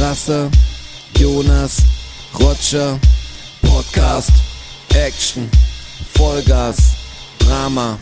[0.00, 0.50] Strasser,
[1.18, 1.82] Jonas,
[2.32, 2.98] Roger,
[3.60, 4.32] Podcast,
[4.94, 5.46] Action,
[6.14, 6.78] Vollgas,
[7.38, 7.98] Drama,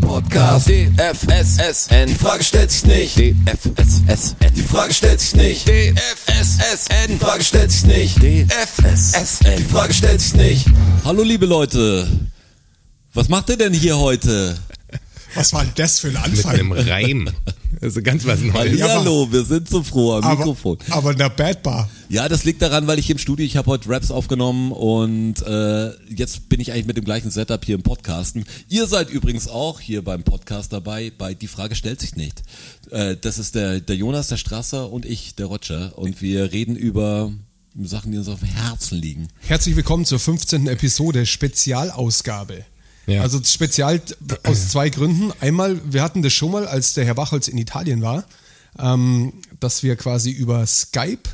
[0.00, 7.18] Podcast, DFSSN, die Frage stellt sich nicht, DFSSN, die Frage stellt sich nicht, DFSSN, die
[7.18, 10.66] Frage stellt sich nicht, DFSSN, die Frage stellt sich nicht.
[11.04, 12.08] Hallo liebe Leute,
[13.14, 14.58] was macht ihr denn hier heute?
[15.36, 16.50] Was war denn das für ein Mit Anfang?
[16.50, 17.30] einem Reim.
[17.80, 18.78] Also ganz was Neues.
[18.78, 20.78] Ja, Hallo, wir sind so froh am aber, Mikrofon.
[20.90, 21.88] aber in der Bad Bar.
[22.08, 25.42] Ja, das liegt daran, weil ich hier im Studio, ich habe heute Raps aufgenommen und
[25.46, 28.44] äh, jetzt bin ich eigentlich mit dem gleichen Setup hier im Podcasten.
[28.68, 32.42] Ihr seid übrigens auch hier beim Podcast dabei, bei Die Frage stellt sich nicht.
[32.90, 36.74] Äh, das ist der, der Jonas, der Strasser und ich, der Roger und wir reden
[36.74, 37.32] über
[37.80, 39.28] Sachen, die uns auf dem Herzen liegen.
[39.40, 40.66] Herzlich willkommen zur 15.
[40.66, 42.64] Episode, Spezialausgabe.
[43.08, 43.22] Ja.
[43.22, 44.00] Also spezial
[44.44, 45.32] aus zwei Gründen.
[45.40, 48.24] Einmal, wir hatten das schon mal, als der Herr Wachholz in Italien war,
[48.78, 51.30] ähm, dass wir quasi über Skype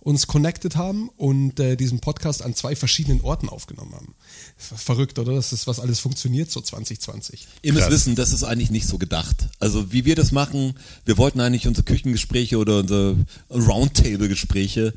[0.00, 4.14] uns connected haben und äh, diesen Podcast an zwei verschiedenen Orten aufgenommen haben.
[4.58, 5.34] Ver- Verrückt, oder?
[5.34, 7.46] Dass das was alles funktioniert so 2020.
[7.62, 7.94] Ihr müsst Krass.
[7.94, 9.48] wissen, das ist eigentlich nicht so gedacht.
[9.60, 10.74] Also wie wir das machen,
[11.06, 13.16] wir wollten eigentlich unsere Küchengespräche oder unsere
[13.50, 14.92] Roundtable-Gespräche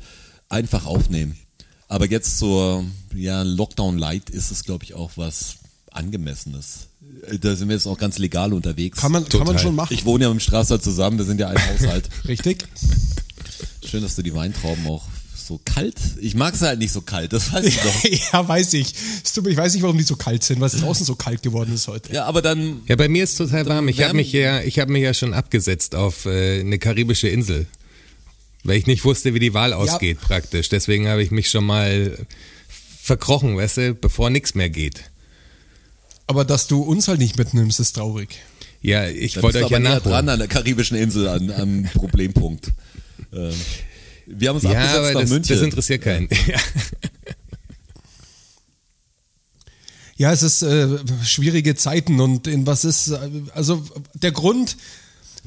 [0.48, 1.38] einfach aufnehmen.
[1.88, 5.56] Aber jetzt zur ja, Lockdown-Light ist es, glaube ich, auch was
[5.92, 6.88] Angemessenes.
[7.40, 9.00] Da sind wir jetzt auch ganz legal unterwegs.
[9.00, 9.92] Kann man, kann man schon machen.
[9.92, 12.08] ich wohne ja mit dem Strasser zusammen, wir sind ja ein Haushalt.
[12.28, 12.64] Richtig?
[13.84, 15.04] Schön, dass du die Weintrauben auch
[15.48, 15.96] so kalt.
[16.20, 18.04] Ich mag es halt nicht so kalt, das weißt du doch.
[18.32, 18.94] ja, weiß ich.
[19.24, 21.74] Es Ich weiß nicht, warum die so kalt sind, weil es draußen so kalt geworden
[21.74, 22.12] ist heute.
[22.12, 23.88] Ja, aber dann Ja, bei mir ist total warm.
[23.88, 27.66] Ich habe mich ja, ich habe mich ja schon abgesetzt auf äh, eine karibische Insel,
[28.62, 30.68] weil ich nicht wusste, wie die Wahl ausgeht praktisch.
[30.68, 32.18] Deswegen habe ich mich schon mal
[33.02, 35.07] verkrochen, weißt du, bevor nichts mehr geht.
[36.28, 38.38] Aber dass du uns halt nicht mitnimmst, ist traurig.
[38.80, 41.26] Ja, ich Da wollte bist euch du ja aber näher dran an der karibischen Insel,
[41.26, 42.70] an, am Problempunkt.
[43.32, 43.52] Ähm,
[44.26, 45.56] wir haben uns Ja, abgesetzt aber nach das, München.
[45.56, 46.28] das interessiert keinen.
[46.46, 46.58] Ja.
[50.16, 50.88] Ja, es ist äh,
[51.24, 53.18] schwierige Zeiten und in was ist, äh,
[53.54, 54.76] also der Grund,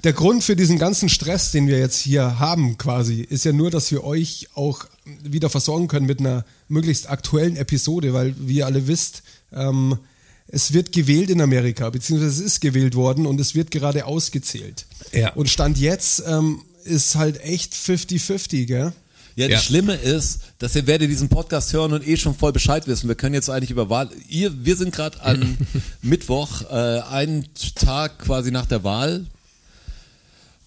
[0.06, 3.70] der Grund für diesen ganzen Stress, den wir jetzt hier haben quasi, ist ja nur,
[3.70, 4.86] dass wir euch auch
[5.24, 9.98] wieder versorgen können mit einer möglichst aktuellen Episode, weil wie ihr alle wisst, ähm,
[10.52, 14.86] es wird gewählt in Amerika, beziehungsweise es ist gewählt worden und es wird gerade ausgezählt.
[15.14, 15.34] Ja.
[15.34, 18.94] Und Stand jetzt ähm, ist halt echt 50-50, gell?
[19.38, 19.56] Ja, Ja.
[19.56, 23.08] das Schlimme ist, dass ihr werdet diesen Podcast hören und eh schon voll Bescheid wissen.
[23.08, 24.10] Wir können jetzt eigentlich über Wahl.
[24.28, 25.58] Ihr, wir sind gerade an
[26.02, 29.26] Mittwoch, äh, einen Tag quasi nach der Wahl.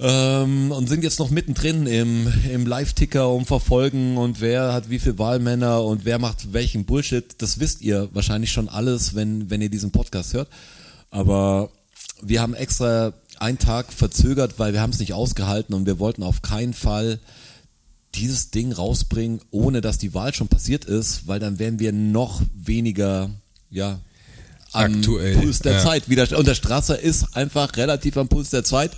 [0.00, 4.98] Ähm, und sind jetzt noch mittendrin im, im Live-Ticker um Verfolgen und wer hat wie
[4.98, 7.24] viel Wahlmänner und wer macht welchen Bullshit.
[7.38, 10.48] Das wisst ihr wahrscheinlich schon alles, wenn, wenn ihr diesen Podcast hört.
[11.10, 11.70] Aber
[12.22, 16.24] wir haben extra einen Tag verzögert, weil wir haben es nicht ausgehalten und wir wollten
[16.24, 17.20] auf keinen Fall
[18.14, 22.42] dieses Ding rausbringen, ohne dass die Wahl schon passiert ist, weil dann wären wir noch
[22.54, 23.30] weniger,
[23.70, 24.00] ja,
[24.72, 25.78] am Aktuell, Puls der ja.
[25.80, 26.08] Zeit.
[26.08, 28.90] Wieder, und der Strasser ist einfach relativ am Puls der Zeit.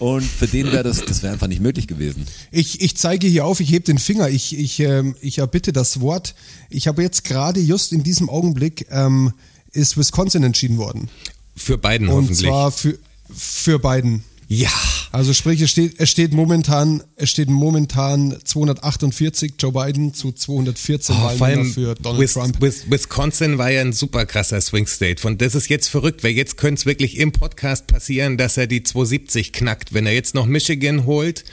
[0.00, 2.26] Und für den wäre das, das wäre einfach nicht möglich gewesen.
[2.50, 6.00] Ich, ich zeige hier auf, ich heb den Finger, ich, ich, ähm, ich erbitte das
[6.00, 6.34] Wort.
[6.70, 9.34] Ich habe jetzt gerade, just in diesem Augenblick, ähm,
[9.72, 11.10] ist Wisconsin entschieden worden.
[11.54, 12.48] Für beiden Und hoffentlich.
[12.48, 12.98] zwar für,
[13.30, 14.24] für Biden.
[14.52, 14.68] Ja.
[15.12, 21.16] Also sprich, es steht, es steht momentan, es steht momentan 248 Joe Biden zu 214
[21.16, 22.60] Oh, Wahlmänner für Donald Wis- Trump.
[22.60, 25.20] Wis- Wisconsin war ja ein super krasser Swing State.
[25.20, 28.68] Von das ist jetzt verrückt, weil jetzt könnte es wirklich im Podcast passieren, dass er
[28.68, 29.92] die 270 knackt.
[29.94, 31.44] Wenn er jetzt noch Michigan holt,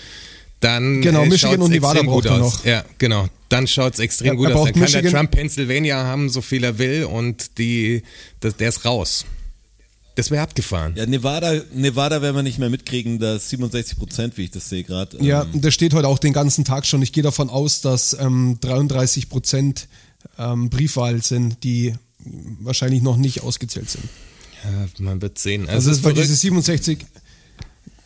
[0.59, 2.63] dann Genau, äh, Michigan und Nevada braucht er noch.
[2.65, 3.27] Ja, genau.
[3.49, 4.65] Dann schaut's extrem Ja, gut er aus.
[4.65, 8.03] Dann kann Michigan- der Trump Pennsylvania haben, so viel er will und die,
[8.39, 9.25] das, der ist raus.
[10.17, 10.94] Das wäre abgefahren.
[10.95, 14.67] Ja, Nevada, Nevada werden wir nicht mehr mitkriegen, da ist 67 Prozent, wie ich das
[14.67, 15.23] sehe gerade.
[15.23, 17.03] Ja, Ähm, das steht heute auch den ganzen Tag schon.
[17.03, 19.88] Ich gehe davon aus, dass ähm, 33 Prozent
[20.39, 21.94] ähm, Briefwahl sind, die
[22.59, 24.03] wahrscheinlich noch nicht ausgezählt sind.
[24.63, 25.69] Ja, man wird sehen.
[25.69, 26.41] Also, Also, weil diese verrückt.
[26.66, 27.06] 67,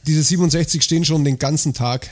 [0.05, 2.09] diese 67 stehen schon den ganzen Tag.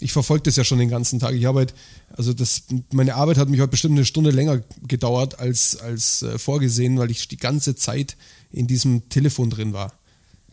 [0.00, 1.34] Ich verfolge das ja schon den ganzen Tag.
[1.34, 1.74] Ich habe halt,
[2.10, 6.36] also das, meine Arbeit hat mich heute bestimmt eine Stunde länger gedauert als, als äh,
[6.36, 8.16] vorgesehen, weil ich die ganze Zeit
[8.50, 9.92] in diesem Telefon drin war.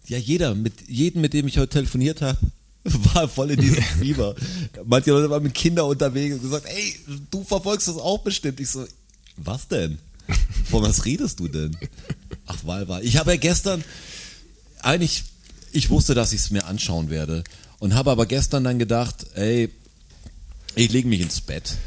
[0.07, 2.37] Ja, jeder, mit jedem, mit dem ich heute telefoniert habe,
[2.83, 4.35] war voll in diesem Fieber.
[4.85, 6.95] Manche Leute waren mit Kindern unterwegs und gesagt, ey,
[7.31, 8.59] du verfolgst das auch bestimmt.
[8.59, 8.85] Ich so,
[9.37, 9.97] was denn?
[10.69, 11.75] Von was redest du denn?
[12.45, 13.03] Ach, Wahlwahl.
[13.03, 13.83] Ich habe ja gestern,
[14.81, 15.23] eigentlich,
[15.71, 17.43] ich wusste, dass ich es mir anschauen werde
[17.79, 19.69] und habe aber gestern dann gedacht, ey,
[20.75, 21.77] ich lege mich ins Bett.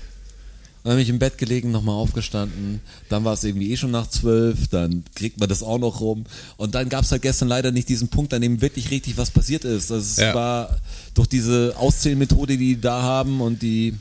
[0.86, 2.80] Dann habe ich im Bett gelegen, nochmal aufgestanden.
[3.08, 4.68] Dann war es irgendwie eh schon nach zwölf.
[4.68, 6.22] Dann kriegt man das auch noch rum.
[6.58, 9.32] Und dann gab es halt gestern leider nicht diesen Punkt, an dem wirklich richtig was
[9.32, 9.90] passiert ist.
[9.90, 10.32] Also es Ja.
[10.32, 10.76] war
[11.14, 13.94] durch diese Auszählmethode, die die da haben und die,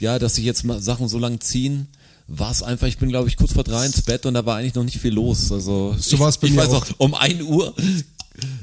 [0.00, 1.86] ja, dass sich jetzt mal Sachen so lang ziehen,
[2.26, 4.56] war es einfach, ich bin glaube ich kurz vor drei ins Bett und da war
[4.56, 5.52] eigentlich noch nicht viel los.
[5.52, 6.88] Also So ich, ich mir weiß auch.
[6.88, 7.74] noch, um ein Uhr.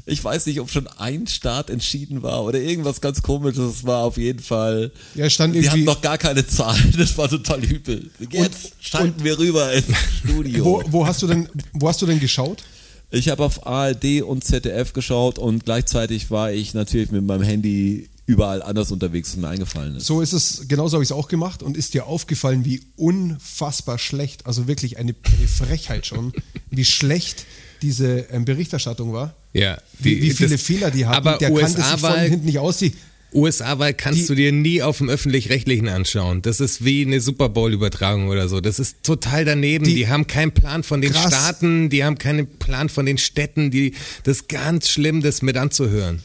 [0.05, 3.77] Ich weiß nicht, ob schon ein Start entschieden war oder irgendwas ganz komisches.
[3.77, 4.91] Es war auf jeden Fall.
[5.15, 6.93] Ja, stand die hatten noch gar keine Zahlen.
[6.97, 8.09] Das war total übel.
[8.31, 9.85] Jetzt schalten wir rüber ins
[10.23, 10.65] Studio.
[10.65, 12.63] Wo, wo, hast du denn, wo hast du denn geschaut?
[13.11, 18.09] Ich habe auf ARD und ZDF geschaut und gleichzeitig war ich natürlich mit meinem Handy
[18.27, 20.05] überall anders unterwegs, was mir eingefallen ist.
[20.05, 23.97] So ist es, genauso habe ich es auch gemacht und ist dir aufgefallen, wie unfassbar
[23.97, 26.33] schlecht, also wirklich eine, eine Frechheit schon,
[26.69, 27.45] wie schlecht
[27.81, 29.35] diese ähm, Berichterstattung war.
[29.53, 31.27] Ja, Wie, die- wie viele das- Fehler die hatten.
[31.27, 32.77] Aber Der kannte sich von hinten nicht aus.
[32.77, 32.93] Die,
[33.33, 36.41] USA-Wahl kannst Die- du dir nie auf dem Öffentlich-Rechtlichen anschauen.
[36.41, 38.59] Das ist wie eine Super Bowl-Übertragung oder so.
[38.59, 39.85] Das ist total daneben.
[39.85, 41.27] Die, Die- haben keinen Plan von den Krass.
[41.33, 43.69] Staaten, die haben keinen Plan von den Städten.
[43.69, 43.93] Die,
[44.23, 46.23] das ist ganz schlimm, das mit anzuhören.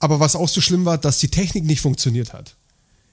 [0.00, 2.54] aber was auch so schlimm war, dass die Technik nicht funktioniert hat.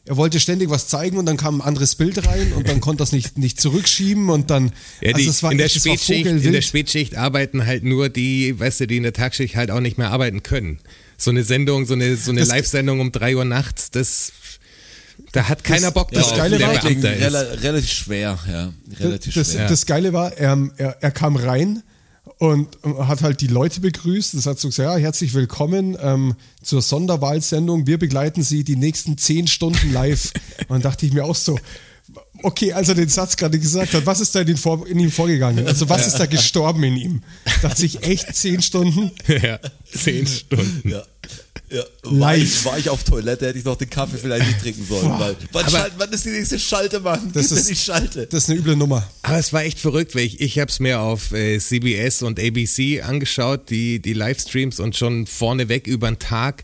[0.08, 3.02] Er wollte ständig was zeigen und dann kam ein anderes Bild rein und dann konnte
[3.02, 4.72] er es nicht, nicht zurückschieben und dann.
[5.02, 6.62] Ja, die, also es war in, der echt, es war Spätschicht, in der.
[6.62, 10.12] Spätschicht arbeiten halt nur die, weißt du, die in der Tagschicht halt auch nicht mehr
[10.12, 10.78] arbeiten können.
[11.18, 14.32] So eine Sendung, so eine, so eine Das- Live-Sendung um drei Uhr nachts, das,
[15.32, 18.74] da hat keiner Das- Bock das drauf, Geile der war- rela relativ schwer, ja.
[19.00, 19.68] Relativ das, schwer.
[19.68, 21.82] das Geile war, er, er, er kam rein
[22.38, 24.34] und hat halt die Leute begrüßt.
[24.34, 27.88] Das hat so gesagt, ja, herzlich willkommen ähm, zur Sonderwahlsendung.
[27.88, 30.32] Wir begleiten Sie die nächsten zehn Stunden live.
[30.68, 31.58] und dann dachte ich mir auch so,
[32.44, 35.00] okay, als er den Satz gerade gesagt hat, was ist da in, ihn vor, in
[35.00, 35.66] ihm vorgegangen?
[35.68, 37.24] Also was ist da gestorben in ihm?
[37.62, 39.12] Dachte ich, echt zehn Stunden?
[39.28, 39.60] ja,
[39.92, 40.90] zehn Stunden.
[40.90, 41.04] Ja.
[41.72, 44.86] Ja, war, ich, war ich auf Toilette, hätte ich noch den Kaffee vielleicht nicht trinken
[44.86, 45.10] sollen.
[45.20, 47.32] Weil, wann, Aber- schalt, wann ist die nächste Schalte, Mann?
[47.34, 48.28] Das Gib ist- die Schalte.
[48.28, 49.08] Das ist eine üble Nummer.
[49.24, 52.40] Aber es war echt verrückt, weil ich, ich habe es mir auf äh, CBS und
[52.40, 56.64] ABC angeschaut, die, die Livestreams und schon vorneweg über den Tag.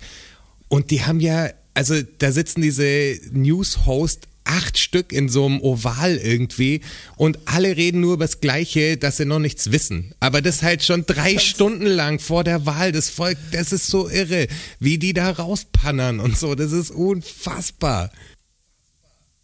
[0.68, 6.18] Und die haben ja, also da sitzen diese News-Hosts acht Stück in so einem Oval
[6.18, 6.82] irgendwie
[7.16, 10.14] und alle reden nur über das Gleiche, dass sie noch nichts wissen.
[10.20, 12.92] Aber das halt schon drei Stunden lang vor der Wahl.
[12.92, 14.48] Das Volk, das ist so irre,
[14.80, 16.56] wie die da rauspannern und so.
[16.56, 18.12] Das ist unfassbar.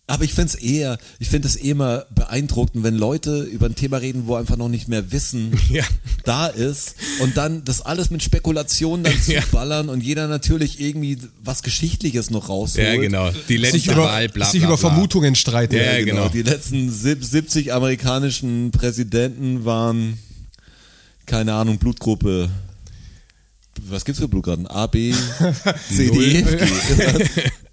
[0.10, 3.76] Aber ich finde es eher, ich finde es eh immer beeindruckend, wenn Leute über ein
[3.76, 5.84] Thema reden, wo einfach noch nicht mehr Wissen Ja.
[6.24, 9.42] da ist und dann das alles mit Spekulationen dann Ja.
[9.42, 12.88] zuballern und jeder natürlich irgendwie was Geschichtliches noch rausholt.
[12.88, 13.32] Ja, genau.
[13.50, 14.90] Die letzte Sich über, Wahl, bla, sich bla, über bla.
[14.90, 15.76] Vermutungen streiten.
[15.76, 16.22] Ja, Ja, genau.
[16.22, 16.30] genau.
[16.30, 20.18] Die letzten sieb- 70 amerikanischen Präsidenten waren,
[21.26, 22.50] keine Ahnung, Blutgruppe.
[23.90, 24.68] Was gibt's für Blutgruppen?
[24.68, 25.14] A, B,
[25.90, 26.58] C, D, F,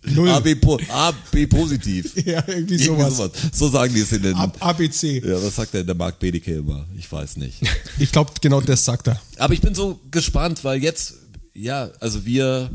[0.02, 0.12] G.
[0.14, 0.28] Null.
[0.30, 2.12] AB, po- AB positiv.
[2.26, 3.16] Ja, irgendwie sowas.
[3.16, 3.32] sowas.
[3.52, 4.34] So sagen die es in den.
[4.34, 5.20] Ab, ABC.
[5.24, 6.86] Ja, was sagt denn der Marc Bedeke immer?
[6.98, 7.60] Ich weiß nicht.
[7.98, 9.20] Ich glaube, genau das sagt er.
[9.38, 11.14] Aber ich bin so gespannt, weil jetzt,
[11.54, 12.70] ja, also wir,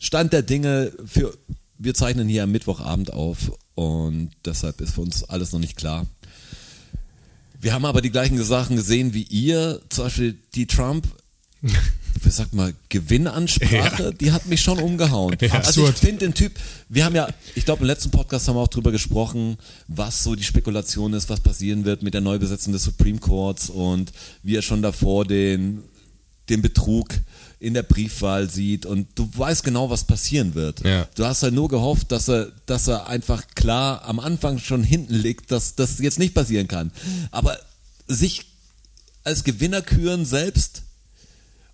[0.00, 1.36] Stand der Dinge, für,
[1.78, 6.06] wir zeichnen hier am Mittwochabend auf und deshalb ist für uns alles noch nicht klar.
[7.60, 11.06] Wir haben aber die gleichen Sachen gesehen wie ihr, zum Beispiel die Trump,
[12.24, 15.36] wie sagt mal, Gewinnansprache, die hat mich schon umgehauen.
[15.52, 15.94] Also Absurd.
[15.94, 16.52] ich finde den Typ,
[16.88, 19.58] wir haben ja, ich glaube im letzten Podcast haben wir auch drüber gesprochen,
[19.88, 24.12] was so die Spekulation ist, was passieren wird mit der Neubesetzung des Supreme Courts und
[24.42, 25.82] wie er schon davor den,
[26.48, 27.08] den Betrug
[27.60, 30.84] in der Briefwahl sieht und du weißt genau, was passieren wird.
[30.84, 31.06] Ja.
[31.14, 35.14] Du hast halt nur gehofft, dass er, dass er einfach klar am Anfang schon hinten
[35.14, 36.90] liegt, dass das jetzt nicht passieren kann.
[37.30, 37.56] Aber
[38.08, 38.46] sich
[39.22, 40.82] als Gewinner küren selbst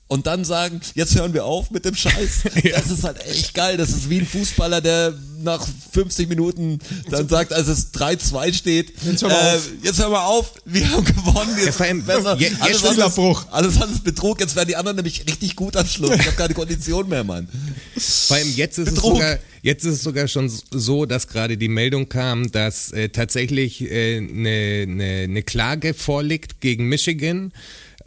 [0.08, 2.44] und dann sagen, jetzt hören wir auf mit dem Scheiß.
[2.72, 3.76] Das ist halt echt geil.
[3.76, 6.78] Das ist wie ein Fußballer, der nach 50 Minuten
[7.10, 9.68] dann sagt, als es 3-2 steht, Jetzt hören wir äh, auf.
[9.82, 12.36] jetzt hören wir auf, wir haben gewonnen, Ja, jetzt vor allem, besser.
[12.36, 13.18] je- jetzt alles, ist ist,
[13.50, 16.10] alles andere ist Betrug, jetzt werden die anderen nämlich richtig gut am Schluss.
[16.16, 17.48] Ich habe keine Kondition mehr, Mann.
[17.96, 21.68] Vor allem jetzt ist, es sogar, jetzt ist es sogar schon so, dass gerade die
[21.68, 27.52] Meldung kam, dass äh, tatsächlich äh, eine ne, ne Klage vorliegt gegen Michigan,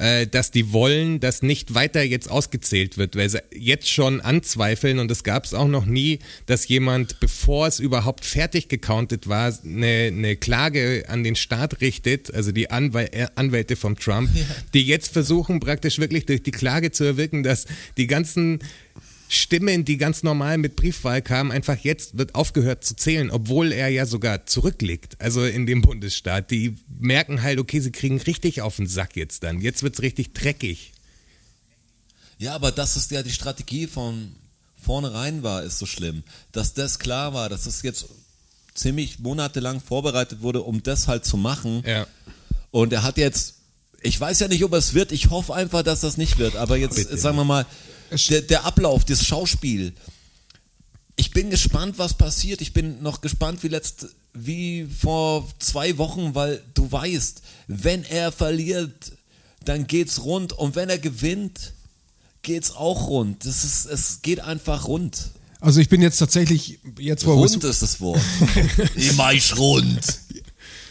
[0.01, 4.97] äh, dass die wollen, dass nicht weiter jetzt ausgezählt wird, weil sie jetzt schon anzweifeln.
[4.97, 6.17] Und es gab es auch noch nie,
[6.47, 12.33] dass jemand, bevor es überhaupt fertig gecountet war, eine, eine Klage an den Staat richtet,
[12.33, 14.31] also die Anwal äh, Anwälte vom Trump,
[14.73, 17.67] die jetzt versuchen praktisch wirklich durch die Klage zu erwirken, dass
[17.97, 18.59] die ganzen
[19.33, 23.87] Stimmen, die ganz normal mit Briefwahl kamen, einfach jetzt wird aufgehört zu zählen, obwohl er
[23.87, 26.51] ja sogar zurückliegt, also in dem Bundesstaat.
[26.51, 29.61] Die merken halt, okay, sie kriegen richtig auf den Sack jetzt dann.
[29.61, 30.91] Jetzt wird's richtig dreckig.
[32.39, 34.35] Ja, aber das ist ja die Strategie von
[34.75, 36.23] vornherein war, ist so schlimm.
[36.51, 38.07] Dass das klar war, dass das jetzt
[38.73, 41.83] ziemlich monatelang vorbereitet wurde, um das halt zu machen.
[41.85, 42.05] Ja.
[42.71, 43.55] Und er hat jetzt,
[44.01, 46.75] ich weiß ja nicht, ob es wird, ich hoffe einfach, dass das nicht wird, aber
[46.75, 47.17] jetzt Bitte.
[47.17, 47.65] sagen wir mal,
[48.29, 49.93] der, der Ablauf, das Schauspiel.
[51.15, 52.61] Ich bin gespannt, was passiert.
[52.61, 58.31] Ich bin noch gespannt wie letzt, wie vor zwei Wochen, weil du weißt, wenn er
[58.31, 59.13] verliert,
[59.63, 61.73] dann geht's rund und wenn er gewinnt,
[62.41, 63.45] geht's auch rund.
[63.45, 65.31] Das ist, es geht einfach rund.
[65.59, 68.19] Also ich bin jetzt tatsächlich, jetzt wo, Rund ist das Wort.
[68.95, 70.01] Immer ich rund.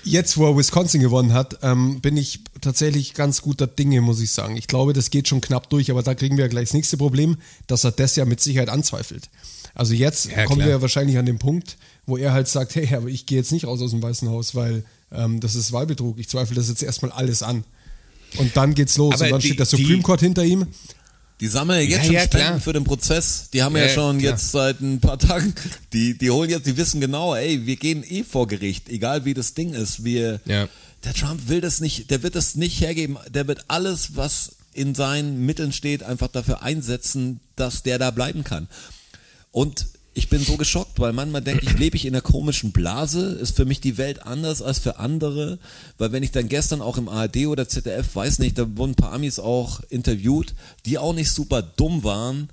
[0.05, 4.31] Jetzt, wo er Wisconsin gewonnen hat, ähm, bin ich tatsächlich ganz guter Dinge, muss ich
[4.33, 4.57] sagen.
[4.57, 7.37] Ich glaube, das geht schon knapp durch, aber da kriegen wir gleich das nächste Problem,
[7.67, 9.29] dass er das ja mit Sicherheit anzweifelt.
[9.75, 10.69] Also jetzt Ja, kommen klar.
[10.69, 11.77] wir wahrscheinlich an den Punkt,
[12.07, 14.55] wo er halt sagt, hey, aber ich gehe jetzt nicht raus aus dem Weißen Haus,
[14.55, 16.19] weil ähm, das ist Wahlbetrug.
[16.19, 17.65] Ich zweifle das jetzt erstmal alles an.
[18.39, 19.15] Und dann geht's los.
[19.15, 20.67] Aber und dann die- steht der Supreme Court hinter ihm.
[21.41, 22.61] Die sammeln ja jetzt Ja, schon ja, Spenden klar.
[22.61, 23.49] für den Prozess.
[23.53, 24.33] Die haben ja, Ja, schon klar.
[24.33, 25.55] jetzt seit ein paar Tagen,
[25.93, 29.35] die, die holen jetzt, die wissen genau, ey, wir gehen eh vor Gericht, egal wie
[29.35, 30.05] das Ding ist.
[30.05, 30.41] Wir.
[30.47, 33.17] Der Trump will das nicht, der wird das nicht hergeben.
[33.31, 38.45] Der wird alles, was in seinen Mitteln steht, einfach dafür einsetzen, dass der da bleiben
[38.45, 38.69] kann.
[39.51, 39.87] Und
[40.21, 43.57] ich bin so geschockt, weil manchmal denke ich, lebe ich in einer komischen Blase, ist
[43.57, 45.59] für mich die Welt anders als für andere,
[45.97, 48.97] weil wenn ich dann gestern auch im ARD oder ZDF, weiß nicht, da wurden ein
[48.97, 52.51] paar Amis auch interviewt, die auch nicht super dumm waren,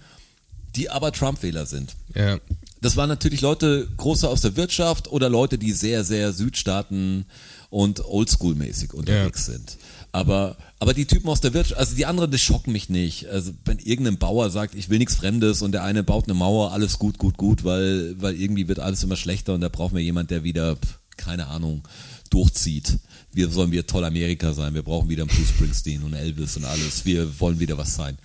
[0.75, 1.95] die aber Trump-Wähler sind.
[2.15, 2.39] Ja.
[2.81, 7.25] Das waren natürlich Leute, große aus der Wirtschaft oder Leute, die sehr, sehr Südstaaten
[7.69, 9.77] und Oldschool-mäßig unterwegs sind.
[10.11, 13.27] Aber, aber die Typen aus der Wirtschaft, also die anderen, die schocken mich nicht.
[13.27, 16.71] Also wenn irgendein Bauer sagt, ich will nichts Fremdes und der eine baut eine Mauer,
[16.71, 20.03] alles gut, gut, gut, weil, weil irgendwie wird alles immer schlechter und da brauchen wir
[20.03, 20.77] jemand, der wieder,
[21.17, 21.87] keine Ahnung,
[22.29, 22.99] durchzieht.
[23.33, 26.65] Wir sollen wir toll Amerika sein, wir brauchen wieder einen Bruce Springsteen und Elvis und
[26.65, 27.05] alles.
[27.05, 28.17] Wir wollen wieder was sein.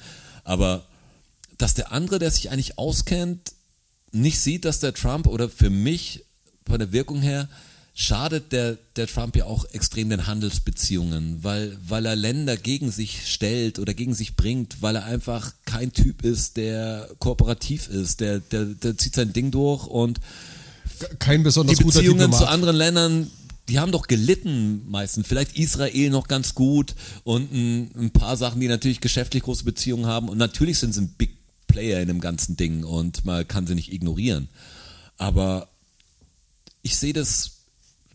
[0.44, 0.84] Aber
[1.58, 3.52] dass der andere, der sich eigentlich auskennt,
[4.12, 6.24] nicht sieht, dass der Trump oder für mich
[6.66, 7.48] von der Wirkung her
[7.94, 13.30] schadet der, der Trump ja auch extrem den Handelsbeziehungen, weil, weil er Länder gegen sich
[13.30, 18.40] stellt oder gegen sich bringt, weil er einfach kein Typ ist, der kooperativ ist, der,
[18.40, 20.20] der, der zieht sein Ding durch und
[21.18, 22.40] Kein besonders die guter Beziehungen Diplomat.
[22.40, 23.30] zu anderen Ländern,
[23.68, 25.26] die haben doch gelitten meistens.
[25.26, 26.94] Vielleicht Israel noch ganz gut
[27.25, 30.30] und ein, ein paar Sachen, die natürlich geschäftlich große Beziehungen haben.
[30.30, 33.75] Und natürlich sind sie ein Big Player in dem ganzen Ding und man kann sie
[33.75, 34.49] nicht ignorieren.
[35.16, 35.68] Aber
[36.82, 37.62] ich sehe das,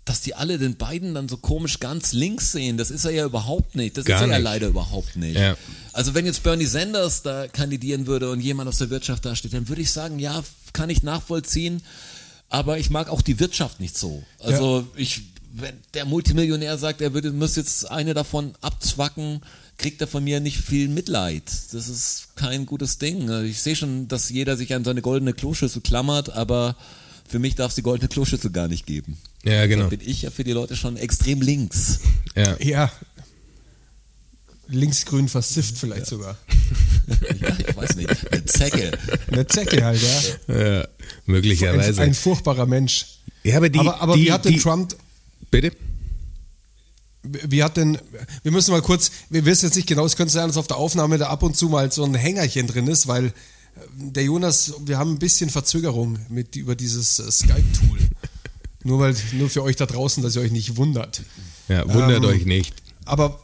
[0.08, 2.78] dass die alle den beiden dann so komisch ganz links sehen.
[2.78, 3.98] Das ist er ja überhaupt nicht.
[3.98, 4.44] Das Gar ist er ja nicht.
[4.44, 5.38] leider überhaupt nicht.
[5.38, 5.58] Ja.
[5.92, 9.54] Also wenn jetzt Bernie Sanders da kandidieren würde und jemand aus der Wirtschaft da steht,
[9.54, 11.82] dann würde ich sagen, ja, kann ich nachvollziehen.
[12.50, 14.24] Aber ich mag auch die Wirtschaft nicht so.
[14.40, 19.42] Also ich, wenn der Multimillionär sagt, er würde, müsste jetzt eine davon abzwacken,
[19.78, 21.44] kriegt er von mir nicht viel Mitleid.
[21.74, 23.30] Das ist kein gutes Ding.
[23.44, 26.78] Ich sehe schon, dass jeder sich an seine goldene Kloschüssel klammert, aber
[27.28, 29.18] für mich darf es die goldene Kloschüssel gar nicht geben.
[29.44, 29.84] Ja, genau.
[29.84, 32.00] Da bin ich ja für die Leute schon extrem links.
[32.36, 32.56] Ja.
[32.60, 32.92] Ja.
[34.70, 36.38] Linksgrün versifft vielleicht sogar.
[37.40, 38.32] Ja, ich weiß nicht.
[38.32, 38.92] Eine Zecke.
[39.32, 40.56] Eine Zecke halt, ja.
[40.56, 40.82] ja.
[40.82, 40.88] Ein,
[41.26, 42.02] Möglicherweise.
[42.02, 43.20] ein furchtbarer Mensch.
[43.44, 44.96] ja, aber die, aber aber die, wie hat denn die, Trump,
[45.50, 45.72] Bitte?
[47.24, 47.98] wie hat denn,
[48.44, 50.78] wir müssen mal kurz, wir wissen jetzt nicht genau, es könnte sein, dass auf der
[50.78, 53.34] Aufnahme da ab und zu mal so ein Hängerchen drin ist, weil
[53.96, 58.00] der Jonas, wir haben ein bisschen Verzögerung mit über dieses äh, Skype-Tool.
[58.84, 61.22] nur weil, nur für euch da draußen, dass ihr euch nicht wundert.
[61.68, 62.74] Ja, wundert Ähm, euch nicht.
[63.06, 63.40] Aber,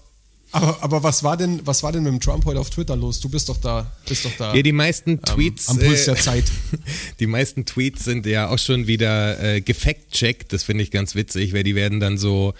[0.53, 3.19] aber, aber was war denn, was war denn mit dem Trump heute auf Twitter los?
[3.19, 5.67] Du bist doch da, bist doch da Ja, die meisten Tweets.
[5.67, 6.45] am Puls äh, der Zeit.
[7.19, 10.53] Die meisten Tweets sind ja auch schon wieder äh, gefact-checkt.
[10.53, 12.53] Das finde ich ganz witzig, weil die werden dann so.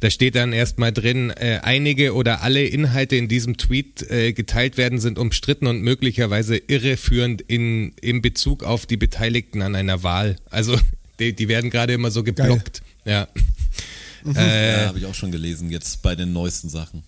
[0.00, 4.76] Da steht dann erstmal drin, äh, einige oder alle Inhalte in diesem Tweet äh, geteilt
[4.76, 10.36] werden, sind umstritten und möglicherweise irreführend in, in Bezug auf die Beteiligten an einer Wahl.
[10.50, 10.78] Also
[11.18, 12.82] die, die werden gerade immer so geblockt.
[13.04, 13.28] Ja.
[14.24, 17.02] Ja, habe ich auch schon gelesen, jetzt bei den neuesten Sachen.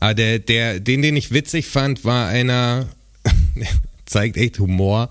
[0.00, 2.88] Aber der, der, den, den ich witzig fand, war einer,
[4.06, 5.10] zeigt echt Humor.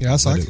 [0.00, 0.40] Ja, sag.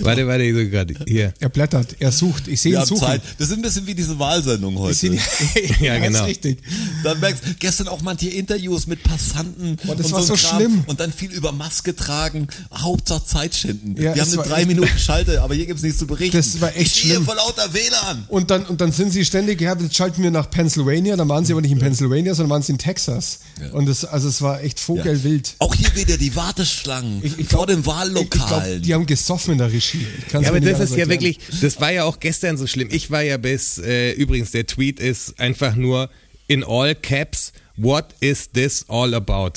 [0.00, 1.32] Warte, warte, ich so gerade hier.
[1.40, 2.48] Er blättert, er sucht.
[2.48, 3.06] Ich sehe Wir ihn haben suchen.
[3.06, 3.22] Zeit.
[3.38, 4.94] Das ist ein bisschen wie diese Wahlsendung Ich heute.
[4.94, 5.20] sehe ihn,
[5.80, 6.20] Ja, genau.
[6.22, 6.58] Ist richtig.
[7.02, 9.76] Dann merkst du, gestern auch manche Interviews mit Passanten.
[9.84, 10.56] Boah, das und war so Kram.
[10.58, 10.84] schlimm.
[10.86, 12.48] Und dann viel über Maske tragen.
[12.74, 13.94] Hauptsache Zeit schinden.
[14.00, 16.36] Ja, Wir es haben eine drei Minuten Schalte, aber hier gibt's nichts zu berichten.
[16.36, 17.24] Das war echt ich schlimm.
[17.24, 18.24] vor lauter WLAN.
[18.28, 21.44] Und dann, und dann sind sie ständig, ja, jetzt schalten wir nach Pennsylvania, dann waren
[21.44, 23.40] sie aber nicht in Pennsylvania, sondern waren sie in Texas.
[23.72, 25.54] Und das, also es war echt vogelwild.
[25.58, 28.64] Auch hier wieder die Warteschlangen Ich- ich vor glaub- den Ich, ich Wahllokalen.
[28.72, 30.06] glaub, die haben gesoffen in der Regie.
[30.32, 32.88] Ja, aber das ist ja wirklich, das war ja auch gestern so schlimm.
[32.90, 36.10] Ich war ja bis, äh, übrigens, der Tweet ist einfach nur
[36.46, 39.52] in all caps, what is this all about?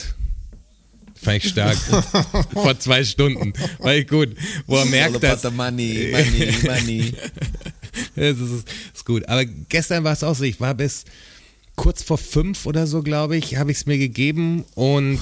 [1.21, 1.77] Fand ich stark.
[2.53, 3.53] Vor zwei Stunden.
[3.79, 4.35] War ich gut.
[4.67, 5.43] Wo er merkt, dass.
[5.51, 7.13] Money, money, money.
[8.15, 9.27] das ist, ist gut.
[9.27, 10.43] Aber gestern war es auch so.
[10.43, 11.05] Ich war bis
[11.75, 15.19] kurz vor fünf oder so, glaube ich, habe ich es mir gegeben und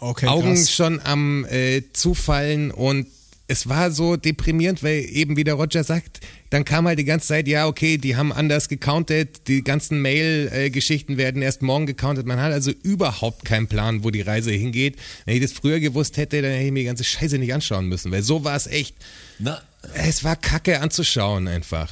[0.00, 0.72] Okay, Augen krass.
[0.72, 3.08] schon am äh, Zufallen und
[3.50, 7.28] es war so deprimierend, weil eben wie der Roger sagt, dann kam halt die ganze
[7.28, 12.26] Zeit, ja, okay, die haben anders gecountet, die ganzen Mail-Geschichten werden erst morgen gecountet.
[12.26, 14.96] Man hat also überhaupt keinen Plan, wo die Reise hingeht.
[15.24, 17.86] Wenn ich das früher gewusst hätte, dann hätte ich mir die ganze Scheiße nicht anschauen
[17.86, 18.94] müssen, weil so war es echt.
[19.38, 19.60] Na,
[19.94, 21.90] Es war kacke anzuschauen einfach.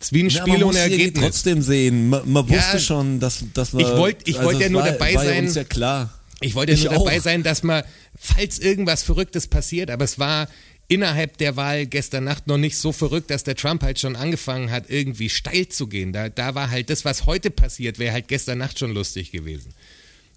[0.00, 1.24] Es ist wie ein Ja, Spiel ohne Ergebnis.
[1.24, 2.08] trotzdem sehen.
[2.10, 3.82] Man, man wusste Ja, schon, dass, dass man.
[3.82, 5.44] ich wollt- ich wollte ja nur war, dabei war sein.
[5.46, 6.14] uns ja klar.
[6.40, 7.04] Ich wollte nur auch.
[7.04, 7.82] dabei sein, dass man,
[8.16, 10.48] falls irgendwas Verrücktes passiert, aber es war
[10.88, 14.70] innerhalb der Wahl gestern Nacht noch nicht so verrückt, dass der Trump halt schon angefangen
[14.70, 16.12] hat, irgendwie steil zu gehen.
[16.12, 19.74] Da, da war halt das, was heute passiert, wäre halt gestern Nacht schon lustig gewesen.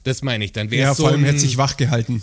[0.03, 0.51] Das meine ich.
[0.51, 2.21] Dann wäre Ja, so vor allem hätte sich wach gehalten.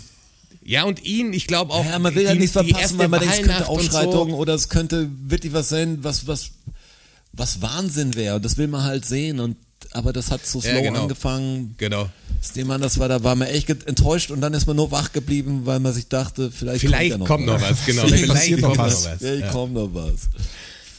[0.63, 1.85] Ja, und ihn, ich glaube auch.
[1.85, 4.37] Ja, man will ja nichts verpassen, weil man denkt, es könnte Ausschreitungen So.
[4.37, 6.51] oder es könnte wirklich was sein, was, was,
[7.33, 8.35] was Wahnsinn wäre.
[8.35, 9.39] Und das will man halt sehen.
[9.39, 9.57] Und,
[9.93, 11.01] aber das hat so Ja, slow genau.
[11.03, 11.75] angefangen.
[11.77, 12.09] Genau.
[12.41, 15.11] Das Thema, das war, da war man echt enttäuscht und dann ist man nur wach
[15.11, 18.03] geblieben, weil man sich dachte, vielleicht, Vielleicht kommt, ja kommt noch was, genau.
[18.07, 19.07] Vielleicht passiert noch kommt was.
[19.19, 19.51] Vielleicht Ja.
[19.51, 20.29] kommt noch was.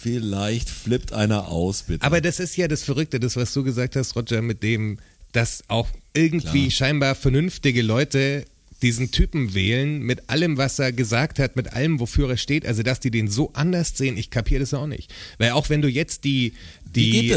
[0.02, 2.04] Vielleicht flippt einer aus, bitte.
[2.04, 4.98] Aber das ist ja das Verrückte, das, was du gesagt hast, Roger, mit dem,
[5.32, 8.44] dass auch irgendwie scheinbar vernünftige Leute
[8.82, 12.82] diesen Typen wählen, mit allem, was er gesagt hat, mit allem, wofür er steht, also
[12.82, 15.12] dass die den so anders sehen, ich kapiere das auch nicht.
[15.38, 17.34] Weil auch wenn du jetzt die, die,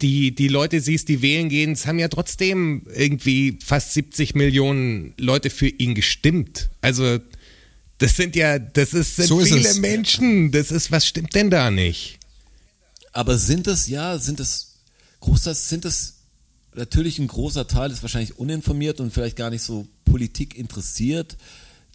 [0.00, 5.14] die, die Leute siehst, die wählen gehen, es haben ja trotzdem irgendwie fast 70 Millionen
[5.18, 6.70] Leute für ihn gestimmt.
[6.80, 7.18] Also
[7.98, 9.78] das sind ja, das ist, sind So ist viele es.
[9.78, 10.52] Menschen.
[10.52, 12.18] Das ist, was stimmt denn da nicht?
[13.12, 14.74] Aber sind es, ja, sind es,
[15.20, 16.17] großteils sind es,
[16.78, 21.36] natürlich ein großer Teil ist wahrscheinlich uninformiert und vielleicht gar nicht so Politik interessiert.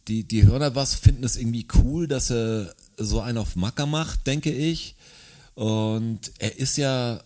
[0.07, 3.85] Die, die hören da was, finden es irgendwie cool, dass er so einen auf Macker
[3.85, 4.95] macht, denke ich.
[5.55, 7.19] Und er ist ja,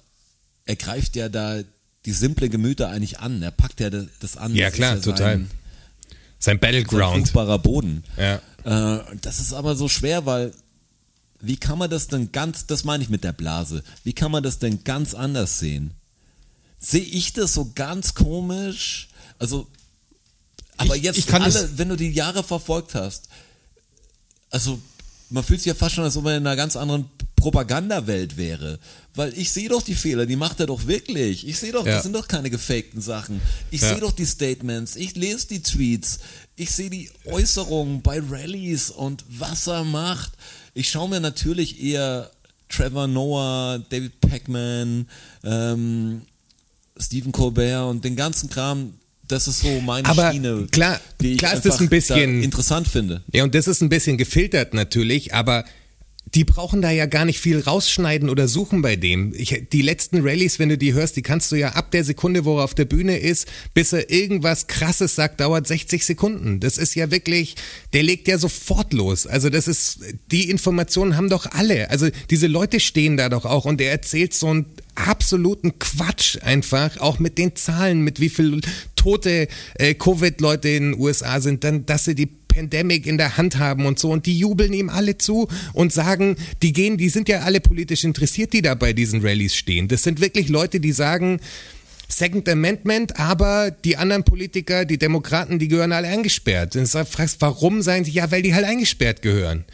[0.66, 1.62] er greift ja da
[2.06, 3.42] die simple Gemüter eigentlich an.
[3.42, 4.54] Er packt ja das, an.
[4.56, 5.18] Ja, Das klar, ja total.
[5.18, 5.50] Sein, Sein
[6.40, 7.18] sein Battleground.
[7.18, 8.04] fruchtbarer Boden.
[8.18, 8.42] Ja.
[8.64, 10.54] Äh, das ist aber so schwer, weil
[11.40, 14.44] wie kann man das denn ganz, das meine ich mit der Blase, wie kann man
[14.44, 15.92] das denn ganz anders sehen?
[16.80, 19.10] Sehe ich das so ganz komisch?
[19.40, 19.68] Also,
[20.78, 23.30] aber Ich- jetzt ich kann alle, wenn du die Jahre verfolgt hast,
[24.50, 24.80] also
[25.30, 28.80] man fühlt sich ja fast schon, als ob man in einer ganz anderen Propagandawelt wäre.
[29.14, 31.46] Weil ich sehe doch die Fehler, die macht er doch wirklich.
[31.48, 31.94] Ich sehe doch, Ja.
[31.94, 33.42] das sind doch keine gefakten Sachen.
[33.72, 33.90] Ich Ja.
[33.90, 36.20] sehe doch die Statements, ich lese die Tweets,
[36.56, 40.32] ich sehe die Äußerungen bei Rallyes und was er macht.
[40.74, 42.32] Ich schaue mir natürlich eher
[42.70, 45.08] Trevor Noah, David Packman,
[45.44, 46.22] ähm,
[47.00, 48.94] Stephen Colbert und den ganzen Kram.
[49.28, 52.44] Das ist so meine Aber Schiene, klar- die ich klar ist das ein bisschen- da
[52.46, 53.24] interessant finde.
[53.34, 55.66] Ja, und das ist ein bisschen gefiltert natürlich, aber
[56.38, 59.34] die brauchen da ja gar nicht viel rausschneiden oder suchen bei dem.
[59.36, 62.46] Ich, die letzten Rallyes, wenn du die hörst, die kannst du ja ab der Sekunde,
[62.46, 66.60] wo er auf der Bühne ist, bis er irgendwas Krasses sagt, dauert 60 Sekunden.
[66.60, 67.56] Das ist ja wirklich,
[67.94, 69.26] der legt ja sofort los.
[69.26, 69.98] Also das ist,
[70.30, 71.90] die Informationen haben doch alle.
[71.90, 76.98] Also diese Leute stehen da doch auch und er erzählt so einen absoluten Quatsch einfach,
[77.00, 78.62] auch mit den Zahlen, mit wie viel
[78.96, 82.30] tote äh, Covid-Leute in den USA sind, dann, dass sie die
[82.62, 86.36] Pandemic in der Hand haben und so und die jubeln ihm alle zu und sagen,
[86.64, 89.88] die gehen, die sind ja alle politisch interessiert, die da bei diesen Rallyes stehen.
[89.88, 91.40] Das sind wirklich Leute, die sagen,
[92.10, 96.76] Second Amendment, aber die anderen Politiker, die Demokraten, die gehören alle eingesperrt.
[96.76, 99.66] Und du fragst, warum sagen sie, ja, weil die halt eingesperrt gehören.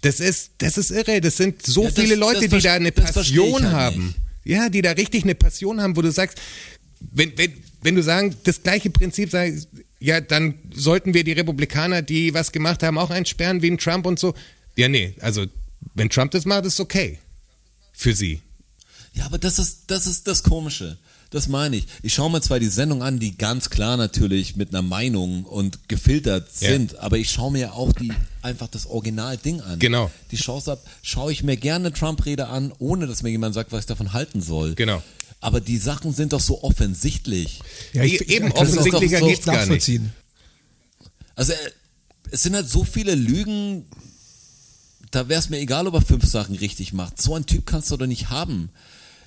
[0.00, 1.20] Das ist, das ist irre.
[1.20, 4.06] Das sind so Ja, das- viele Leute, die da eine Passion halt haben.
[4.06, 4.16] nicht.
[4.44, 6.38] Ja, die da richtig eine Passion haben, wo du sagst,
[7.12, 9.68] wenn, wenn, wenn du sagen, das gleiche Prinzip sagst,
[10.00, 14.06] ja, dann sollten wir die Republikaner, die was gemacht haben, auch einsperren wie ein Trump
[14.06, 14.34] und so.
[14.76, 15.46] Ja, nee, also
[15.94, 17.18] wenn Trump das macht, ist okay.
[17.92, 18.40] Für sie.
[19.12, 20.96] Ja, aber das ist, das ist das Komische.
[21.30, 21.86] Das meine ich.
[22.02, 25.88] Ich schaue mir zwar die Sendung an, die ganz klar natürlich mit einer Meinung und
[25.88, 26.70] gefiltert Ja.
[26.70, 29.78] sind, aber ich schaue mir auch die einfach das Original-Ding an.
[29.78, 30.10] Genau.
[30.32, 33.80] Die Chance ab, schaue ich mir gerne Trump-Rede an, ohne dass mir jemand sagt, was
[33.80, 34.74] ich davon halten soll.
[34.74, 35.02] Genau.
[35.40, 37.60] Aber die Sachen sind doch so offensichtlich.
[37.92, 39.60] Ja, ich, Eben, ich offensichtlicher geht's gar nicht.
[39.62, 40.12] nachvollziehen.
[41.34, 41.56] Also äh,
[42.30, 43.86] es sind halt so viele Lügen,
[45.10, 47.20] da wäre es mir egal, ob er fünf Sachen richtig macht.
[47.20, 48.70] So ein Typ kannst du doch nicht haben.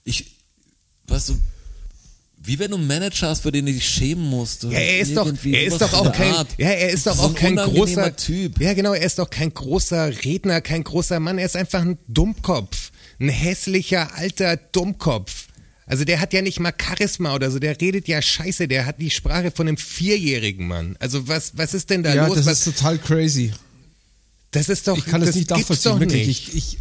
[0.04, 0.38] Ich,
[1.08, 1.40] weißt du,
[2.46, 4.64] wie wenn du einen Manager hast, für den du dich schämen musst.
[4.64, 6.50] Ja, er ist doch, er ist doch auch kein, Art.
[6.58, 8.60] ja, er ist doch So auch ein kein großer Typ.
[8.60, 11.98] Ja, genau, er ist doch kein großer Redner, kein großer Mann, er ist einfach ein
[12.08, 12.92] Dummkopf.
[13.20, 15.48] Ein hässlicher, alter Dummkopf.
[15.86, 19.00] Also der hat ja nicht mal Charisma oder so, der redet ja scheiße, der hat
[19.00, 20.96] die Sprache von einem Vierjährigen Mann.
[21.00, 22.38] Also was, was ist denn da ja, los?
[22.38, 23.52] das was, ist total crazy.
[24.52, 26.28] das ist doch, Ich kann das, nicht gibt's nachvollziehen, wirklich.
[26.28, 26.54] nicht.
[26.54, 26.78] Ich, ich,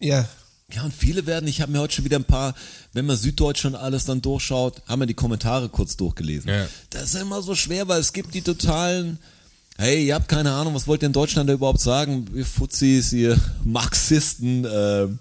[0.00, 0.28] ja,
[0.74, 2.54] Ja, und viele werden, ich habe mir heute schon wieder ein paar,
[2.92, 6.48] wenn man Süddeutsch und alles dann durchschaut, haben wir die Kommentare kurz durchgelesen.
[6.50, 6.66] Ja.
[6.90, 9.18] Das ist immer so schwer, weil es gibt die totalen,
[9.76, 12.26] hey, ihr habt keine Ahnung, was wollt ihr in Deutschland da überhaupt sagen?
[12.34, 15.18] Ihr Fuzis, ihr Marxisten, ähm,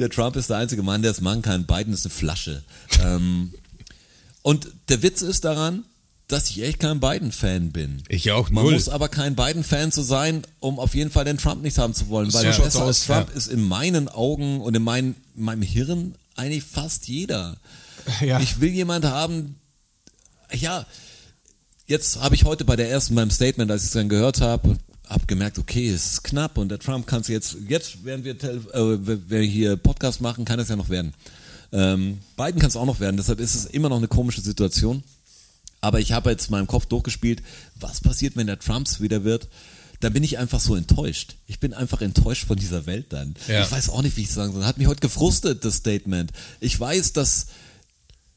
[0.00, 2.62] der Trump ist der einzige Mann, der es machen kann, Biden ist eine Flasche.
[3.02, 3.52] ähm,
[4.42, 5.84] und der Witz ist daran,
[6.28, 8.02] dass ich echt kein Biden-Fan bin.
[8.08, 8.74] Ich auch Man null.
[8.74, 12.08] muss aber kein Biden-Fan zu sein, um auf jeden Fall den Trump nicht haben zu
[12.08, 13.36] wollen, weil So besser als aus, Trump ja.
[13.36, 17.56] ist in meinen Augen und in mein, meinem Hirn eigentlich fast jeder.
[18.20, 18.38] ja.
[18.40, 19.56] Ich will jemand haben,
[20.54, 20.86] ja,
[21.86, 24.78] jetzt habe ich heute bei der ersten, beim Statement, als ich es dann gehört habe,
[25.10, 28.34] habe gemerkt, okay, es ist knapp und der Trump kann es jetzt, jetzt während wir,
[28.34, 31.12] äh, wir hier Podcast machen, kann es ja noch werden.
[31.72, 35.02] Ähm, Biden kann es auch noch werden, deshalb ist es immer noch eine komische Situation.
[35.80, 37.42] Aber ich habe jetzt in meinem Kopf durchgespielt,
[37.76, 39.48] was passiert, wenn der Trumps wieder wird.
[40.00, 41.36] Dann bin ich einfach so enttäuscht.
[41.46, 43.34] Ich bin einfach enttäuscht von dieser Welt dann.
[43.48, 43.62] Ja.
[43.62, 44.64] Ich weiß auch nicht, wie ich es sagen soll.
[44.64, 46.32] Hat mich heute gefrustet, das Statement.
[46.58, 47.48] Ich weiß, dass,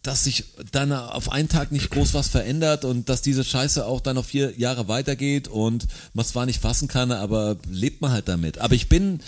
[0.04, 4.02] dass sich dann auf einen Tag nicht groß was verändert und dass diese Scheiße auch
[4.02, 8.28] dann noch vier Jahre weitergeht und man zwar nicht fassen kann, aber lebt man halt
[8.28, 8.58] damit.
[8.60, 9.22] Aber ich bin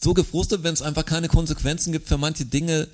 [0.00, 2.86] so gefrustet, wenn es einfach keine Konsequenzen gibt für manche Dinge,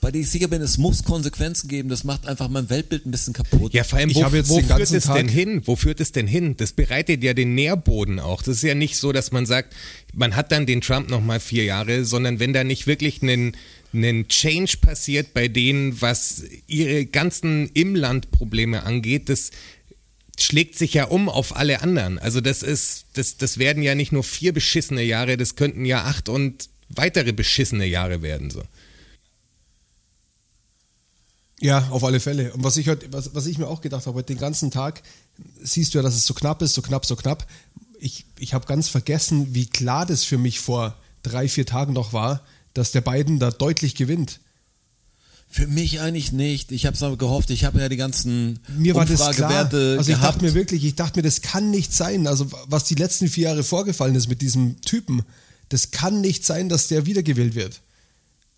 [0.00, 1.88] bei denen ich sicher bin, es muss Konsequenzen geben.
[1.88, 3.74] Das macht einfach mein Weltbild ein bisschen kaputt.
[3.74, 5.62] Ja, vor allem, Ich wo, wo den führt es denn hin?
[5.64, 6.56] Wo führt es denn hin?
[6.56, 8.42] Das bereitet ja den Nährboden auch.
[8.42, 9.74] Das ist ja nicht so, dass man sagt,
[10.14, 13.22] man hat dann den Trump nochmal vier Jahre, sondern wenn da nicht wirklich
[13.92, 19.50] ein Change passiert bei denen, was ihre ganzen Imland-Probleme angeht, das
[20.38, 22.18] schlägt sich ja um auf alle anderen.
[22.18, 26.04] Also das ist, das, das werden ja nicht nur vier beschissene Jahre, das könnten ja
[26.04, 28.62] acht und weitere beschissene Jahre werden so.
[31.60, 32.52] Ja, auf alle Fälle.
[32.52, 35.02] Und was ich heute, was, was ich mir auch gedacht habe, heute den ganzen Tag
[35.60, 37.48] siehst du ja, dass es so knapp ist, so knapp, so knapp.
[37.98, 42.12] Ich, ich habe ganz vergessen, wie klar das für mich vor drei, vier Tagen noch
[42.12, 42.44] war,
[42.78, 44.40] dass der Biden da deutlich gewinnt.
[45.50, 46.72] Für mich eigentlich nicht.
[46.72, 47.50] Ich habe es aber gehofft.
[47.50, 49.28] Ich habe ja die ganzen Mir war das klar.
[49.30, 50.34] Umfragewerte Also ich gehabt.
[50.36, 52.26] dachte mir wirklich, ich dachte mir, das kann nicht sein.
[52.26, 55.22] Also was die letzten vier Jahre vorgefallen ist mit diesem Typen,
[55.70, 57.80] das kann nicht sein, dass der wiedergewählt wird.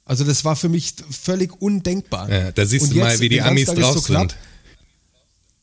[0.04, 2.28] Also das war für mich völlig undenkbar.
[2.28, 4.34] Ja, da siehst Und du mal, jetzt wie die Amis drauf so knapp.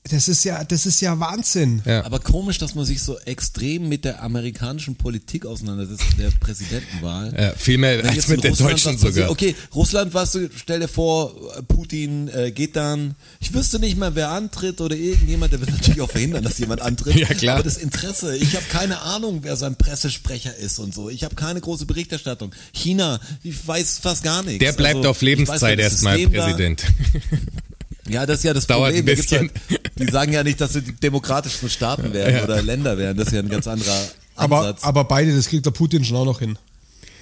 [0.10, 1.82] Das ist ja, das ist ja Wahnsinn.
[1.86, 2.06] Ja.
[2.06, 7.34] Aber komisch, dass man sich so extrem mit der amerikanischen Politik auseinandersetzt, der Präsidentenwahl.
[7.38, 9.30] Ja, viel mehr Wenn als jetzt mit der Russland deutschen passiert- sogar.
[9.32, 11.34] Okay, Russland, was du, stell dir vor,
[11.67, 13.15] Putin äh, geht dann.
[13.39, 16.82] Ich wüsste nicht mal, wer antritt oder irgendjemand, der wird natürlich auch verhindern, dass jemand
[16.82, 17.15] antritt.
[17.17, 17.56] Ja, klar.
[17.56, 21.10] Aber das Interesse, ich habe keine Ahnung, wer sein Pressesprecher ist und so.
[21.10, 22.52] Ich habe keine große Berichterstattung.
[22.74, 24.60] China, ich weiß fast gar nichts.
[24.60, 26.84] Der bleibt Also, auf Lebenszeit erstmal System da- Präsident.
[28.10, 29.04] Ja, das ist ja das Dauert Problem.
[29.13, 29.52] ein bisschen.
[29.70, 33.17] Halt, die sagen ja nicht, dass sie die demokratischsten Staaten werden oder Länder werden.
[33.17, 34.84] Das ist ja ein ganz anderer Aber, Ansatz.
[34.84, 36.58] aber beide, das kriegt der Putin schon auch noch hin.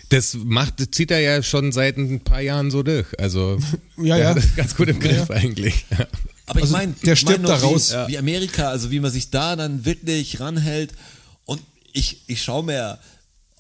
[0.10, 3.08] Das macht, zieht er ja schon seit ein paar Jahren so durch.
[3.19, 3.58] Also
[3.98, 4.36] Ja, ja.
[4.56, 5.36] ganz gut im Griff Ja.
[5.36, 5.86] eigentlich.
[5.89, 6.06] Ja.
[6.48, 7.91] Aber Also ich meine, der ich mein stirbt noch, da raus.
[8.06, 10.93] Wie, wie Amerika, also wie man sich da dann wirklich ranhält.
[11.45, 11.60] Und
[11.93, 13.00] ich, ich schaue mir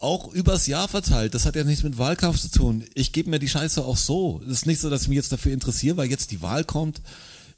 [0.05, 2.85] auch übers Jahr verteilt, das hat ja nichts mit Wahlkampf zu tun.
[2.93, 4.41] Ich gebe mir die Scheiße auch so.
[4.45, 7.01] Es ist nicht so, dass ich mich jetzt dafür interessiere, weil jetzt die Wahl kommt.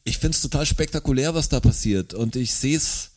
[0.03, 2.13] Ich finde es total spektakulär, was da passiert.
[2.13, 3.11] Und ich sehe es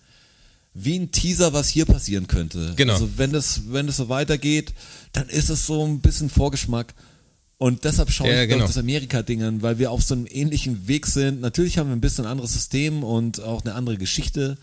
[0.74, 2.74] wie ein Teaser, was hier passieren könnte.
[2.76, 2.94] Genau.
[2.94, 4.72] Also wenn das, wenn das so weitergeht,
[5.12, 6.94] dann ist es so ein bisschen Vorgeschmack.
[7.58, 8.66] Und deshalb schaue Ja, ich genau.
[8.66, 11.40] das Amerika-Ding an, weil wir auf so einem ähnlichen Weg sind.
[11.40, 14.56] Natürlich haben wir ein bisschen ein anderes System und auch eine andere Geschichte.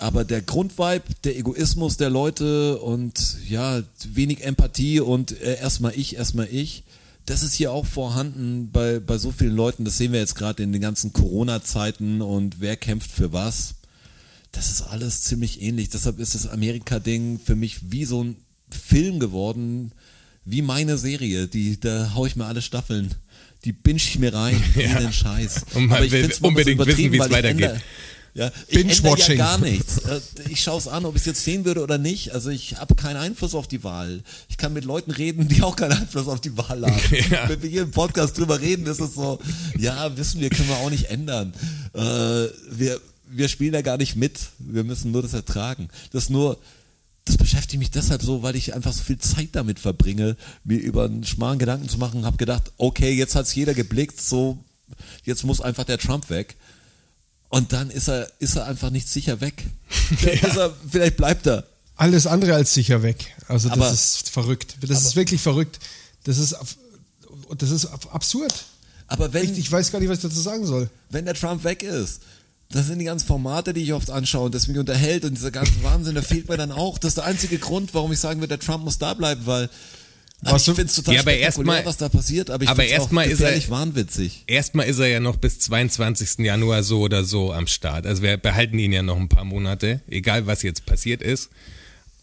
[0.00, 3.82] Aber der Grundvibe, der Egoismus der Leute und ja,
[4.12, 6.84] wenig Empathie und äh, erstmal ich, erstmal ich,
[7.26, 9.84] das ist hier auch vorhanden bei, bei so vielen Leuten.
[9.84, 13.74] Das sehen wir jetzt gerade in den ganzen Corona-Zeiten und wer kämpft für was.
[14.52, 15.90] Das ist alles ziemlich ähnlich.
[15.90, 18.36] Deshalb ist das Amerika-Ding für mich wie so ein
[18.70, 19.92] Film geworden,
[20.46, 21.46] wie meine Serie.
[21.46, 23.14] Die, da hau ich mir alle Staffeln.
[23.66, 24.96] Die binge ich mir rein, Ja.
[24.96, 25.66] einen Scheiß.
[25.74, 27.82] Und man will find's unbedingt wissen, wie es ich weitergeht.
[28.34, 29.98] Ja, ich ändere ja gar nichts.
[29.98, 32.32] Äh, Ich schaue es an, ob ich es jetzt sehen würde oder nicht.
[32.32, 34.22] Also ich habe keinen Einfluss auf die Wahl.
[34.48, 37.00] Ich kann mit Leuten reden, die auch keinen Einfluss auf die Wahl haben.
[37.30, 37.48] Ja.
[37.48, 39.38] Wenn wir hier im Podcast drüber reden, ist es so,
[39.78, 41.52] ja, wissen wir, können wir auch nicht ändern.
[41.92, 42.00] Äh,
[42.70, 44.38] wir, wir spielen da gar nicht mit.
[44.58, 45.88] Wir müssen nur das ertragen.
[46.12, 46.58] Das nur,
[47.24, 51.04] das beschäftigt mich deshalb so, weil ich einfach so viel Zeit damit verbringe, mir über
[51.04, 54.58] einen schmalen Gedanken zu machen, habe gedacht, okay, jetzt hat's jeder geblickt, so,
[55.24, 56.56] jetzt muss einfach der Trump weg.
[57.50, 59.64] Und dann ist er, ist er einfach nicht sicher weg.
[60.18, 61.66] Vielleicht, ist er, vielleicht bleibt er.
[61.96, 63.34] Alles andere als sicher weg.
[63.48, 64.76] Also das Aber- ist verrückt.
[64.80, 65.78] Das ist wirklich verrückt.
[66.24, 66.56] Das ist,
[67.58, 68.54] das ist ab- absurd.
[69.08, 70.88] Aber wenn, Ich, ich weiß gar nicht, was ich dazu sagen soll.
[71.10, 72.22] wenn der Trump weg ist,
[72.70, 75.50] das sind die ganzen Formate, die ich oft anschaue und das mich unterhält und dieser
[75.50, 76.98] ganze Wahnsinn, da fehlt mir dann auch.
[76.98, 79.68] Das ist der einzige Grund, warum ich sagen würde, der Trump muss da bleiben, weil
[80.42, 83.28] Was ich finde es total Ja, aber erstmal- was da passiert, aber ich aber erstmal
[83.28, 84.44] ist er- wahnwitzig.
[84.46, 86.44] Erstmal ist er ja noch bis 22.
[86.46, 88.06] Januar so oder so am Start.
[88.06, 91.50] Also wir behalten ihn ja noch ein paar Monate, egal was jetzt passiert ist.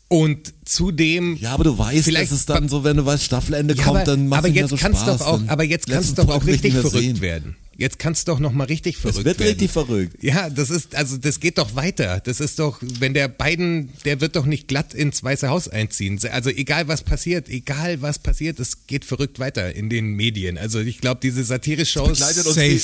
[0.09, 1.35] Und zudem.
[1.35, 3.97] Ja, aber du weißt, Vielleicht- dass es dann so, wenn du weißt, Staffelende Ja, kommt,
[3.97, 5.19] aber, dann macht es mehr so kann's Spaß.
[5.19, 7.19] doch auch, aber jetzt kann's letzten doch auch richtig verrückt sehen.
[7.21, 7.57] werden.
[7.79, 9.49] Jetzt kann's doch noch mal richtig verrückt Es wird werden.
[9.49, 10.23] richtig verrückt.
[10.23, 12.21] Ja, das ist, also das geht doch weiter.
[12.23, 16.19] Das ist doch, wenn der Biden, der wird doch nicht glatt ins Weiße Haus einziehen.
[16.31, 20.57] Also egal was passiert, egal was passiert, es geht verrückt weiter in den Medien.
[20.57, 22.79] Also ich glaube, diese Satire-Shows, Safe.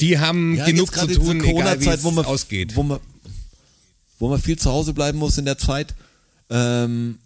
[0.00, 1.42] die haben Ja, genug zu tun, egal
[1.80, 2.76] wie Corona-Zeit, es ausgeht.
[2.76, 3.00] Wo man,
[4.18, 5.94] wo man viel zu Hause bleiben muss in der Zeit,
[6.50, 7.18] ähm,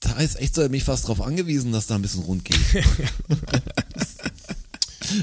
[0.00, 2.58] da ist echt so mich fast drauf angewiesen, dass da ein bisschen rund geht.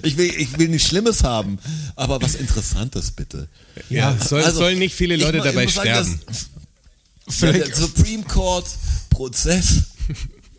[0.03, 1.59] ich, will, ich will nichts Schlimmes haben,
[1.95, 3.47] aber was Interessantes bitte.
[3.89, 6.19] ja, soll, Also, sollen nicht viele ich Leute ich dabei sagen, sterben.
[6.27, 6.47] dass-
[7.37, 8.67] Vielleicht- der Supreme Court
[9.09, 9.83] Prozess,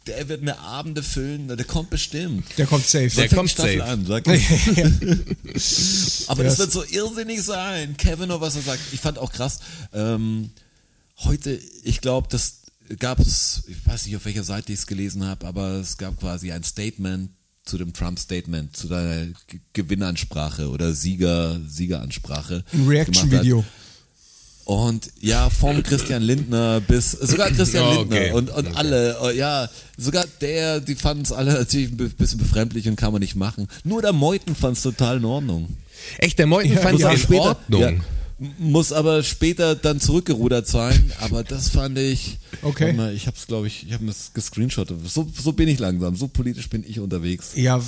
[0.07, 2.47] der wird eine Abende füllen, der kommt bestimmt.
[2.57, 3.09] Der kommt safe.
[3.11, 3.90] Der kommt Staffel safe.
[3.90, 4.27] An, sag
[5.47, 6.29] ich.
[6.29, 7.97] Aber das es- wird so irrsinnig sein.
[7.97, 8.81] Kevin, was er sagt.
[8.92, 9.59] Ich fand auch krass.
[9.92, 10.51] Ähm,
[11.18, 12.62] heute, ich glaube, das
[12.98, 16.18] gab es, ich weiß nicht, auf welcher Seite ich es gelesen habe, aber es gab
[16.20, 17.31] quasi ein Statement
[17.64, 22.64] zu dem Trump-Statement, zu der G- Gewinnansprache oder Sieger, Siegeransprache.
[22.72, 23.64] Ein Reaction-Video.
[24.64, 28.33] Und ja, vom Christian Lindner bis sogar Christian Oh, Lindner okay.
[28.33, 28.76] und, und Okay.
[28.76, 32.94] alle, äh, ja, sogar der, die fanden es alle natürlich ein bi- bisschen befremdlich und
[32.96, 33.66] kann man nicht machen.
[33.83, 35.68] Nur der Meuthen fand es total in Ordnung.
[36.18, 37.81] Echt, der Meuthen fand Muss es in Ordnung.
[37.81, 37.92] Ja,
[38.59, 42.38] muss aber später dann zurückgerudert sein, aber das fand ich.
[42.62, 42.92] Okay.
[42.92, 44.98] Mal, ich hab's, glaube ich, ich habe das gescreenshottet.
[45.09, 47.52] So, so bin ich langsam, so politisch bin ich unterwegs.
[47.55, 47.81] Ja,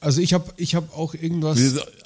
[0.00, 1.58] also ich habe ich hab auch irgendwas.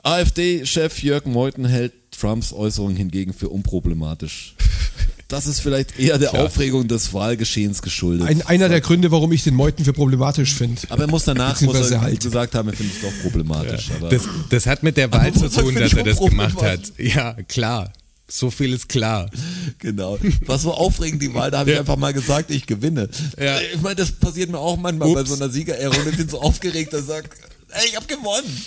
[0.03, 4.55] AfD-Chef Jörg Meuthen hält Trumps Äußerungen hingegen für unproblematisch.
[5.29, 8.29] Das ist vielleicht eher der Aufregung des Wahlgeschehens geschuldet.
[8.29, 10.83] Ein, einer der Gründe, warum ich den Meuten für problematisch finde.
[10.89, 12.21] aber er muss danach muss er halt.
[12.21, 13.91] gesagt haben, er findet es doch problematisch.
[13.99, 16.81] Aber Das, das hat mit der Wahl zu tun, dass er das gemacht hat.
[16.99, 17.93] Ja, klar.
[18.29, 19.31] So viel ist klar.
[19.79, 20.19] Genau.
[20.47, 21.81] Was so aufregend die Wahl, da habe ich Ja.
[21.81, 23.09] einfach mal gesagt, ich gewinne.
[23.41, 23.59] Ja.
[23.75, 25.31] Ich meine, das passiert mir auch manchmal bei Ups.
[25.31, 25.97] so einer Siegerehrung.
[26.11, 27.29] Ich bin so aufgeregt, dass ich sage,
[27.71, 28.63] ey, ich habe gewonnen.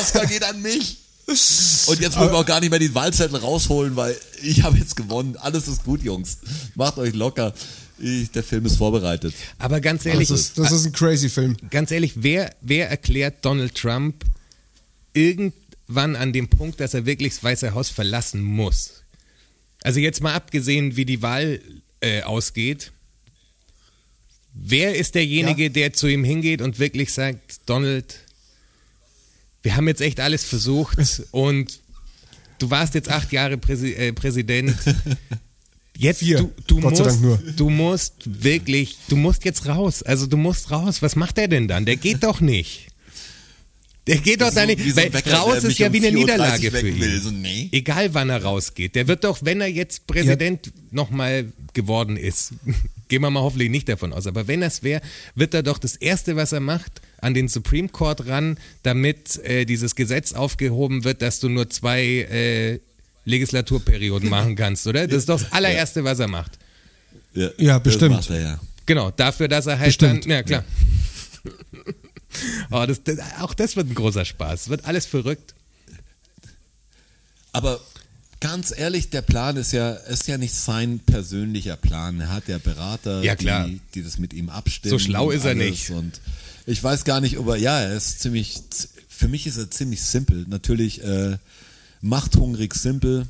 [0.00, 0.98] Oscar geht an mich.
[1.28, 4.96] Und jetzt wollen wir auch gar nicht mehr die Wahlzettel rausholen, weil ich habe jetzt
[4.96, 5.36] gewonnen.
[5.36, 6.38] Alles ist gut, Jungs.
[6.74, 7.52] Macht euch locker.
[7.98, 9.34] Ich, der Film ist vorbereitet.
[9.58, 11.56] Aber ganz ehrlich, Das ist, das ist ein crazy Film.
[11.70, 14.24] ganz ehrlich, wer, wer erklärt Donald Trump
[15.12, 19.02] irgendwann an dem Punkt, dass er wirklich das Weiße Haus verlassen muss?
[19.82, 21.60] Also jetzt mal abgesehen, wie die Wahl
[22.00, 22.92] äh, ausgeht.
[24.54, 25.68] Wer ist derjenige, Ja.
[25.68, 28.14] der zu ihm hingeht und wirklich sagt, Donald,
[29.62, 30.98] wir haben jetzt echt alles versucht
[31.30, 31.80] und
[32.58, 34.74] du warst jetzt acht Jahre Präsi äh, Präsident.
[36.00, 37.52] Jetzt Vier, du, du Gott sei musst, Dank nur.
[37.56, 40.04] du musst wirklich, du musst jetzt raus.
[40.04, 41.02] Also du musst raus.
[41.02, 41.86] Was macht er denn dann?
[41.86, 42.86] Der geht doch nicht.
[44.08, 44.80] Der geht doch da nicht.
[44.80, 47.20] so weil Wecker, der raus ist ja um wie eine 4.30 Uhr Niederlage für ihn.
[47.20, 47.68] So, nee.
[47.72, 48.94] Egal wann er rausgeht.
[48.94, 52.54] Der wird doch, wenn er jetzt Präsident nochmal geworden ist,
[53.08, 55.02] gehen wir mal hoffentlich nicht davon aus, aber wenn das wäre,
[55.34, 59.64] wird er doch das Erste, was er macht, an den Supreme Court ran, damit äh,
[59.64, 62.80] dieses Gesetz aufgehoben wird, dass du nur zwei äh,
[63.24, 65.06] Legislaturperioden machen kannst, oder?
[65.06, 66.58] Das ist doch das allererste, was er macht.
[67.34, 68.16] Ja, Ja, das bestimmt.
[68.16, 68.60] macht er ja.
[68.86, 70.24] Genau, dafür, dass er halt Bestimmt.
[70.24, 70.64] dann, ja klar.
[72.70, 74.70] oh, das, das, auch das wird ein großer Spaß.
[74.70, 75.54] Wird alles verrückt.
[77.52, 77.80] Aber
[78.40, 82.20] ganz ehrlich, der Plan ist ja, ist ja nicht sein persönlicher Plan.
[82.20, 83.66] Er hat ja Berater, Ja, klar.
[83.66, 84.90] Die, die das mit ihm abstimmen.
[84.90, 85.90] So schlau ist er nicht.
[85.90, 86.20] Und
[86.68, 88.60] ich weiß gar nicht, ob er, ja, er ist ziemlich,
[89.08, 90.44] für mich ist er ziemlich simpel.
[90.48, 91.38] Natürlich äh,
[92.00, 93.26] machthungrig simpel.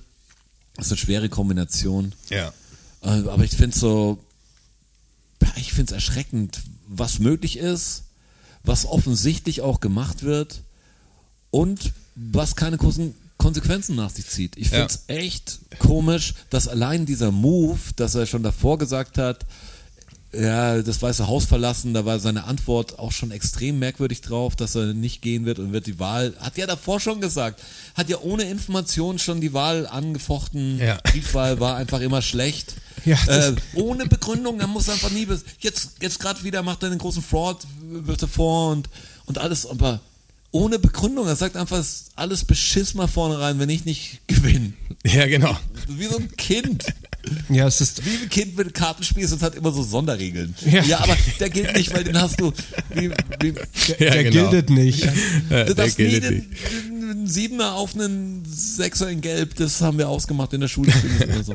[0.77, 2.13] Das ist eine schwere Kombination.
[2.31, 2.53] Ja.
[3.03, 4.19] Äh, Aber ich finde so,
[5.43, 8.03] ja, ich finde es erschreckend, was möglich ist,
[8.65, 10.63] was offensichtlich auch gemacht wird
[11.51, 14.57] und was keine Kon- Konsequenzen nach sich zieht.
[14.57, 19.47] Ich finde es echt komisch, dass allein dieser Move, dass er schon davor gesagt hat,
[20.33, 24.75] ja, das Weiße Haus verlassen, da war seine Antwort auch schon extrem merkwürdig drauf, dass
[24.75, 27.63] er nicht gehen wird und wird die Wahl, hat ja davor schon gesagt,
[27.95, 30.99] hat ja ohne Information schon die Wahl angefochten, Ja.
[31.05, 32.75] Briefwahl war einfach immer schlecht.
[33.05, 35.27] Ja, äh, ohne Begründung, er muss einfach nie,
[35.61, 38.91] jetzt, jetzt gerade wieder macht er den großen Fraud, wirft er vor und,
[39.27, 40.01] und alles, aber
[40.51, 41.83] ohne Begründung, er sagt einfach,
[42.17, 44.73] alles beschiss mal vorne rein, wenn ich nicht gewinne.
[45.07, 45.57] Ja, genau.
[45.89, 46.85] Wie so ein Kind.
[47.51, 48.05] Ja, es ist.
[48.05, 50.55] Wie ein Kind mit Kartenspiel, es hat immer so Sonderregeln.
[50.65, 50.83] Ja.
[50.85, 50.99] Ja.
[51.01, 52.53] aber der gilt nicht, weil den hast du.
[52.95, 53.55] Wie, wie,
[53.99, 54.51] Ja, der genau.
[54.51, 55.05] gildet nicht.
[55.05, 56.49] Ja, du der darfst nie gilt den, nicht.
[56.83, 60.93] den, den Siebener auf einen Sechser in Gelb, das haben wir ausgemacht in der Schule.
[61.29, 61.55] oder so.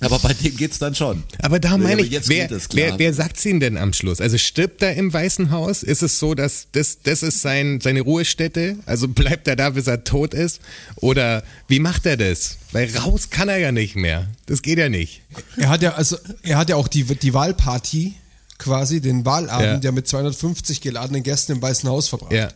[0.00, 1.22] Aber bei dem geht's dann schon.
[1.40, 4.20] Aber da meine ich, jetzt wer, geht es, wer, wer sagt's ihnen denn am Schluss?
[4.20, 5.82] Also stirbt er im Weißen Haus?
[5.82, 8.76] Ist es so, dass das, das ist sein, seine Ruhestätte?
[8.84, 10.60] Also bleibt er da, bis er tot ist?
[10.96, 12.58] Oder wie macht er das?
[12.72, 14.28] Weil raus kann er ja nicht mehr.
[14.44, 15.22] Das geht ja nicht.
[15.56, 18.14] Er hat ja, also, er hat ja auch die, die Wahlparty,
[18.58, 19.90] quasi, den Wahlabend, Ja.
[19.90, 22.32] ja mit 250 geladenen Gästen im Weißen Haus verbracht.
[22.32, 22.48] Ja.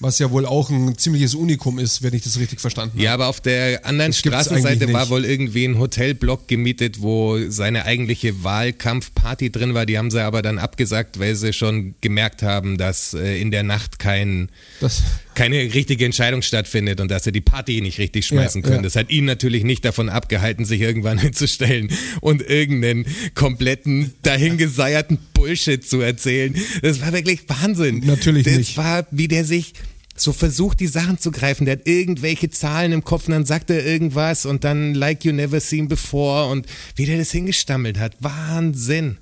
[0.00, 3.28] Was ja wohl auch ein ziemliches Unikum ist, wenn ich das richtig verstanden Ja, aber
[3.28, 9.50] auf der anderen Das Straßenseite war wohl irgendwie ein Hotelblock gemietet, wo seine eigentliche Wahlkampfparty
[9.50, 9.86] drin war.
[9.86, 13.62] Die haben sie aber dann abgesagt, weil sie schon gemerkt haben, dass äh, in der
[13.62, 15.02] Nacht kein, Das-
[15.34, 18.78] keine richtige Entscheidung stattfindet und dass sie die Party nicht richtig schmeißen Ja, können.
[18.80, 18.82] ja.
[18.84, 25.86] Das hat ihn natürlich nicht davon abgehalten, sich irgendwann hinzustellen und irgendeinen kompletten dahingeseierten Bullshit
[25.88, 26.54] zu erzählen.
[26.82, 28.00] Das war wirklich Wahnsinn.
[28.06, 28.76] Natürlich das nicht.
[28.76, 29.72] war, wie der sich
[30.20, 31.64] so versucht, die Sachen zu greifen.
[31.64, 35.32] Der hat irgendwelche Zahlen im Kopf und dann sagt er irgendwas und dann like you
[35.32, 38.16] never seen before und wie der das hingestammelt hat.
[38.20, 39.18] Wahnsinn.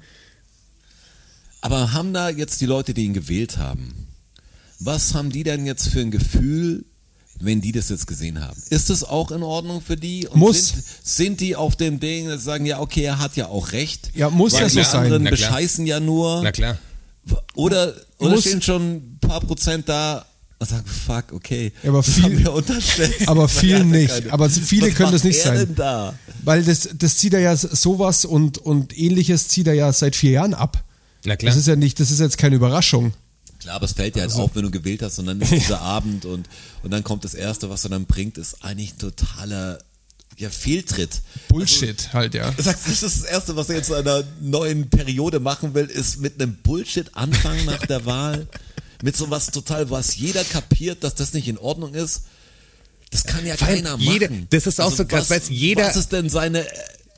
[1.60, 4.06] Aber haben da jetzt die Leute, die ihn gewählt haben,
[4.80, 6.84] was haben die denn jetzt für ein Gefühl,
[7.40, 8.60] wenn die das jetzt gesehen haben?
[8.70, 10.28] Ist es auch in Ordnung für die?
[10.28, 10.68] Und Muss.
[10.68, 13.72] Sind, sind die auf dem Ding, dass sie sagen, ja, okay, er hat ja auch
[13.72, 14.10] recht.
[14.14, 15.04] Ja, muss ja so die sein.
[15.04, 15.50] anderen Na klar.
[15.50, 16.42] bescheißen ja nur.
[16.42, 16.78] Na klar.
[17.54, 18.40] Oder, oder Muss.
[18.42, 20.26] stehen schon ein paar Prozent da
[20.64, 21.72] und sagen, fuck, okay.
[21.82, 23.14] Ja, aber das viel- haben wir unterstellt.
[23.28, 24.08] Aber er hatte nicht.
[24.08, 25.74] keine- Aber viele Was können das nicht sein.
[25.74, 26.14] Da?
[26.42, 30.32] Weil das, das zieht er ja sowas und, und ähnliches zieht er ja seit vier
[30.32, 30.82] Jahren ab.
[31.24, 31.50] Na klar.
[31.50, 33.14] Das ist ja nicht, das ist jetzt keine Überraschung.
[33.60, 35.52] Klar, aber es fällt dir halt Also auf, wenn du gewählt hast und dann ist
[35.52, 36.48] dieser Abend und,
[36.82, 39.78] und dann kommt das Erste, was er dann bringt, ist eigentlich ein totaler
[40.36, 41.22] ja, Fehltritt.
[41.48, 42.50] Bullshit halt, ja.
[42.50, 45.86] Du sagst, das ist das Erste, was er jetzt in einer neuen Periode machen will,
[45.86, 48.48] ist mit einem Bullshit anfangen nach der Wahl.
[49.04, 52.22] Mit sowas total, was jeder kapiert, dass das nicht in Ordnung ist.
[53.10, 54.46] Das kann ja allem keiner jeder- machen.
[54.48, 56.66] das ist auch so krass, was, jeder- Was ist denn seine,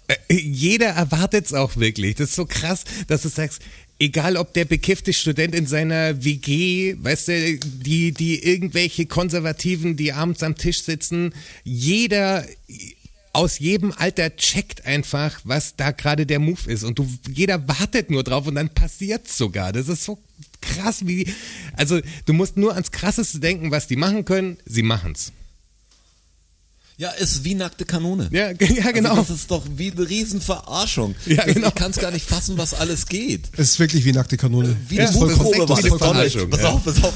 [0.08, 2.14] Äh, Jeder erwartet es auch wirklich.
[2.16, 3.60] Das ist so krass, dass du sagst,
[3.98, 10.12] egal ob der bekiffte Student in seiner WG, weißt du, die, die irgendwelche Konservativen, die
[10.12, 12.46] abends am Tisch sitzen, jeder
[13.32, 16.84] aus jedem Alter checkt einfach, was da gerade der Move ist.
[16.84, 19.72] Und du, jeder wartet nur drauf und dann passiert's sogar.
[19.72, 20.18] Das ist so
[20.66, 21.34] krass, wie die,
[21.76, 24.58] also du musst nur ans Krasseste denken, was die machen können.
[24.66, 25.32] Sie machen's.
[26.98, 28.28] ja, ist wie nackte Kanone.
[28.32, 29.10] Ja, ja genau.
[29.10, 31.14] Also das ist doch wie eine Riesenverarschung.
[31.26, 31.68] Ja, genau.
[31.68, 33.50] Ich kann es gar nicht fassen, was alles geht.
[33.52, 34.74] Es ist wirklich wie nackte Kanone.
[34.88, 35.98] Wie Ja, eine Mutprobe war eine.
[35.98, 36.68] Verarschung, Pass ja.
[36.70, 37.12] auf, pass auf.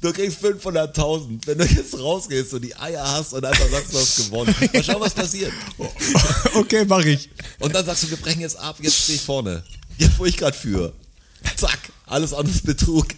[0.00, 1.46] Du kriegst 500.000.
[1.46, 4.54] Wenn du jetzt rausgehst und die Eier hast und einfach sagst, du hast gewonnen.
[4.72, 5.52] Mal schauen, was passiert.
[6.54, 7.30] Okay, mach ich.
[7.60, 9.62] Und dann sagst du, wir brechen jetzt ab, jetzt stehe ich vorne.
[9.98, 10.92] Jetzt, wo ich gerade führe.
[11.56, 11.78] Zack,
[12.14, 13.08] alles anderes Betrug.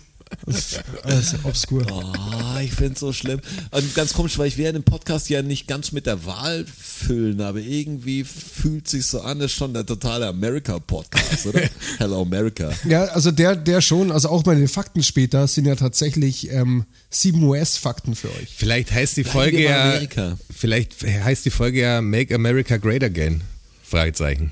[1.05, 1.87] Alles obskur.
[1.89, 3.41] Oh, ich finde es so schlimm.
[3.71, 7.41] Und ganz komisch, weil ich werde den Podcast ja nicht ganz mit der Wahl füllen,
[7.41, 11.63] aber irgendwie fühlt sich so an, das ist schon der totale America-Podcast, oder?
[11.99, 12.73] Hello America.
[12.89, 17.45] Ja, also der, der schon, also auch meine Fakten später sind ja tatsächlich ähm, sieben
[17.45, 18.53] US-Fakten für euch.
[18.57, 19.91] Vielleicht heißt die Folge ja.
[19.91, 20.39] Amerika.
[20.51, 23.43] Vielleicht heißt die Folge ja Make America Great Again.
[23.85, 24.51] Fragezeichen.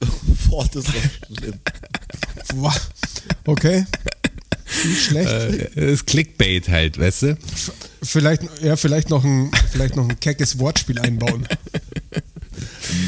[0.48, 1.54] Boah, das ist so schlimm.
[3.46, 3.84] Okay.
[4.84, 5.28] Nicht schlecht.
[5.30, 7.38] Äh, Das ist Clickbait halt, weißt du?
[8.02, 11.46] Vielleicht, ja, vielleicht noch ein, vielleicht noch ein keckes Wortspiel einbauen.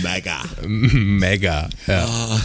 [0.03, 0.43] Mega.
[0.67, 1.69] Mega.
[1.87, 2.05] Ja.
[2.07, 2.41] Ah.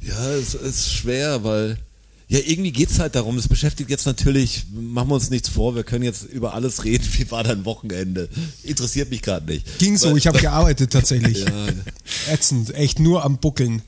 [0.00, 1.78] Ja, es ist schwer, weil.
[2.28, 3.38] Ja, irgendwie geht's halt darum.
[3.38, 7.06] Es beschäftigt jetzt natürlich, machen wir uns nichts vor, wir können jetzt über alles reden.
[7.12, 8.28] Wie war dein Wochenende?
[8.64, 9.78] Interessiert mich gerade nicht.
[9.78, 11.44] Ging so, Weil- ich habe gearbeitet tatsächlich.
[11.46, 13.82] Ja, Ätzend, echt nur am Buckeln.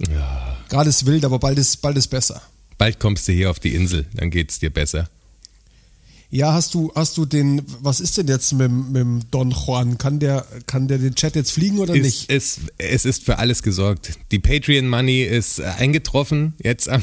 [0.68, 2.40] Gerade ist wild, aber bald ist, bald ist besser.
[2.77, 5.09] Bald kommst du hier auf die Insel, dann geht's dir besser.
[6.31, 9.97] Ja, hast du, hast du den, was ist denn jetzt mit, dem- mit Don Juan?
[9.97, 12.31] Kann der, kann der den Chat jetzt fliegen oder Es nicht?
[12.31, 14.19] ist, es ist für alles gesorgt.
[14.31, 17.03] Die Patreon Money ist äh, eingetroffen, jetzt am,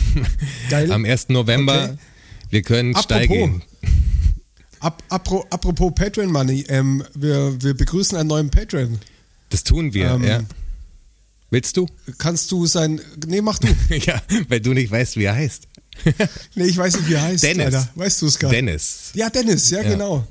[0.69, 0.91] Geil.
[0.91, 1.29] am 1.
[1.29, 1.85] November.
[1.85, 1.97] Okay.
[2.51, 3.03] Wir können Apropos.
[3.27, 3.63] steigen.
[4.79, 8.99] Ap, apro, apropos Patreon Money, ähm, wir, wir begrüßen einen neuen Patreon.
[9.49, 10.23] Das tun wir, Ähm.
[10.23, 10.41] ja.
[11.49, 11.87] Willst du?
[12.19, 13.67] Kannst du sein, nee, mach du.
[13.95, 15.67] ja, weil du nicht weißt, wie er heißt.
[16.55, 17.43] Nee, ich weiß nicht, wie er heißt.
[17.43, 17.65] Dennis.
[17.65, 17.89] Leider.
[17.95, 19.11] Weißt du es gar Dennis.
[19.13, 19.89] Ja, Dennis, ja, Ja.
[19.89, 20.27] genau.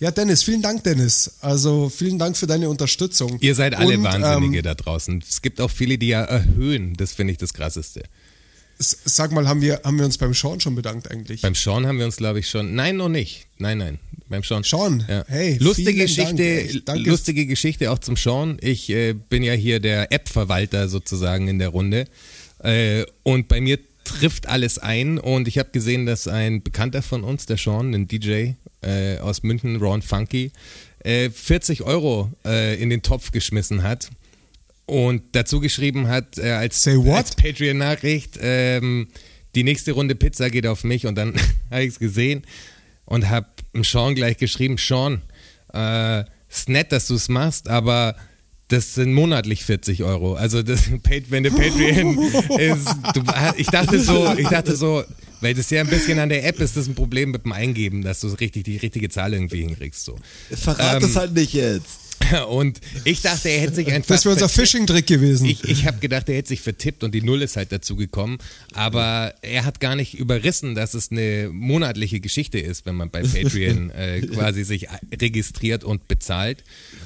[0.00, 1.36] Ja, Dennis, vielen Dank, Dennis.
[1.40, 3.38] Also vielen Dank für deine Unterstützung.
[3.40, 5.22] Ihr seid alle Und, Wahnsinnige Ähm, da draußen.
[5.26, 6.94] Es gibt auch viele, die ja erhöhen.
[6.96, 8.02] Das finde ich das Krasseste.
[8.78, 11.42] Sag mal, haben wir, haben wir uns beim Sean schon bedankt eigentlich?
[11.42, 12.74] Beim Sean haben wir uns, glaube ich, schon.
[12.74, 13.46] Nein, noch nicht.
[13.58, 14.00] Nein, nein.
[14.28, 14.64] Beim Sean.
[14.64, 15.24] Sean, Ja.
[15.28, 18.58] hey, lustige Geschichte, Dank, lustige Geschichte auch zum Sean.
[18.60, 22.06] Ich äh, bin ja hier der App-Verwalter sozusagen in der Runde.
[22.58, 25.18] Äh, und bei mir trifft alles ein.
[25.18, 28.52] Und ich habe gesehen, dass ein Bekannter von uns, der Sean, ein DJ
[28.82, 30.52] äh, aus München, Ron Funky,
[31.00, 34.10] äh, 40 Euro äh, in den Topf geschmissen hat
[34.86, 39.08] und dazu geschrieben hat äh, als, als Patreon-Nachricht, ähm,
[39.54, 41.06] die nächste Runde Pizza geht auf mich.
[41.06, 41.34] Und dann
[41.70, 42.42] habe ich es gesehen
[43.04, 43.46] und habe
[43.82, 45.22] Sean gleich geschrieben, Sean,
[45.72, 48.14] äh, ist nett, dass du es machst, aber
[48.74, 50.34] das sind monatlich 40 Euro.
[50.34, 50.90] Also das,
[51.28, 52.18] wenn der Patreon
[52.58, 53.22] ist, du,
[53.56, 55.04] ich dachte so, ich dachte so,
[55.40, 58.02] weil das ja ein bisschen an der App ist, das ein Problem mit dem Eingeben,
[58.02, 60.04] dass du richtig die richtige Zahl irgendwie hinkriegst.
[60.04, 60.16] So.
[60.50, 62.03] Verrat Ähm, es halt nicht jetzt.
[62.48, 64.14] Und ich dachte, er hätte sich einfach.
[64.14, 64.48] Das wäre unser.
[64.48, 65.46] Phishing-Trick gewesen.
[65.46, 68.38] Ich, ich habe gedacht, er hätte sich vertippt und die Null ist halt dazu gekommen.
[68.72, 73.22] Aber er hat gar nicht überrissen, dass es eine monatliche Geschichte ist, wenn man bei
[73.22, 74.88] Patreon äh, quasi sich
[75.20, 76.62] registriert und bezahlt.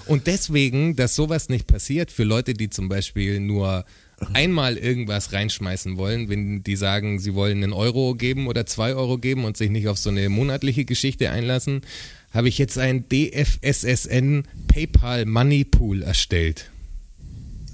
[0.06, 3.84] Und deswegen, dass sowas nicht passiert für Leute, die zum Beispiel nur
[4.32, 9.18] einmal irgendwas reinschmeißen wollen, wenn die sagen, sie wollen einen Euro geben oder zwei Euro
[9.18, 11.82] geben und sich nicht auf so eine monatliche Geschichte einlassen,
[12.30, 16.70] habe ich jetzt einen DFSSN PayPal Money Pool erstellt.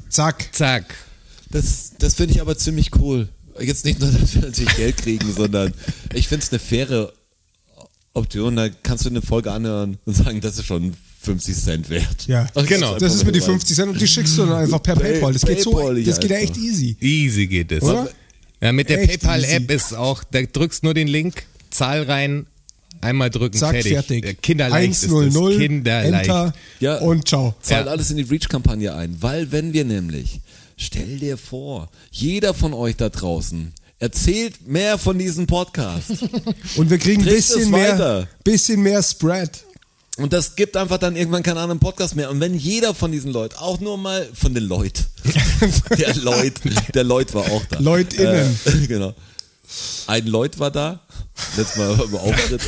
[0.09, 0.48] Zack.
[0.52, 0.94] Zack.
[1.50, 3.28] Das, das finde ich aber ziemlich cool.
[3.61, 5.72] Jetzt nicht nur, dass wir natürlich Geld kriegen, sondern
[6.12, 7.12] ich finde es eine faire
[8.12, 8.57] Option.
[8.57, 12.26] Da kannst du eine Folge anhören und sagen, das ist schon 50 Cent wert.
[12.26, 12.98] Ja, Das Genau.
[12.98, 15.12] Das ist mit die einfach 50 Cent und die schickst du dann einfach per Pay-
[15.14, 15.32] PayPal.
[15.32, 16.50] Das geht so, PayPal das geht ja einfach.
[16.55, 16.96] echt easy.
[17.00, 17.82] Easy geht es.
[17.82, 18.09] Oder?
[18.61, 22.46] Ja, mit der PayPal-App ist auch, da drückst nur den Link, Zahl rein,
[23.01, 23.92] einmal drücken, Zack, fertig.
[23.92, 24.24] fertig.
[24.24, 25.57] Äh, Kinderleicht 100, ist das.
[25.59, 26.28] Kinderleicht.
[26.28, 26.99] Enter Ja.
[26.99, 27.55] und ciao.
[27.62, 27.92] Zahlt Ja.
[27.92, 29.16] alles in die Reach-Kampagne ein.
[29.20, 30.40] Weil wenn wir nämlich,
[30.76, 36.11] stell dir vor, jeder von euch da draußen erzählt mehr von diesem Podcast.
[36.76, 39.64] Und wir kriegen ein bisschen mehr, bisschen mehr Spread.
[40.16, 42.30] Und das gibt einfach dann irgendwann keinen anderen Podcast mehr.
[42.30, 45.05] Und wenn jeder von diesen Leuten, auch nur mal von den Leuten,
[45.99, 46.53] der Leut,
[46.95, 47.78] der Leut war auch da.
[47.80, 48.57] LeutInnen.
[48.64, 49.14] Äh, genau.
[50.07, 51.01] Ein Leut war da,
[51.57, 52.61] letztes Mal beim Auftritt.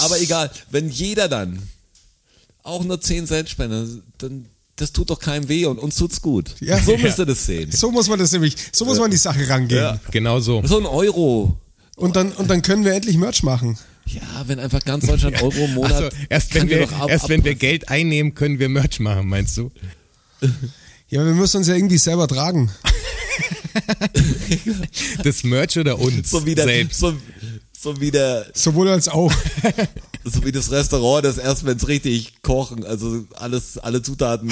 [0.00, 1.60] Aber egal, wenn jeder dann
[2.62, 6.50] auch nur 10 Cent spendet, dann das tut doch keinem weh und uns tut's gut.
[6.60, 6.78] Ja.
[6.78, 6.98] so Ja.
[6.98, 7.70] müsst ihr das sehen.
[7.72, 9.80] So muss man das nämlich, so muss man die Sache rangehen.
[9.80, 9.98] Ja.
[10.10, 10.62] Genau so.
[10.66, 11.56] So ein Euro.
[11.96, 13.78] Und dann, und dann können wir endlich Merch machen.
[14.04, 15.92] Ja, wenn einfach ganz Deutschland Euro im Monat.
[15.92, 19.28] Also erst wenn wir, doch ab- erst wenn wir Geld einnehmen, können wir Merch machen,
[19.28, 19.70] meinst du?
[21.08, 22.70] Ja, wir müssen uns ja irgendwie selber tragen.
[25.22, 26.98] Das Merch oder uns so wie der, selbst?
[26.98, 27.12] so,
[27.78, 29.30] so wie der, Sowohl als auch.
[30.24, 34.50] so wie das Restaurant, das erst wenn es richtig kochen, also alles, alle Zutaten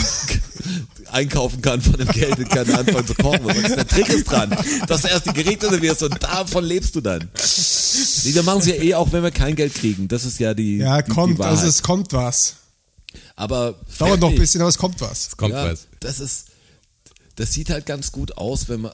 [1.10, 3.46] einkaufen kann von dem Geld und kann anfangen zu kochen.
[3.46, 3.74] Du?
[3.74, 4.54] Der Trick ist dran,
[4.86, 7.30] dass du erst die Gerichte servierst und davon lebst du dann.
[8.24, 10.08] Nee, wir machen es ja eh auch, wenn wir kein Geld kriegen.
[10.08, 12.56] Das ist ja die, Ja, die, kommt, die also es kommt was.
[13.36, 15.36] Aber Dauert noch ein bisschen, aber es kommt was.
[15.36, 15.88] Kommt ja, was.
[16.00, 16.46] Das ist,
[17.36, 18.92] das sieht halt ganz gut aus, wenn man,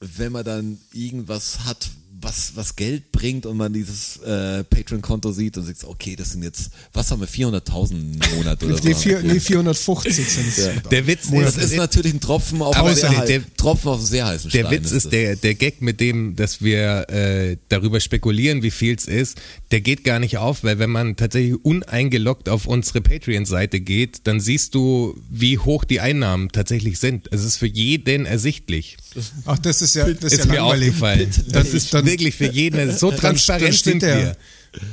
[0.00, 1.90] wenn man dann irgendwas hat,
[2.22, 6.42] was, was Geld bringt und man dieses äh, Patreon-Konto sieht und sagt, okay, das sind
[6.42, 8.98] jetzt, was haben wir, 400.000 im Monat oder Nee, so.
[8.98, 13.10] vier, nee 450 sind Der Witz das ist, ist natürlich ein Tropfen auf Aber sehr,
[13.10, 14.70] der- der- Tropfen auf einen sehr heißen Der Stein.
[14.72, 15.10] Witz ist das.
[15.10, 19.80] der, der Gag mit dem, dass wir äh, darüber spekulieren, wie viel es ist, der
[19.80, 24.74] geht gar nicht auf, weil wenn man tatsächlich uneingeloggt auf unsere Patreon-Seite geht, dann siehst
[24.74, 27.28] du, wie hoch die Einnahmen tatsächlich sind.
[27.32, 28.96] Es ist für jeden ersichtlich.
[29.44, 30.88] Ach, das ist ja, das ist, Ist ja mir langweilig.
[30.90, 31.30] aufgefallen.
[31.48, 32.96] Das ist dann- wirklich für jeden.
[32.96, 34.36] So transparent sind der- wir.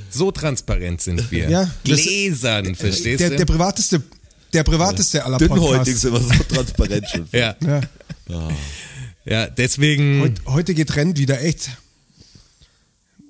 [0.10, 1.50] So transparent sind wir.
[1.50, 3.38] Ja, das- Gläsern, verstehst Der, du?
[3.38, 4.02] der privateste,
[4.52, 6.02] der privateste aller Dünnhäutig Podcasts.
[6.02, 7.28] sind wir so transparent schon.
[7.32, 7.82] ja, Ja.
[9.26, 10.22] ja, deswegen.
[10.22, 11.70] Heut, heute geht Trend wieder, echt.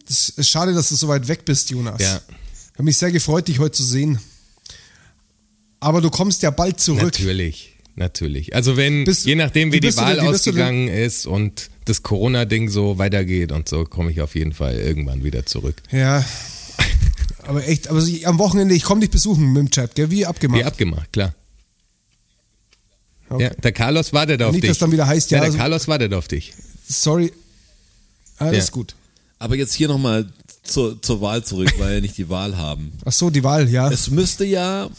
[0.10, 2.02] Es ist schade, dass du so weit weg bist, Jonas.
[2.02, 2.20] Ja.
[2.28, 4.18] Ich habe mich sehr gefreut, dich heute zu sehen.
[5.80, 7.04] Aber du kommst ja bald zurück.
[7.04, 8.56] Natürlich, natürlich.
[8.56, 12.02] Also wenn, Bist- je nachdem wie, wie die Wahl denn- wie ausgegangen ist und das
[12.02, 15.76] Corona-Ding so weitergeht und so, komme ich auf jeden Fall irgendwann wieder zurück.
[15.92, 16.26] Ja.
[17.44, 20.10] Aber echt, aber so, am Wochenende, ich komme dich besuchen mit dem Chat, gell?
[20.12, 20.60] Wie abgemacht.
[20.62, 21.34] Wie abgemacht, klar.
[23.30, 23.44] Okay.
[23.44, 24.72] Ja, der Carlos wartet auf Nicht, dich.
[24.72, 26.54] dass dann wieder heißt, ja, der also- Carlos wartet auf dich.
[26.88, 27.32] Sorry.
[28.38, 28.72] Alles Ja.
[28.72, 28.96] gut.
[29.38, 30.32] Aber jetzt hier nochmal
[30.64, 32.92] zur, zur Wahl zurück, weil wir nicht die Wahl haben.
[33.06, 33.90] Ach so, die Wahl, ja.
[33.92, 34.90] Es müsste ja.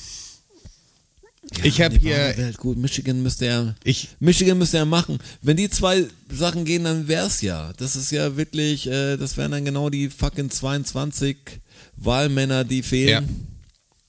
[1.64, 2.78] Ich hab die hier- wäre gut.
[2.78, 3.74] Michigan müsste ja.
[3.84, 5.18] Ich- Michigan müsste ja machen.
[5.42, 7.72] Wenn die zwei Sachen gehen, dann wär's ja.
[7.76, 11.36] Das ist ja wirklich, äh, das wären dann genau die fucking 22
[11.96, 13.46] Wahlmänner, die fehlen.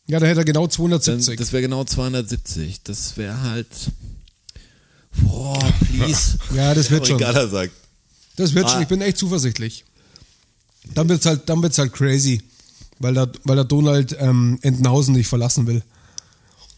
[0.07, 1.37] Ja, da hätte er genau Dann, 270.
[1.37, 2.81] das wäre genau 270.
[2.83, 3.67] Das wäre halt.
[5.21, 6.37] Boah, please.
[6.55, 7.19] ja, das wird schon.
[7.19, 7.73] Sagt.
[8.37, 8.81] Das wird schon, Ah.
[8.81, 9.83] ich bin echt zuversichtlich.
[10.93, 12.41] Dann wird's halt, dann wird's halt crazy,
[12.99, 15.83] weil der, weil der Donald ähm, Entenhausen nicht verlassen will.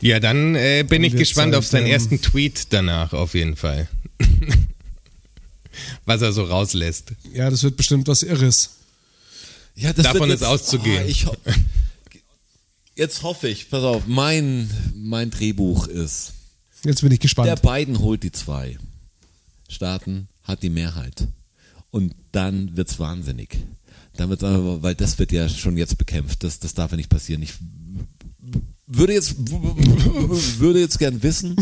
[0.03, 3.55] Ja, dann äh, bin ich gespannt halt, auf seinen ähm, ersten Tweet danach, auf jeden
[3.55, 3.87] Fall.
[6.05, 7.13] Was er so rauslässt.
[7.33, 8.71] Ja, das wird bestimmt was Irres.
[9.75, 11.03] Ja, das Davon wird ist auszugehen.
[11.03, 11.35] Ah, ich ho
[12.95, 16.33] jetzt hoffe ich, pass auf, mein, mein Drehbuch ist,
[16.83, 17.61] Jetzt bin ich der gespannt.
[17.61, 18.77] Biden holt die zwei.
[19.69, 21.27] Staaten hat die Mehrheit.
[21.91, 23.57] Und dann wird's wahnsinnig.
[24.17, 26.43] Dann wird's aber, weil das wird ja schon jetzt bekämpft.
[26.43, 27.41] Das, das darf ja nicht passieren.
[27.41, 27.53] Ich
[28.87, 29.35] würde jetzt,
[30.59, 31.55] würde jetzt gern wissen,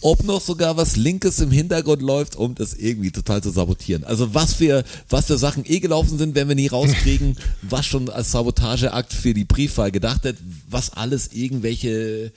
[0.00, 4.04] ob noch sogar was Linkes im Hintergrund läuft, um das irgendwie total zu sabotieren.
[4.04, 8.08] Also was für, was für Sachen eh gelaufen sind, werden wir nie rauskriegen, was schon
[8.08, 10.36] als Sabotageakt für die Briefwahl gedacht hat,
[10.68, 12.32] was alles irgendwelche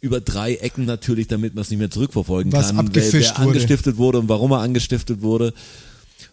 [0.00, 3.36] über drei Ecken natürlich, damit man es nicht mehr zurückverfolgen Was kann, wer, wer wurde.
[3.36, 5.54] angestiftet wurde und warum er angestiftet wurde.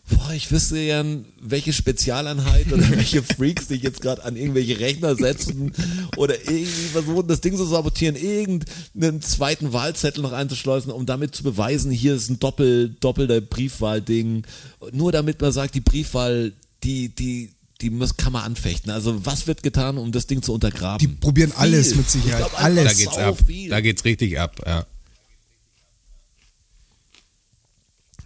[0.09, 5.15] Boah, ich wüsste gern, welche Spezialeinheit oder welche Freaks sich jetzt gerade an irgendwelche Rechner
[5.15, 5.71] setzen
[6.17, 11.43] oder irgendwie versuchen, das Ding zu sabotieren, irgendeinen zweiten Wahlzettel noch einzuschleusen, um damit zu
[11.43, 14.43] beweisen, hier ist ein Doppel, doppelter Briefwahlding.
[14.91, 16.53] Nur damit man sagt, die Briefwahl,
[16.83, 17.51] die, die,
[17.81, 18.91] die muss, kann man anfechten.
[18.91, 20.99] Also was wird getan, um das Ding zu untergraben?
[20.99, 22.39] Die probieren alles mit Ich Sicherheit.
[22.49, 22.85] glaub, Alles.
[22.85, 23.37] Da geht's ab.
[23.45, 23.69] viel.
[23.69, 24.85] Da geht's richtig ab, ja.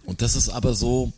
[0.04, 1.12] Und das ist aber so,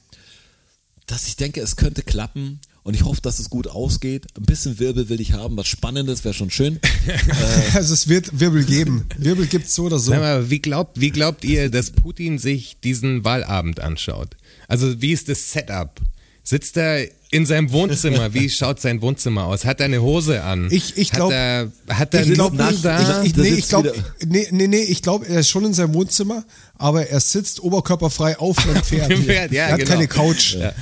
[1.06, 2.60] dass ich denke, es könnte klappen.
[2.82, 4.26] Und ich hoffe, dass es gut ausgeht.
[4.36, 5.56] Ein bisschen Wirbel will ich haben.
[5.56, 6.78] Was Spannendes wäre schon schön.
[7.74, 9.06] Also es wird Wirbel geben.
[9.18, 10.12] Wirbel gibt's so oder so.
[10.12, 14.36] Mal, wie glaubt, wie glaubt ihr, dass Putin sich diesen Wahlabend anschaut?
[14.68, 16.00] Also wie ist das Setup?
[16.48, 18.32] Sitzt er in seinem Wohnzimmer?
[18.34, 19.64] Wie schaut sein Wohnzimmer aus?
[19.64, 20.68] Hat er eine Hose an?
[20.70, 22.84] Ich- ich glaub- hat er, hat er Ich einen glaube Nutten nicht.
[22.84, 23.22] da?
[23.22, 25.64] Ich, ich, Da nee, ich glaube, wieder- nee, nee, nee, ich glaube, er ist schon
[25.64, 26.44] in seinem Wohnzimmer,
[26.78, 29.10] aber er sitzt oberkörperfrei auf einem Pferd.
[29.10, 29.90] dem Pferd, ja, er hat genau.
[29.90, 30.54] keine Couch.
[30.54, 30.72] Ja.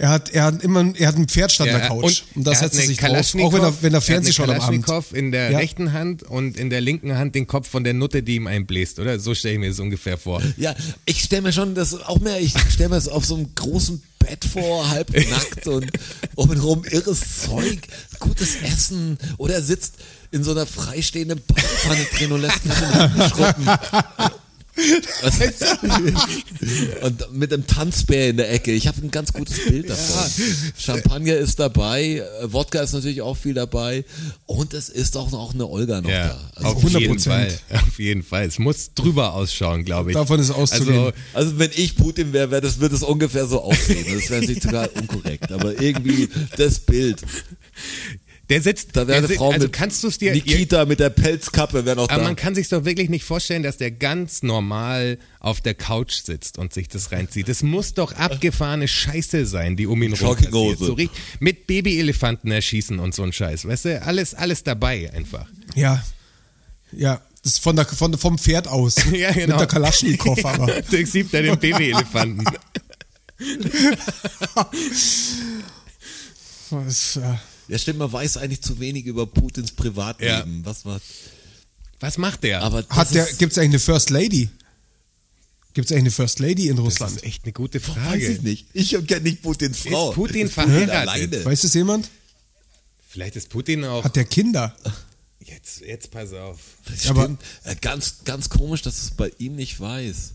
[0.00, 2.22] Er hat, er hat immer, er hat ein Pferd statt einer Ja, Couch.
[2.34, 3.34] Und, da er hat setzt er sich drauf.
[3.34, 5.12] Auch wenn er, wenn er er Fernseh hat schaut am Abend.
[5.12, 5.58] In der Ja.
[5.58, 8.98] rechten Hand und in der linken Hand den Kopf von der Nutte, die ihm einbläst,
[8.98, 9.20] oder?
[9.20, 10.42] So stelle ich mir das ungefähr vor.
[10.56, 10.74] Ja,
[11.04, 14.02] ich stelle mir schon das auch mehr, ich stelle mir das auf so einem großen
[14.18, 15.90] Bett vor, halb nackt und
[16.34, 17.80] um ihn rum irres Zeug,
[18.20, 19.96] gutes Essen oder er sitzt
[20.30, 23.66] in so einer freistehenden Badewanne drin und lässt sich den Rücken schrubben.
[23.66, 24.30] Was
[27.02, 28.72] und mit einem Tanzbär in der Ecke.
[28.72, 30.30] Ich habe ein ganz gutes Bild davon.
[30.78, 34.04] Champagner ist dabei, äh, Wodka ist natürlich auch viel dabei
[34.46, 36.50] und es ist auch noch eine Olga noch Ja, da.
[36.54, 37.28] Also auf jeden 100%.
[37.28, 37.58] Fall.
[37.70, 38.46] Auf jeden Fall.
[38.46, 40.16] Es muss drüber ausschauen, glaube ich.
[40.16, 41.12] Davon ist auszugehen.
[41.34, 44.04] Also, Also wenn ich Putin wäre, wär das, würde es ungefähr so aussehen.
[44.14, 45.50] Das wäre natürlich total unkorrekt.
[45.52, 47.22] Aber irgendwie das Bild.
[48.50, 51.00] Der sitzt, Da wäre der eine Frau also mit kannst du es dir, Nikita mit
[51.00, 52.24] der Pelzkappe wäre noch aber da.
[52.24, 56.58] man kann sich doch wirklich nicht vorstellen, dass der ganz normal auf der Couch sitzt
[56.58, 57.48] und sich das reinzieht.
[57.48, 60.78] Das muss doch abgefahrene Scheiße sein, die um ihn rum passiert.
[60.78, 63.66] So richtig mit Babyelefanten erschießen und so ein Scheiß.
[63.66, 65.46] Weißt du, alles, alles dabei einfach.
[65.74, 66.04] Ja.
[66.92, 67.22] Ja.
[67.42, 68.96] Das ist von der, von, vom Pferd aus.
[69.12, 69.54] Ja, genau.
[69.54, 70.82] Mit der Kalaschnikow, aber.
[70.90, 72.44] Durchsiebt er den Babyelefanten.
[76.70, 77.34] Das, äh,
[77.70, 80.58] ja, stimmt, man weiß eigentlich zu wenig über Putins Privatleben.
[80.60, 80.64] Ja.
[80.66, 81.00] Was war.
[82.00, 82.62] Was macht der?
[82.62, 84.50] Aber das hat der, ist, gibt's eigentlich eine First Lady?
[85.74, 87.16] Gibt's eigentlich eine First Lady in das Russland?
[87.16, 88.26] ist echt eine gute weiß Frage.
[88.26, 88.66] ich nicht.
[88.72, 90.10] Ich kenne nicht Putins Frau.
[90.10, 90.90] Ist Putin Ist verheiratet?
[90.94, 91.44] alleine?
[91.44, 92.10] Weiß das jemand?
[93.08, 94.02] Vielleicht ist Putin auch.
[94.04, 94.74] Hat der Kinder?
[95.44, 96.58] Jetzt, jetzt pass auf.
[96.86, 97.42] Das Aber- stimmt.
[97.64, 100.32] Äh, ganz, ganz komisch, dass es bei ihm nicht weiß.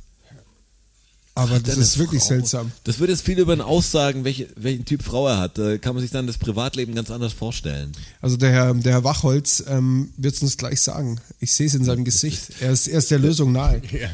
[1.38, 2.30] Aber Hat das ist wirklich Frau?
[2.30, 2.72] seltsam.
[2.86, 5.58] Das würde jetzt viel über ihn aussagen, welche, welchen Typ Frau er hat.
[5.58, 7.92] Da kann man sich dann das Privatleben ganz anders vorstellen.
[8.22, 11.20] Also der Herr, der Herr Wachholz ähm, wird es uns gleich sagen.
[11.42, 12.42] Ich sehe es in seinem Gesicht.
[12.62, 13.82] Er ist, er ist der Lösung nahe.
[13.92, 14.10] Ja.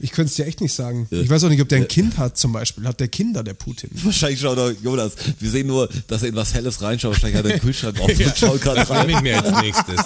[0.00, 1.06] Ich könnte es dir echt nicht sagen.
[1.10, 2.84] Ich weiß auch nicht, ob der ein Kind hat zum Beispiel.
[2.84, 3.90] Hat der Kinder, der Putin?
[3.92, 7.12] Wahrscheinlich schaut er, Jonas, wir sehen nur, dass er in was Helles reinschaut.
[7.12, 9.06] Wahrscheinlich hat er den Kühlschrank auf und schaut gerade Das rein.
[9.06, 9.96] nehme ich mir als nächstes.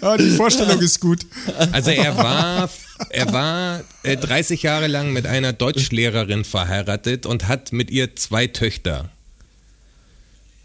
[0.00, 1.26] Ah, die Vorstellung ist gut.
[1.72, 2.70] Also er war,
[3.10, 8.46] er war äh, 30 Jahre lang mit einer Deutschlehrerin verheiratet und hat mit ihr zwei
[8.46, 9.10] Töchter.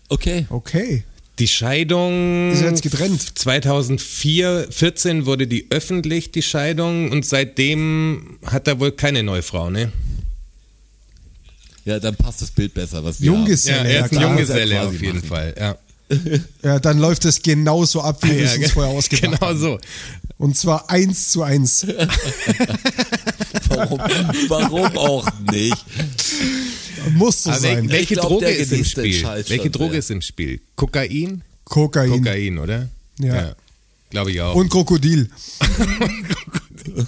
[0.10, 0.46] Okay.
[0.50, 1.04] Okay.
[1.40, 2.52] Die Scheidung.
[2.54, 3.38] Ist jetzt getrennt?
[3.38, 9.70] 2004, 14 wurde die öffentlich, die Scheidung, und seitdem hat er wohl keine neue Frau,
[9.70, 9.92] ne?
[11.84, 14.22] Ja, dann passt das Bild besser, was wir Ja, Junggeselle, er ist ein.
[14.22, 15.28] Junggeselle auf jeden machen.
[15.28, 15.78] Fall, ja.
[16.64, 19.60] Ja, dann läuft es genauso ab, wie wir es uns vorher ausgedacht genau haben.
[19.60, 19.80] so.
[20.38, 21.84] Und zwar eins zu eins.
[21.84, 22.10] haben.
[23.70, 24.00] Warum,
[24.48, 25.76] warum auch nicht?
[27.14, 27.90] Muss so Aber sein.
[27.90, 29.24] welche glaub, Droge ist im Spiel?
[29.48, 30.60] Welche Droge ist im Spiel?
[30.76, 31.42] Kokain?
[31.66, 32.10] Kokain.
[32.10, 32.90] Kokain, oder?
[33.20, 33.56] Ja.
[34.10, 34.56] Glaube ich auch.
[34.56, 35.30] Und Krokodil.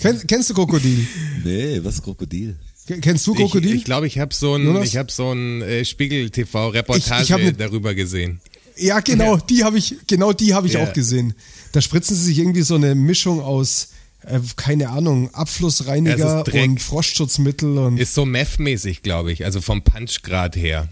[0.00, 1.06] Kenn, kennst du Krokodil?
[1.44, 2.56] Nee, was ist Krokodil?
[3.00, 3.76] Kennst du Ich, Krokodil?
[3.76, 7.52] ich glaube, ich habe so ein, ich hab so ein äh, Spiegel-TV-Reportage Ich- ich ne-
[7.52, 8.40] darüber gesehen.
[8.76, 10.82] Ja, genau, die habe ich, genau die habe ich Ja.
[10.84, 11.34] auch gesehen.
[11.72, 13.88] Da spritzen sie sich irgendwie so eine Mischung aus,
[14.26, 16.68] äh, keine Ahnung, Ja, Abflussreiniger Dreck.
[16.70, 20.88] und Frostschutzmittel und Ist so Meth-mäßig, glaube ich, also vom Punchgrad her.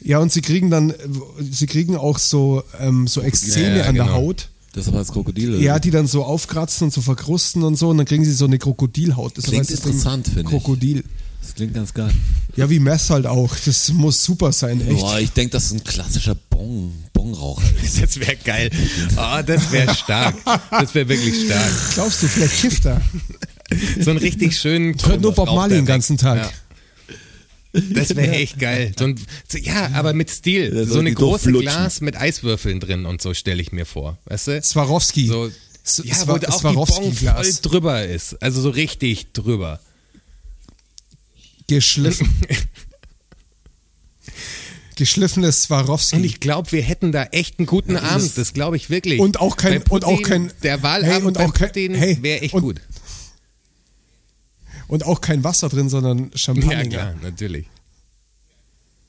[0.00, 0.94] ja und sie kriegen dann,
[1.40, 4.16] sie kriegen auch so so, so Exzeme Ja, ja, an der genau.
[4.16, 4.48] Haut.
[4.72, 5.50] Das war das Krokodil.
[5.54, 5.60] oder?
[5.62, 8.44] Ja, die dann so aufkratzen und so verkrusten und so und dann kriegen sie so
[8.44, 9.34] eine Krokodilhaut.
[9.34, 10.46] Klingt das Ding interessant, finde ich.
[10.48, 11.04] Krokodil.
[11.44, 12.10] Das klingt ganz geil.
[12.56, 13.54] Ja, wie Mess halt auch.
[13.66, 14.98] Das muss super sein, echt.
[15.00, 17.62] Boah, ich denke, das ist ein klassischer Bong, Bongraucher.
[17.82, 18.00] ist.
[18.02, 18.70] Das wäre geil.
[19.16, 20.36] Oh, das wäre stark.
[20.70, 21.72] Das wäre wirklich stark.
[21.94, 23.02] Glaubst du, vielleicht kifft er?
[24.00, 24.96] So einen richtig schönen.
[25.04, 26.38] Hört nur Bob Marley den ganzen Tag.
[26.38, 26.50] Ja.
[27.92, 28.92] Das wäre echt geil.
[28.98, 30.86] So ein, so, ja, aber mit Stil.
[30.86, 31.52] So so eine große.
[31.52, 34.16] Glas mit Eiswürfeln drin und so stelle ich mir vor.
[34.26, 34.62] Weißt du?
[34.62, 35.26] Swarovski.
[35.26, 35.50] So,
[36.02, 38.40] ja, wo auch die Bon voll drüber ist.
[38.42, 39.80] Also so richtig drüber.
[41.66, 42.28] Geschliffen.
[44.96, 46.16] Geschliffenes Swarovski.
[46.16, 48.38] Und ich glaube, wir hätten da echt einen guten Abend.
[48.38, 49.18] Das glaube ich wirklich.
[49.18, 51.68] Und auch kein- Bei und auch Putin, kein- Der Hey, Wahlabend und bei auch kein-
[51.68, 52.80] Putin hey, wäre echt und- gut.
[54.86, 56.82] Und auch kein Wasser drin, sondern Champagner.
[56.82, 57.66] Ja, klar, natürlich.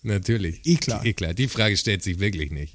[0.02, 0.62] Natürlich.
[0.66, 1.06] Eh klar.
[1.06, 1.34] Eh klar.
[1.34, 2.75] Die Frage stellt sich wirklich nicht.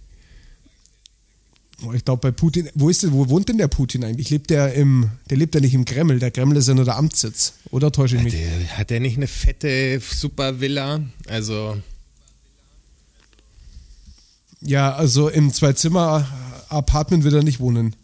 [1.94, 4.30] Ich glaube bei Putin, wo ist denn, wo wohnt denn der Putin eigentlich?
[4.30, 6.96] Lebt der im, der lebt ja nicht im Kreml, der Kreml ist ja nur der
[6.96, 7.54] Amtssitz.
[7.70, 8.34] Oder täusche ich mich?
[8.34, 11.00] Der, hat der nicht eine fette Super-Villa?
[11.26, 11.76] Also,
[14.60, 17.96] Ja, also im Zwei-Zimmer-Apartment wird er nicht wohnen.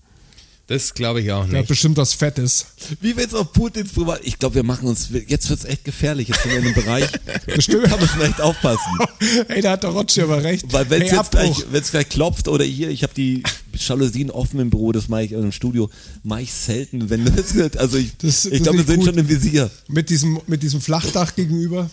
[0.69, 1.69] Das glaube ich auch Der hat nicht.
[1.69, 2.67] bestimmt was Fettes.
[3.01, 4.21] Wie willst du auf Putins Privat?
[4.25, 6.27] Ich glaube, wir machen uns, jetzt wird's echt gefährlich.
[6.29, 7.07] Jetzt sind wir in einem Bereich,
[7.47, 7.87] Bestimmt.
[7.91, 8.99] da müssen wir echt aufpassen.
[9.49, 10.65] Ey, da hat der Rotschi aber recht.
[10.73, 11.65] Weil wenn es hey, jetzt gleich, Abbruch.
[11.71, 13.43] wenn's gleich klopft oder hier, ich habe die
[13.75, 15.89] Jalousien offen im Büro, das mache ich im Studio,
[16.25, 19.07] mache ich selten, wenn das also ich, Das- ich glaube, wir sind gut.
[19.07, 19.71] schon im Visier.
[19.89, 21.89] Mit diesem, mit diesem Flachdach gegenüber.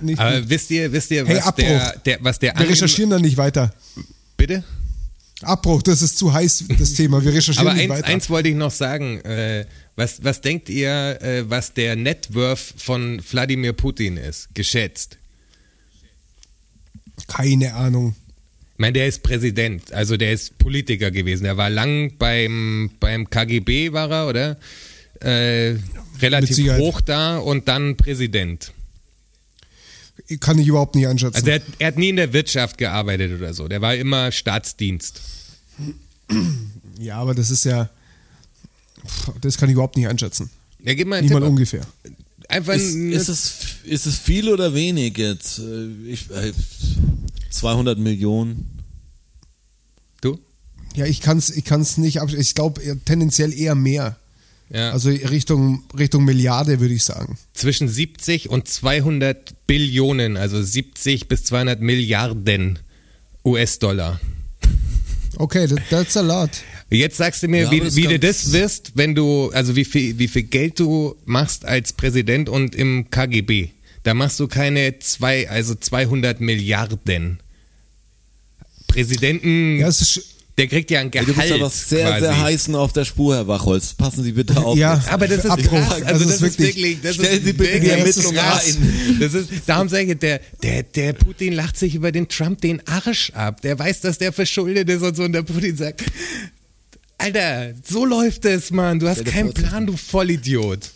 [0.00, 0.24] Nicht gut.
[0.26, 1.64] Aber wisst ihr, wisst ihr, Hey, was, Abbruch.
[1.66, 3.74] der, der, was der Wir recherchieren dann nicht weiter.
[4.36, 4.62] Bitte?
[5.42, 7.24] Abbruch, das ist zu heiß, das Thema.
[7.24, 8.08] Wir recherchieren Aber nicht eins, weiter.
[8.08, 9.20] eins wollte ich noch sagen.
[9.20, 14.48] Äh, was, was denkt ihr, äh, was der Net Worth von Wladimir Putin ist?
[14.54, 15.18] Geschätzt.
[17.28, 18.14] Keine Ahnung.
[18.74, 21.44] Ich meine, der ist Präsident, also der ist Politiker gewesen.
[21.44, 24.56] Er war lang beim, beim KGB, war er, oder?
[25.20, 25.76] Äh,
[26.20, 28.72] relativ hoch da und dann Präsident.
[30.40, 31.36] Kann ich überhaupt nicht einschätzen.
[31.36, 33.66] Also er, hat- er hat nie in der Wirtschaft gearbeitet oder so.
[33.68, 35.20] Der war immer Staatsdienst.
[36.98, 37.88] ja, aber das ist ja.
[39.40, 40.50] Das kann ich überhaupt nicht einschätzen.
[40.84, 41.50] Ja, gib mal einen Nicht Tipp mal ab.
[41.50, 41.86] ungefähr.
[42.48, 43.52] Einfach Ist, ist, es,
[43.84, 45.58] ist es viel oder wenig jetzt?
[45.58, 46.52] Äh, Ich, äh,
[47.50, 48.68] 200 Millionen.
[50.20, 50.38] du?
[50.94, 52.42] Ja, ich kann es ich kann's nicht abschätzen.
[52.42, 54.16] Ich glaube tendenziell eher mehr.
[54.70, 54.90] Ja.
[54.90, 57.38] Also Richtung, Richtung Milliarde, würde ich sagen.
[57.54, 62.78] zwischen 70 und 200 Billionen, also 70 bis 200 Milliarden
[63.44, 64.20] US-Dollar.
[65.36, 66.50] Okay, that, that's a lot.
[66.90, 70.18] Jetzt sagst du mir, Ja, wie, wie du das wirst, wenn du, also wie viel,
[70.18, 73.68] wie viel Geld du machst als Präsident und im KGB.
[74.02, 77.40] Da machst du keine zwei, also 200 Milliarden.
[78.86, 81.36] Präsidenten, Ja, es ist, der kriegt ja ein Du Gehalt.
[81.36, 82.20] bist aber sehr, quasi.
[82.24, 83.94] sehr heißen auf der Spur, Herr Wachholz.
[83.94, 84.76] Passen Sie bitte auf.
[84.76, 84.96] Ja.
[84.96, 85.08] jetzt.
[85.10, 85.70] Aber das ist Abbruch.
[85.70, 85.92] krass.
[86.02, 86.76] Also, Also das es ist wirklich.
[86.76, 89.18] wirklich- das Stellen ist Sie bitte die wirklich Ermittlung ein.
[89.20, 92.86] Das ist, darum sage ich, der, der, der Putin lacht sich über den Trump den
[92.86, 93.60] Arsch ab.
[93.62, 95.22] Der weiß, dass der verschuldet ist und so.
[95.22, 96.02] Und der Putin sagt,
[97.18, 98.98] Alter, so läuft es, Mann.
[99.00, 100.90] Du hast keinen Plan, du Vollidiot.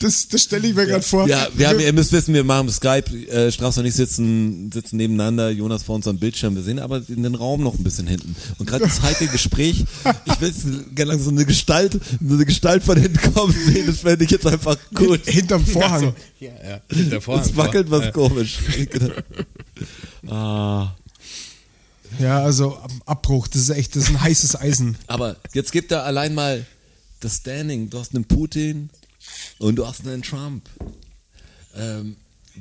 [0.00, 1.26] Das, das stelle ich mir gerade vor.
[1.26, 3.10] Ja, wir haben, ihr müsst wissen, wir machen Skype.
[3.28, 6.54] Äh, Strauß und ich sitzen, sitzen nebeneinander, Jonas vor unserem Bildschirm.
[6.54, 8.36] Wir sehen aber in den Raum noch ein bisschen hinten.
[8.58, 9.84] Und gerade das heikle Gespräch,
[10.24, 13.86] ich will jetzt gerne langsam so eine Gestalt, so eine Gestalt von hinten kommen sehen.
[13.86, 15.18] Das fände ich jetzt einfach cool.
[15.24, 16.14] Hinterm Vorhang.
[16.38, 16.80] Ja, ja.
[16.94, 17.44] Hinter Vorhang.
[17.44, 18.10] Es wackelt was Ja.
[18.12, 18.58] komisch.
[20.28, 20.92] ah.
[22.20, 24.96] Ja, also Abbruch, das ist echt, das ist ein heißes Eisen.
[25.08, 26.64] Aber jetzt gibt er allein mal
[27.20, 27.90] das Standing.
[27.90, 28.90] Du hast einen Putin
[29.58, 30.68] und du hast einen Trump.
[31.76, 32.16] Ähm,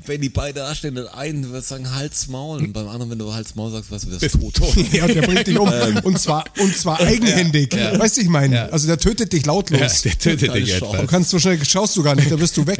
[0.05, 3.19] wenn die beide da stehen, der eine wird sagen Hals Maul und beim anderen, wenn
[3.19, 4.75] du Hals Maul sagst, weißt du, wirst tot.
[4.91, 5.71] Ja, der bringt dich um.
[5.71, 5.99] Ähm.
[6.03, 7.73] Und zwar, und zwar eigenhändig.
[7.73, 8.55] Weißt du, ich meine?
[8.55, 8.65] Ja.
[8.67, 9.79] Also der tötet dich lautlos.
[9.79, 10.79] Ja, der tötet dich.
[10.79, 12.79] Du kannst so schnell, schaust du gar nicht, da bist du weg.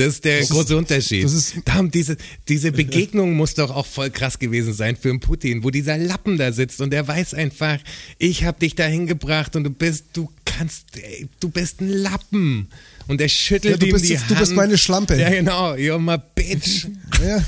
[0.00, 1.24] Das ist der große Unterschied.
[1.24, 2.16] das ist- da haben diese,
[2.48, 6.38] diese Begegnung muss doch auch voll krass gewesen sein für einen Putin, wo dieser Lappen
[6.38, 7.78] da sitzt und der weiß einfach,
[8.18, 12.68] ich habe dich dahin gebracht und du bist, du kannst, ey, du bist ein Lappen.
[13.08, 14.30] Und er schüttelt Ja, du ihm bist die jetzt- Hand.
[14.30, 15.16] du bist meine Schlampe.
[15.16, 15.72] Ja, genau.
[15.74, 16.86] You're my bitch.
[17.24, 17.42] Ja.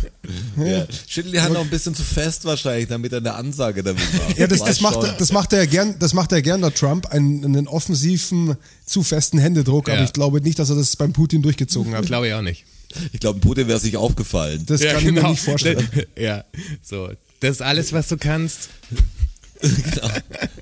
[0.64, 0.86] Ja.
[1.06, 4.38] Schüttelt die Hand noch ein bisschen zu fest wahrscheinlich, damit er eine Ansage damit macht.
[4.38, 6.74] Ja, das, das, macht, er- das macht er ja gern, das macht er gern, der
[6.74, 10.04] Trump, einen, einen offensiven, zu festen Händedruck, aber Ja.
[10.04, 12.06] ich glaube nicht, dass er das beim Putin durchgezogen hat.
[12.06, 12.64] Glaube ich auch nicht.
[13.12, 14.64] Ich glaube, Putin wäre sich aufgefallen.
[14.66, 15.88] Das kann ich mir nicht vorstellen.
[16.18, 16.44] Ja,
[16.82, 17.08] so.
[17.40, 18.68] Das ist alles, was du kannst.
[19.60, 20.08] genau.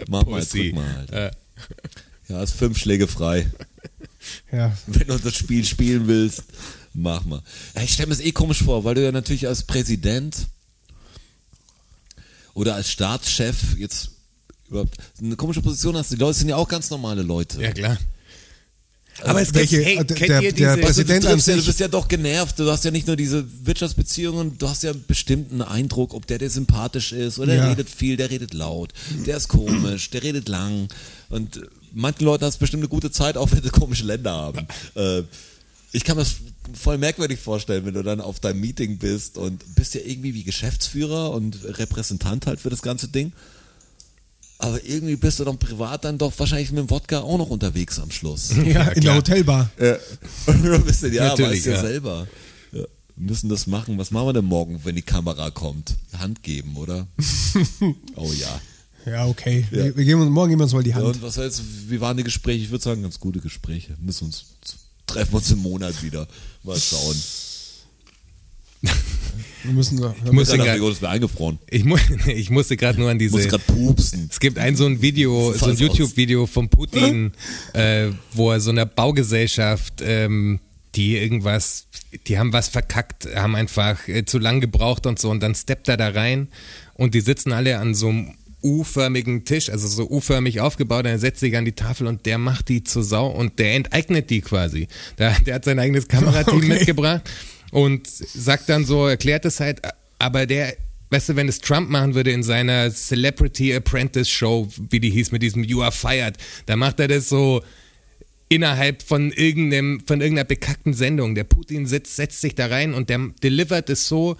[0.08, 1.34] Mach mal, drück mal halt.
[2.28, 3.46] Ja, ist fünf Schläge frei.
[4.52, 4.76] Ja.
[4.86, 6.42] Wenn du das Spiel spielen willst,
[6.92, 7.42] mach mal.
[7.74, 10.46] Ja, ich stelle mir es eh komisch vor, weil du ja natürlich als Präsident
[12.54, 14.10] oder als Staatschef jetzt
[14.68, 16.10] überhaupt eine komische Position hast.
[16.12, 17.60] Die Leute sind ja auch ganz normale Leute.
[17.62, 17.98] ja, klar.
[19.22, 21.64] Aber es welche- gibt, hey, kennt der- ihr der diese, Also du, Präsident ja, du
[21.66, 22.58] bist ja doch genervt.
[22.58, 26.38] Du hast ja nicht nur diese Wirtschaftsbeziehungen, du hast ja einen bestimmten Eindruck, ob der
[26.38, 27.62] dir sympathisch ist oder Ja.
[27.62, 28.92] der redet viel, der redet laut,
[29.26, 30.88] der ist komisch, der redet lang.
[31.28, 31.60] Und äh,
[31.92, 34.66] manchen Leuten hast du bestimmt eine gute Zeit, auch wenn sie komische Länder haben.
[34.94, 35.22] Äh,
[35.92, 36.36] ich kann mir das
[36.72, 40.44] voll merkwürdig vorstellen, wenn du dann auf deinem Meeting bist und bist ja irgendwie wie
[40.44, 43.32] Geschäftsführer und Repräsentant halt für das ganze Ding.
[44.58, 47.98] Aber irgendwie bist du dann privat dann doch wahrscheinlich mit dem Wodka auch noch unterwegs
[47.98, 48.50] am Schluss.
[48.64, 49.14] Ja, in der.
[49.14, 49.70] Hotelbar.
[49.80, 49.96] Ja.
[50.46, 51.80] ein bisschen, ja, Natürlich, weißt ja, ja.
[51.80, 52.28] selber.
[52.72, 52.84] Ja.
[53.16, 53.96] Wir müssen das machen.
[53.96, 55.96] Was machen wir denn morgen, wenn die Kamera kommt?
[56.18, 57.06] Hand geben, oder?
[58.16, 58.60] oh ja.
[59.06, 59.66] Ja, okay.
[59.70, 59.84] Ja.
[59.84, 60.96] Wir, wir geben uns, morgen geben wir uns mal die ja.
[60.96, 61.06] Hand.
[61.06, 62.64] Und was heißt, wie waren die Gespräche?
[62.64, 63.96] Ich würde sagen, ganz gute Gespräche.
[64.00, 64.44] Müssen uns
[65.10, 66.26] treffen uns im Monat wieder.
[66.62, 67.16] Mal schauen.
[69.62, 70.14] Wir müssen so.
[70.24, 71.58] Ich muss Ja, den dachte ich, grad- das wäre eingefroren.
[71.68, 71.96] ich, mu
[72.26, 73.50] ich musste gerade nur an Ich muss diese.
[73.58, 74.28] gerade pupsen.
[74.30, 77.32] Es gibt ein so ein Video, so ein YouTube-Video von Putin,
[77.74, 80.60] äh, wo er so einer Baugesellschaft, ähm,
[80.94, 81.86] die irgendwas,
[82.26, 85.88] die haben was verkackt, haben einfach äh, zu lang gebraucht und so und dann steppt
[85.88, 86.48] er da rein
[86.94, 91.40] und die sitzen alle an so einem U-förmigen Tisch, also so U-förmig aufgebaut, er setzt
[91.40, 94.88] sich an die Tafel und der macht die zur Sau und der enteignet die quasi.
[95.18, 96.68] Der, der hat sein eigenes Kamerateam Okay.
[96.68, 97.22] mitgebracht
[97.70, 99.80] und sagt dann so, erklärt es halt,
[100.18, 100.74] aber der,
[101.10, 105.32] weißt du, wenn es Trump machen würde in seiner Celebrity Apprentice Show, wie die hieß,
[105.32, 106.36] mit diesem You are fired,
[106.66, 107.62] da macht er das so
[108.48, 111.34] innerhalb von irgendeinem, von irgendeiner bekackten Sendung.
[111.34, 114.36] Der Putin sitzt, setzt sich da rein und der delivert es so,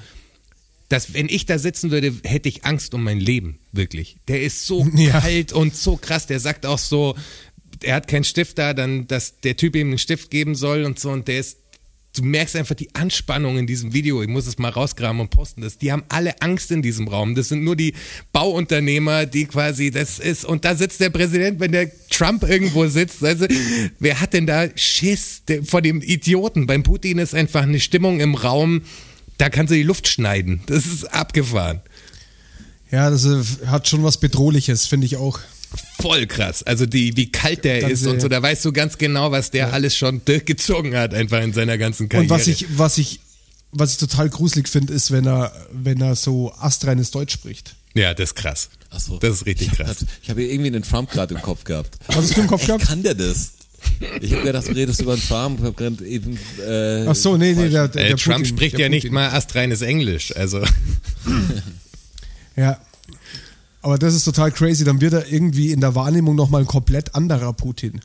[0.90, 4.16] dass wenn ich da sitzen würde, hätte ich Angst um mein Leben, wirklich.
[4.28, 5.20] Der ist so Ja.
[5.20, 7.16] kalt und so krass, der sagt auch so,
[7.82, 10.98] er hat keinen Stift da, dann, dass der Typ ihm einen Stift geben soll und
[10.98, 11.10] so.
[11.10, 11.58] Und der ist,
[12.16, 15.60] du merkst einfach die Anspannung in diesem Video, ich muss es mal rausgraben und posten,
[15.62, 17.94] das, die haben alle Angst in diesem Raum, das sind nur die
[18.32, 23.22] Bauunternehmer, die quasi, das ist, und da sitzt der Präsident, wenn der Trump irgendwo sitzt,
[23.22, 23.46] also,
[24.00, 26.66] wer hat denn da Schiss vor dem Idioten?
[26.66, 28.82] Beim Putin ist einfach eine Stimmung im Raum,
[29.40, 30.60] da kannst du die Luft schneiden.
[30.66, 31.80] Das ist abgefahren.
[32.90, 35.38] Ja, das äh, hat schon was Bedrohliches, finde ich auch.
[36.00, 36.62] Voll krass.
[36.64, 39.50] Also die, wie kalt der Ganze- ist und so, da weißt du ganz genau, was
[39.50, 42.32] der alles schon durchgezogen hat, einfach in seiner ganzen Karriere.
[42.32, 43.20] Und was ich, was ich,
[43.70, 47.76] was ich total gruselig finde, ist, wenn er, wenn er so astreines Deutsch spricht.
[47.94, 48.70] ja, das ist krass.
[48.90, 49.18] Ach so.
[49.18, 49.88] Das ist richtig ich krass.
[50.00, 51.96] Hab, ich habe irgendwie den Trump gerade im Kopf gehabt.
[52.08, 52.86] Was hast du im Kopf gehabt?
[52.88, 53.52] kann der das?
[54.20, 55.56] Ich habe gedacht, du redest über einen Farm.
[55.76, 56.38] Gerade eben.
[56.66, 59.02] Äh, Ach so, nee, nee, der, der, Äh, der Trump Putin, spricht der ja nicht
[59.02, 59.14] Putin.
[59.14, 60.34] mal astreines Englisch.
[60.36, 60.62] Also
[62.56, 62.78] Ja.
[63.82, 64.84] Aber das ist total crazy.
[64.84, 68.00] Dann wird er irgendwie in der Wahrnehmung nochmal ein komplett anderer Putin.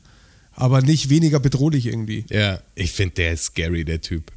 [0.52, 2.24] Aber nicht weniger bedrohlich irgendwie.
[2.30, 4.32] ja, ich finde, der ist scary, der Typ.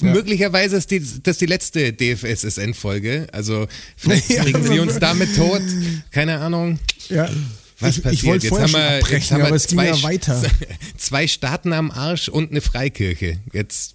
[0.00, 0.12] Ja.
[0.12, 3.28] Möglicherweise ist die, das die letzte DFSSN-Folge.
[3.32, 3.66] Also
[3.96, 4.42] vielleicht Ja.
[4.42, 5.62] kriegen sie uns damit tot.
[6.10, 6.78] Keine Ahnung.
[7.08, 7.30] Ja.
[7.78, 8.22] Was ich, passiert?
[8.22, 9.86] ich wollte jetzt vorher haben schon wir, jetzt abbrechen, haben wir aber es ging zwei,
[9.88, 10.42] ja weiter.
[10.96, 13.38] zwei Staaten am Arsch und eine Freikirche.
[13.52, 13.94] Jetzt,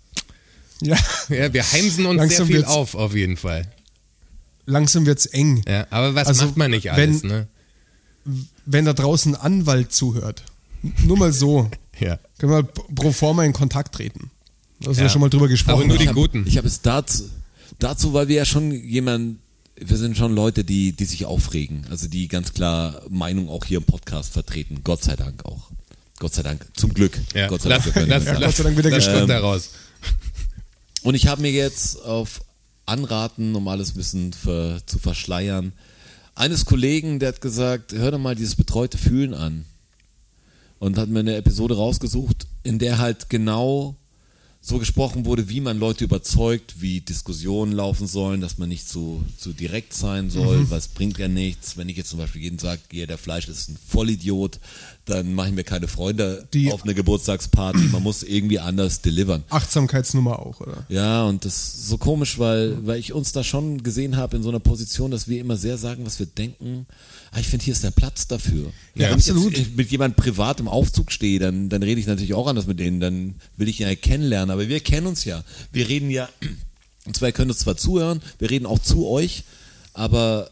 [0.81, 0.97] Ja.
[1.29, 3.67] ja, wir heimsen uns Langsam sehr viel auf, auf jeden Fall.
[4.65, 5.63] Langsam wird's eng.
[5.67, 7.47] Ja, aber was Also, macht man nicht alles, wenn- ne?
[8.67, 10.43] Wenn da draußen ein Anwalt zuhört.
[11.03, 11.69] Nur mal so.
[11.99, 12.17] Ja.
[12.39, 14.31] Können wir pro forma in Kontakt treten.
[14.79, 15.01] Da haben Ja.
[15.03, 15.73] wir schon mal drüber gesprochen.
[15.81, 16.47] Aber nur die hab, Guten.
[16.47, 17.29] Ich habe es dazu,
[17.77, 19.37] dazu, weil wir ja schon jemand,
[19.75, 23.79] wir sind schon Leute, die, die sich aufregen, also die ganz klar Meinung auch hier
[23.79, 24.81] im Podcast vertreten.
[24.83, 25.71] Gott sei Dank auch.
[26.19, 26.67] Gott sei Dank.
[26.75, 27.19] Zum Glück.
[27.33, 27.47] Ja.
[27.47, 28.07] Gott sei lass, Dank.
[28.07, 29.17] lass, Gott lass, sei Dank wieder lass gestimmt.
[29.17, 29.71] Schritt daraus.
[31.03, 32.41] Und ich habe mir jetzt auf
[32.85, 35.73] Anraten, um alles ein bisschen ver, zu verschleiern,
[36.35, 39.65] eines Kollegen, der hat gesagt, hör doch mal dieses betreute Fühlen an.
[40.79, 43.95] Und hat mir eine Episode rausgesucht, in der halt genau
[44.63, 49.23] so gesprochen wurde, wie man Leute überzeugt, wie Diskussionen laufen sollen, dass man nicht zu,
[49.39, 50.69] zu direkt sein soll, Mhm.
[50.69, 51.77] weil es bringt ja nichts.
[51.77, 54.59] Wenn ich jetzt zum Beispiel jeden sage, jeder Fleisch ist ein Vollidiot,
[55.05, 57.79] dann mache ich mir keine Freunde Die- auf eine Geburtstagsparty.
[57.91, 59.43] Man muss irgendwie anders delivern.
[59.49, 60.85] Achtsamkeitsnummer auch, oder?
[60.89, 64.43] Ja, und das ist so komisch, weil, weil ich uns da schon gesehen habe in
[64.43, 66.85] so einer Position, dass wir immer sehr sagen, was wir denken.
[67.33, 68.71] Ah, ich finde, hier ist der Platz dafür.
[68.93, 69.53] Ja, Wenn absolut.
[69.53, 72.67] ich jetzt mit jemand privat im Aufzug stehe, dann, dann rede ich natürlich auch anders
[72.67, 75.43] mit denen, dann will ich ihn ja kennenlernen, aber wir kennen uns ja.
[75.71, 76.27] Wir reden ja
[77.05, 79.43] Und zwar, ihr könnt uns zwar zuhören, wir reden auch zu euch,
[79.93, 80.51] aber,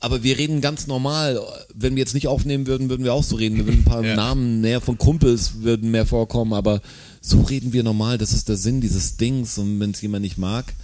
[0.00, 1.40] aber wir reden ganz normal.
[1.74, 3.56] Wenn wir jetzt nicht aufnehmen würden, würden wir auch so reden.
[3.56, 4.14] Wir würden ein paar Ja.
[4.14, 6.82] Namen näher von Kumpels würden mehr vorkommen, aber
[7.22, 8.18] so reden wir normal.
[8.18, 9.56] Das ist der Sinn dieses Dings.
[9.56, 10.74] Und wenn es jemand nicht mag,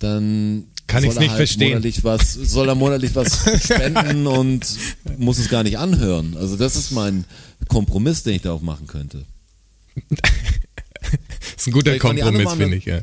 [0.00, 1.68] dann Kann er nicht halt verstehen.
[1.68, 4.66] Monatlich was, soll er monatlich was spenden und
[5.18, 6.36] muss es gar nicht anhören.
[6.36, 7.24] Also das ist mein
[7.68, 9.24] Kompromiss, den ich da auch machen könnte.
[10.08, 10.30] Das
[11.58, 13.00] ist ein guter Vielleicht Kompromiss, finde ich, ja.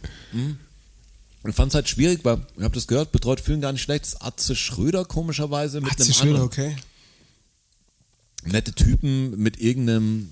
[1.47, 4.05] Ich fand es halt schwierig, weil, ihr habt das gehört, betreut fühlen gar nicht schlecht.
[4.05, 6.47] Das ist Atze Schröder komischerweise mit Atze einem Schröder, anderen.
[6.47, 6.75] okay.
[8.45, 10.29] Nette Typen mit irgendeinem,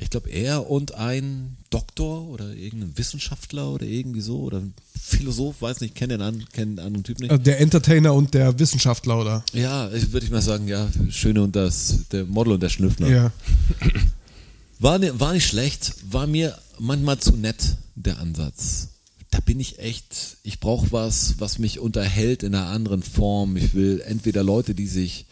[0.00, 5.60] ich glaube er und ein Doktor oder irgendein Wissenschaftler oder irgendwie so oder ein Philosoph,
[5.60, 7.30] weiß nicht, kenne den, an, kenn den anderen Typ nicht.
[7.30, 9.44] Äh, Der Entertainer und der Wissenschaftler, oder?
[9.52, 13.08] Ja, ich würde ich mal sagen, ja, Schöne und das, der Model und der Schnüffler.
[13.08, 13.32] Ja.
[14.78, 18.88] War, war nicht schlecht, war mir manchmal zu nett, der Ansatz.
[19.30, 23.58] Da bin ich echt, ich brauche was, was mich unterhält in einer anderen Form.
[23.58, 25.26] Ich will entweder Leute, die sich,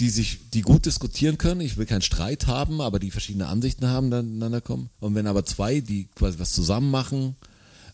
[0.00, 3.86] die sich, die gut diskutieren können, ich will keinen Streit haben, aber die verschiedene Ansichten
[3.86, 4.90] haben, dann aneinander kommen.
[5.00, 7.36] Und wenn aber zwei, die quasi was zusammen machen,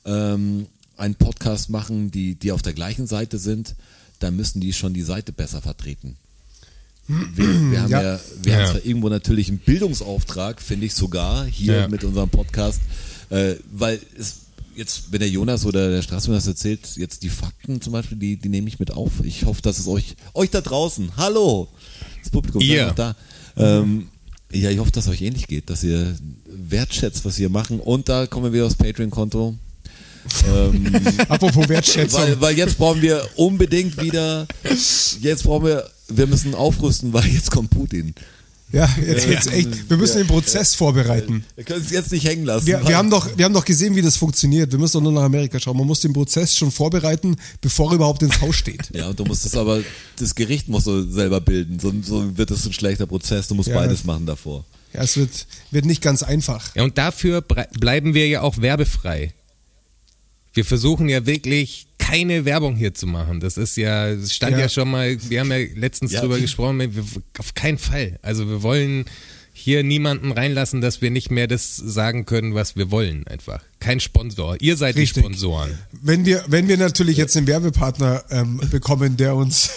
[0.07, 3.74] ähm, einen Podcast machen, die, die auf der gleichen Seite sind,
[4.18, 6.16] dann müssen die schon die Seite besser vertreten.
[7.07, 8.20] Wir, wir haben ja, Ja.
[8.42, 8.70] wir haben Ja.
[8.70, 11.88] zwar irgendwo natürlich einen Bildungsauftrag, finde ich sogar, hier Ja.
[11.88, 12.80] mit unserem Podcast,
[13.30, 14.36] äh, weil es
[14.76, 18.36] jetzt, wenn der Jonas oder der Straßmann das erzählt, jetzt die Fakten zum Beispiel, die,
[18.36, 19.11] die nehme ich mit auf.
[19.24, 21.68] Ich hoffe, dass es euch, euch da draußen, hallo,
[22.23, 23.16] das Publikum seid noch da.
[23.57, 24.09] Ähm,
[24.53, 26.16] ja, ich hoffe, dass es euch ähnlich geht, dass ihr
[26.47, 27.81] wertschätzt, was wir machen.
[27.81, 29.57] Und da kommen wir wieder aufs Patreon-Konto.
[30.49, 30.93] ähm,
[31.29, 32.21] Apropos Wertschätzung.
[32.21, 34.47] weil, weil jetzt brauchen wir unbedingt wieder,
[35.21, 38.14] jetzt brauchen wir, wir müssen aufrüsten, weil jetzt kommt Putin.
[38.73, 39.91] Ja, jetzt geht's echt.
[39.91, 41.45] Wir müssen den Prozess vorbereiten.
[41.57, 42.66] Wir können es jetzt nicht hängen lassen.
[42.66, 44.71] Wir, wir, haben doch, wir haben doch gesehen, wie das funktioniert.
[44.71, 45.77] Wir müssen doch nur nach Amerika schauen.
[45.77, 48.91] Man muss den Prozess schon vorbereiten, bevor er überhaupt ins Haus steht.
[48.95, 49.81] ja, und du musst das aber,
[50.18, 53.49] das Gericht musst du selber bilden, sonst so wird es ein schlechter Prozess.
[53.49, 53.75] Du musst Ja.
[53.77, 54.64] beides machen davor.
[54.93, 56.75] Ja, es wird, wird nicht ganz einfach.
[56.75, 59.33] Ja, und dafür bleiben wir ja auch werbefrei.
[60.53, 63.38] Wir versuchen ja wirklich keine Werbung hier zu machen.
[63.40, 64.68] Das ist ja, es stand ja, Ja.
[64.68, 66.20] schon mal, wir haben ja letztens Ja.
[66.20, 67.05] drüber gesprochen, wir,
[67.38, 68.18] auf keinen Fall.
[68.22, 69.05] Also wir wollen
[69.53, 73.62] hier niemanden reinlassen, dass wir nicht mehr das sagen können, was wir wollen, einfach.
[73.78, 74.57] Kein Sponsor.
[74.61, 75.14] Ihr seid Richtig.
[75.14, 75.78] die Sponsoren.
[75.92, 79.72] Wenn wir, wenn wir natürlich jetzt einen Werbepartner ähm, bekommen, der uns,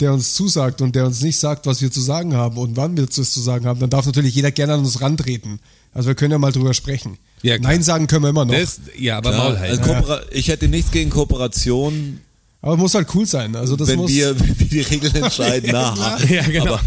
[0.00, 2.96] der uns zusagt und der uns nicht sagt, was wir zu sagen haben und wann
[2.96, 5.58] wir es zu sagen haben, dann darf natürlich jeder gerne an uns rantreten.
[5.92, 7.16] Also wir können ja mal drüber sprechen.
[7.44, 7.58] Ja.
[7.58, 8.54] Nein sagen können wir immer noch.
[8.54, 9.78] Das, ja, aber Klar, Maul halten.
[9.82, 12.20] also Koopera- ich hätte nichts gegen Kooperation,
[12.62, 13.54] Aber muss halt cool sein.
[13.54, 14.10] Also das wenn muss.
[14.10, 15.70] wir, wenn wir die Regeln entscheiden.
[15.70, 16.74] Ja, Na, Ja, genau.
[16.74, 16.80] Aber,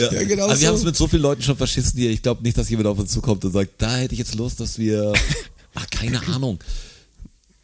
[0.00, 0.12] ja.
[0.12, 0.66] Ja, genau aber wir so.
[0.66, 2.10] haben es mit so vielen Leuten schon verschissen hier.
[2.10, 4.58] Ich glaube nicht, dass jemand auf uns zukommt und sagt, da hätte ich jetzt Lust,
[4.58, 5.12] dass wir.
[5.74, 6.58] Ach, keine Ahnung.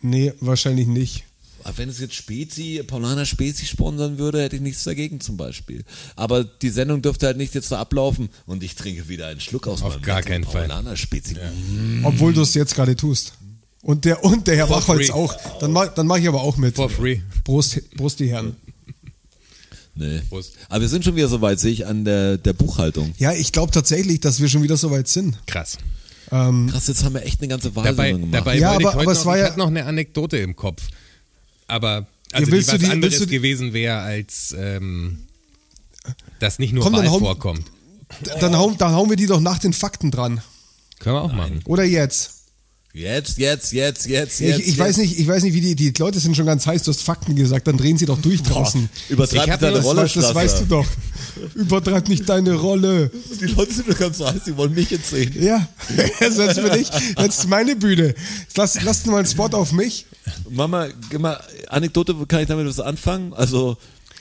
[0.00, 1.24] Nee, wahrscheinlich nicht.
[1.64, 5.84] Aber wenn es jetzt Spezi, Paulaner Spezi sponsern würde, hätte ich nichts dagegen zum Beispiel.
[6.16, 9.66] Aber die Sendung dürfte halt nicht jetzt so ablaufen und ich trinke wieder einen Schluck
[9.66, 10.66] aus Auf meinem gar keinen Fall.
[10.68, 11.36] Paulaner Spezi.
[12.02, 13.34] Obwohl du es jetzt gerade tust.
[13.82, 15.12] Und der, und der Herr For Bachholz free.
[15.12, 15.34] auch.
[15.60, 16.76] Dann dann mach ich aber auch mit.
[16.76, 17.20] For free.
[17.44, 18.54] Prost, Prost die Herren.
[19.94, 20.20] Nee.
[20.28, 20.52] Prost.
[20.68, 23.12] Aber wir sind schon wieder so weit, sehe ich an der, der Buchhaltung.
[23.18, 25.36] Ja, ich glaube tatsächlich, dass wir schon wieder so weit sind.
[25.46, 25.78] Krass.
[26.30, 28.34] Ähm, Krass, jetzt haben wir echt eine ganze Dabei, Wahlsendung gemacht.
[28.46, 30.36] dabei Ja, aber- ich heute aber es noch, war ich ja- hatte noch eine Anekdote
[30.38, 30.82] im Kopf.
[31.70, 35.20] Aber also willst die du was die- anderes gewesen wäre, als ähm,
[36.38, 37.64] dass nicht nur Komm, dann Wahl vorkommt.
[38.40, 40.40] dann, hauen, dann hauen wir die doch nach den Fakten dran.
[40.98, 41.60] Können wir auch machen.
[41.66, 42.39] Oder jetzt?
[42.92, 44.58] Jetzt, jetzt, jetzt, jetzt, Ich, jetzt.
[44.60, 44.78] ich jetzt.
[44.78, 47.02] weiß nicht, ich weiß nicht, wie die, die Leute sind schon ganz heiß, du hast
[47.02, 48.88] Fakten gesagt, dann drehen sie doch durch draußen.
[49.08, 50.86] Übertreib Ich nicht hab deine Das, Rolle, weißt, das weißt du doch.
[51.54, 53.12] Übertreib nicht deine Rolle.
[53.40, 55.32] Die Leute sind doch ganz heiß, die wollen mich jetzt sehen.
[55.40, 55.68] Ja,
[56.20, 56.88] das ist für dich.
[57.16, 58.08] Jetzt ist meine Bühne.
[58.08, 60.06] Jetzt Lass, lass mal einen Spot auf mich.
[60.50, 63.32] Mama, gib mal, Anekdote, kann ich damit was anfangen?
[63.34, 63.76] Also,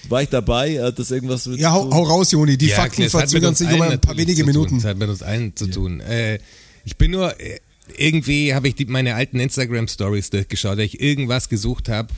[0.09, 0.79] war ich dabei?
[0.83, 2.55] Hat das irgendwas mit Ja, hau, hau raus, Joni.
[2.55, 4.45] Die Ja, Fakten verzögern sich um ein paar wenige.
[4.45, 4.77] Minuten.
[4.77, 6.01] Es hat mit uns allen zu tun.
[6.01, 6.37] Äh,
[6.85, 7.59] ich bin nur, äh,
[7.97, 12.09] irgendwie habe ich die, meine alten Instagram-Stories durchgeschaut, weil ich irgendwas gesucht habe.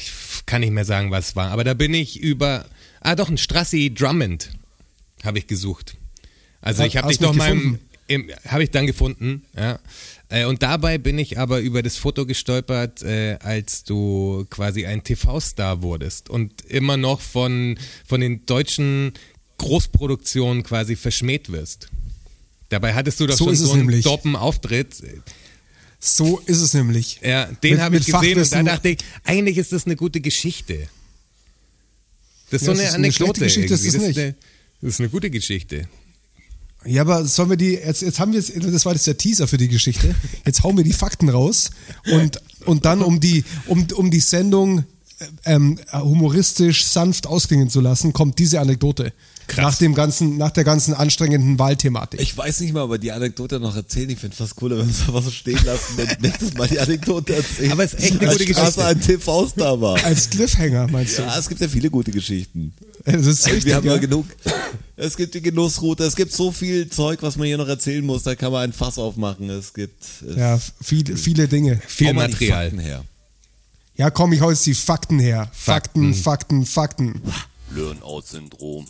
[0.00, 1.50] Ich kann nicht mehr sagen, was es war.
[1.50, 2.64] Aber da bin ich über,
[3.00, 4.50] ah doch, ein Strassi Drummond
[5.24, 5.96] habe ich gesucht.
[6.60, 7.78] Also ich habe dich doch gefunden?
[8.06, 9.78] im- habe ich dann gefunden, ja.
[10.28, 15.02] Äh, Und dabei bin ich aber über das Foto gestolpert, äh, als du quasi ein
[15.04, 19.12] TV-Star wurdest und immer noch von, von den deutschen
[19.58, 21.88] Großproduktionen quasi verschmäht wirst.
[22.70, 24.04] Dabei hattest du doch So schon ist es so einen nämlich.
[24.04, 25.02] doppen Auftritt.
[25.98, 27.20] So ist es nämlich.
[27.22, 30.20] Ja, den habe ich gesehen und da Fachwissen- dachte ich, eigentlich ist das eine gute
[30.22, 30.88] Geschichte.
[32.50, 33.40] Das ist Ja, so eine ist eine Anekdote.
[33.40, 33.98] Geschichte, ist irgendwie.
[33.98, 34.16] das, nicht.
[34.16, 34.34] Ist eine,
[34.82, 35.88] das ist eine gute Geschichte.
[36.86, 39.46] Ja, aber sollen wir die, jetzt, jetzt haben wir es, das war jetzt der Teaser
[39.46, 40.14] für die Geschichte.
[40.46, 41.70] Jetzt hauen wir die Fakten raus
[42.10, 44.84] und, und dann, um die, um, um die Sendung
[45.44, 49.12] ähm, humoristisch sanft ausklingen zu lassen, kommt diese Anekdote.
[49.50, 49.64] Krass.
[49.64, 52.20] Nach dem ganzen, nach der ganzen anstrengenden Wahlthematik.
[52.20, 54.08] Ich weiß nicht mal, aber die Anekdote noch erzählen.
[54.10, 55.96] Ich finde es fast cooler, wenn wir es einfach so stehen lassen.
[55.96, 57.72] Wenn nächstes Mal die Anekdote erzählen.
[57.72, 58.84] Aber es ist echt eine Als gute Geschichte.
[58.84, 60.04] ein TV-Star war.
[60.04, 61.22] Als Cliffhanger, meinst du?
[61.22, 62.72] Ja, es gibt ja viele gute Geschichten.
[63.04, 63.98] Das ist richtig, wir haben ja ja.
[63.98, 64.26] genug.
[64.96, 68.22] Es gibt die Genussroute, es gibt so viel Zeug, was man hier noch erzählen muss.
[68.22, 69.50] Da kann man ein Fass aufmachen.
[69.50, 71.80] Es gibt es Ja, viele, viele Dinge.
[71.88, 72.66] Viel Material.
[72.66, 73.04] Fakten her.
[73.96, 75.50] Ja, komm, ich jetzt die Fakten her.
[75.52, 76.64] Fakten, Fakten.
[76.64, 77.22] Fakten, Fakten.
[77.74, 78.86] Learn-out-Syndrom.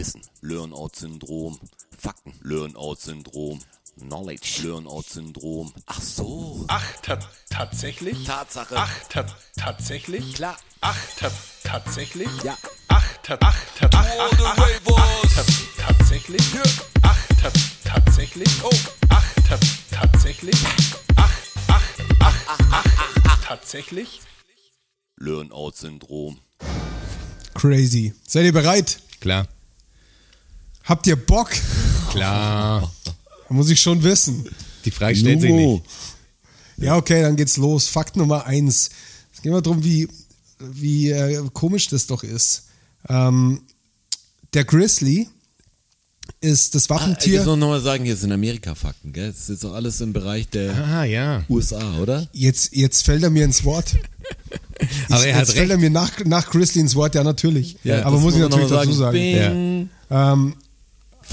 [0.00, 0.22] Wissen.
[0.40, 1.60] Learn-out-Syndrom.
[1.98, 2.32] Fakten.
[2.40, 3.60] Learn-out-Syndrom.
[3.98, 4.62] Knowledge.
[4.62, 5.74] Learn-out-Syndrom.
[5.84, 6.64] Ach so.
[6.68, 7.18] Ach, ta
[7.50, 8.24] tatsächlich?
[8.24, 8.76] Tatsache.
[8.78, 9.26] Ach, ta
[9.58, 10.32] tatsächlich?
[10.32, 10.56] Klar.
[10.80, 11.30] Ach, ta
[11.64, 12.30] tatsächlich?
[12.42, 12.56] Ja.
[12.88, 15.36] Ach, ta ach, ta ach, ach, ach, ach, ach,
[15.76, 16.42] ta tatsächlich?
[17.02, 17.50] Ach, ta
[17.84, 18.48] tatsächlich?
[18.64, 18.70] Oh.
[19.10, 19.58] Ach, ta
[19.90, 20.56] tatsächlich?
[21.16, 21.36] Ach,
[21.68, 21.82] ach,
[22.20, 22.34] ach,
[22.70, 22.84] ach,
[23.24, 24.22] ach, tatsächlich?
[25.18, 26.40] Learn-out-Syndrom.
[27.52, 28.14] Crazy.
[28.26, 29.02] Seid ihr bereit?
[29.20, 29.46] Klar,
[30.90, 31.50] Habt ihr Bock?
[32.10, 32.92] klar.
[33.48, 34.44] Muss ich schon wissen.
[34.84, 35.82] Die Frage stellt sich nicht.
[36.78, 37.86] Ja, okay, dann geht's los.
[37.88, 38.90] Fakt Nummer eins.
[39.32, 40.08] Es geht mal darum, wie,
[40.58, 42.64] wie äh, komisch das doch ist.
[43.08, 43.60] Ähm,
[44.52, 45.28] der Grizzly
[46.40, 47.44] ist das Ah, ich Wappentier.
[47.44, 49.30] muss noch mal sagen, hier sind Amerika-Fakten, gell?
[49.30, 51.44] Das ist jetzt doch alles im Bereich der Ah, ja.
[51.48, 52.26] USA, oder?
[52.32, 53.94] jetzt, jetzt fällt er mir ins Wort.
[55.08, 55.82] Aber er hat jetzt fällt er recht.
[55.82, 57.76] mir nach, nach Grizzly ins Wort, ja, natürlich.
[57.84, 58.96] Ja, Aber muss ich natürlich dazu sagen.
[58.96, 59.12] sagen.
[59.12, 59.90] Bing.
[60.10, 60.54] Ähm,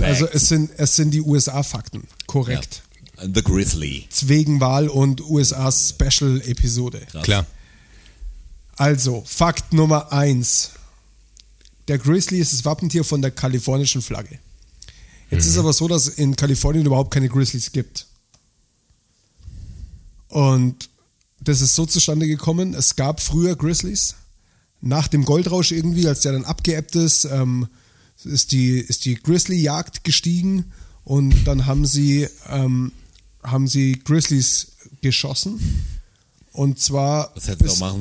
[0.02, 0.36] also Facts.
[0.36, 2.04] es sind, es sind die USA-Fakten.
[2.26, 2.84] Korrekt.
[3.22, 4.08] The Grizzly.
[4.22, 7.02] Wegen Wahl und USA-Special-Episode.
[7.24, 7.46] Klar.
[8.76, 10.72] Also, Fakt Nummer eins.
[11.88, 14.40] Der Grizzly ist das Wappentier von der kalifornischen Flagge.
[15.32, 18.06] Jetzt ist aber so, dass in Kalifornien überhaupt keine Grizzlies gibt.
[20.30, 20.90] Und
[21.40, 24.16] das ist so zustande gekommen, es gab früher Grizzlies.
[24.82, 27.68] Nach dem Goldrausch irgendwie, als der dann abgeebbt ist, ähm,
[28.26, 30.66] ist die, ist die Grizzly-Jagd gestiegen
[31.04, 32.92] und dann haben sie, ähm,
[33.44, 35.60] haben sie Grizzlies geschossen.
[36.52, 37.32] Und zwar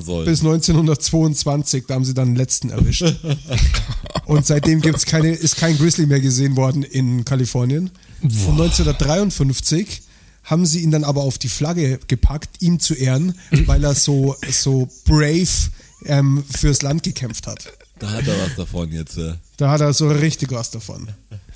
[0.01, 0.25] sollen.
[0.25, 3.05] bis 1922, da haben sie dann den letzten erwischt.
[4.25, 7.91] Und seitdem gibt's keine, ist kein Grizzly mehr gesehen worden in Kalifornien.
[8.23, 10.03] Und 1953
[10.43, 14.37] haben sie ihn dann aber auf die Flagge gepackt, ihm zu ehren, weil er so,
[14.51, 15.71] so brave
[16.07, 17.73] ähm, fürs Land gekämpft hat.
[17.99, 19.19] Da hat er was davon jetzt.
[19.19, 19.35] äh.
[19.57, 21.09] Da hat er so richtig was davon.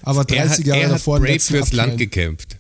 [0.03, 2.57] Aber 30 Er hat, Jahre er hat davor brave fürs Land gekämpft.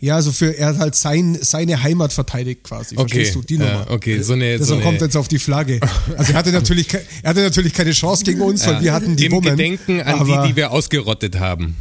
[0.00, 2.96] Ja, also für, er hat halt sein, seine Heimat verteidigt quasi.
[2.96, 3.42] Okay, Verstehst du?
[3.42, 3.90] Die ja, Nummer.
[3.90, 5.80] okay, so eine, so Deshalb kommt er eine jetzt auf die Flagge.
[6.16, 9.26] Also er hatte natürlich, er hatte natürlich keine Chance gegen uns, weil wir hatten die
[9.26, 9.56] im Woman.
[9.56, 11.74] Gedenken an aber, die, die wir ausgerottet haben.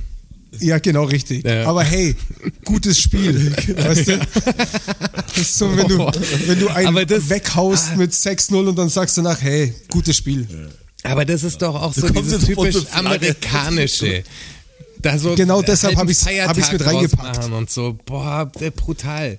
[0.60, 1.46] Ja, genau, richtig.
[1.46, 1.66] Ja.
[1.66, 2.16] Aber hey,
[2.66, 3.52] gutes Spiel.
[3.78, 4.18] weißt du?
[4.18, 6.00] Das ist so, wenn du,
[6.48, 6.96] wenn du einen
[7.30, 10.48] weghaust mit 6-0 und dann sagst du nach, hey, gutes Spiel.
[11.04, 14.24] Aber das ist doch auch so dieses typisch amerikanische.
[15.00, 17.52] Da so Genau deshalb halben hab ich's- Feiertag hab ich's mit reingepackt.
[17.52, 19.38] Und so, boah, brutal.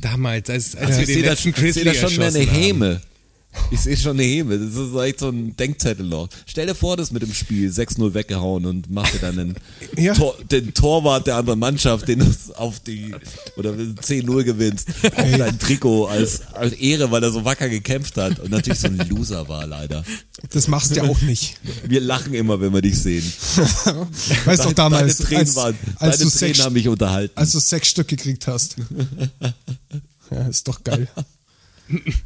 [0.00, 2.16] Damals, als, als Also wir ich den sehe da, letzten ich seh Grizzly da schon
[2.16, 2.38] mehr eine.
[2.50, 3.00] Häme.
[3.70, 4.58] Ich sehe schon eine Häme.
[4.58, 6.28] Das ist echt so ein Denkzettel noch.
[6.46, 9.54] Stell dir vor, das mit dem Spiel 6-0 weggehauen und machst dir dann den,
[9.96, 10.14] Ja.
[10.14, 13.14] Tor, den Torwart der anderen Mannschaft, den du auf die,
[13.56, 18.38] oder 10-0 gewinnst, auf dein Trikot als, als Ehre, weil er so wacker gekämpft hat
[18.40, 20.04] und natürlich so ein Loser war, leider.
[20.50, 21.56] Das machst du ja auch nicht.
[21.86, 23.24] Wir lachen immer, wenn wir dich sehen.
[24.44, 27.32] Weißt doch damals, deine Tränen, als, waren, als, deine du Tränen sechs, haben mich unterhalten.
[27.36, 28.76] als du sechs Stück gekriegt hast.
[30.30, 31.08] Ja, ist doch geil.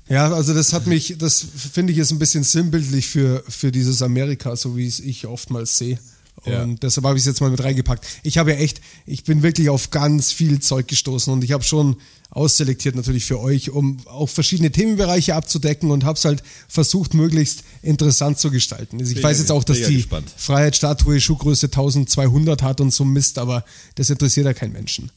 [0.09, 4.03] Ja, also das hat mich, das finde ich ist ein bisschen sinnbildlich für, für dieses
[4.03, 5.99] Amerika, so wie es ich oftmals sehe.
[6.45, 6.67] Und Ja.
[6.67, 8.05] deshalb habe ich es jetzt mal mit reingepackt.
[8.23, 11.63] Ich habe ja echt, ich bin wirklich auf ganz viel Zeug gestoßen und ich habe
[11.63, 11.97] schon
[12.31, 17.63] ausselektiert natürlich für euch, um auch verschiedene Themenbereiche abzudecken und habe es halt versucht, möglichst
[17.83, 18.99] interessant zu gestalten.
[18.99, 20.33] Also ich weiß jetzt auch, dass die gespannt.
[20.37, 23.65] Freiheitsstatue Schuhgröße 1200 hat und so Mist, aber
[23.97, 25.13] das interessiert ja keinen Menschen.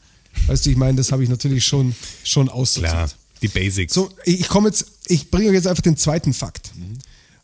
[0.47, 2.91] Weißt du, ich meine, das habe ich natürlich schon, schon aussortiert.
[2.91, 3.09] Klar,
[3.41, 3.93] die Basics.
[3.93, 6.71] So, ich komme jetzt, ich bringe euch jetzt einfach den zweiten Fakt.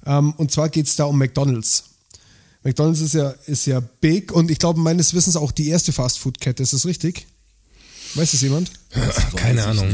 [0.05, 1.83] Ähm, und zwar geht es da um McDonalds.
[2.63, 6.61] McDonalds ist ja, ist ja big und ich glaube meines Wissens auch die erste Fastfood-Kette.
[6.63, 7.27] Ist das richtig?
[8.15, 8.71] Weiß das jemand?
[9.35, 9.89] Keine Ahnung.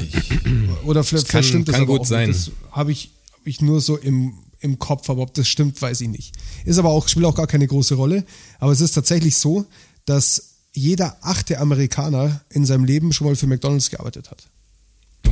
[0.85, 2.29] Oder vielleicht, kann- vielleicht stimmt das kann aber gut auch sein.
[2.29, 2.47] Nicht.
[2.47, 6.01] Das habe ich, hab ich nur so im, im Kopf, aber ob das stimmt, weiß
[6.01, 6.33] ich nicht.
[6.65, 8.25] Ist aber auch, spielt auch gar keine große Rolle.
[8.59, 9.65] Aber es ist tatsächlich so,
[10.05, 14.47] dass jeder achte Amerikaner in seinem Leben schon mal für McDonalds gearbeitet hat.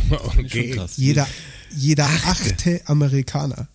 [0.40, 0.72] Okay.
[0.72, 0.94] krass.
[0.98, 1.28] Jeder,
[1.76, 3.68] jeder achte Amerikaner.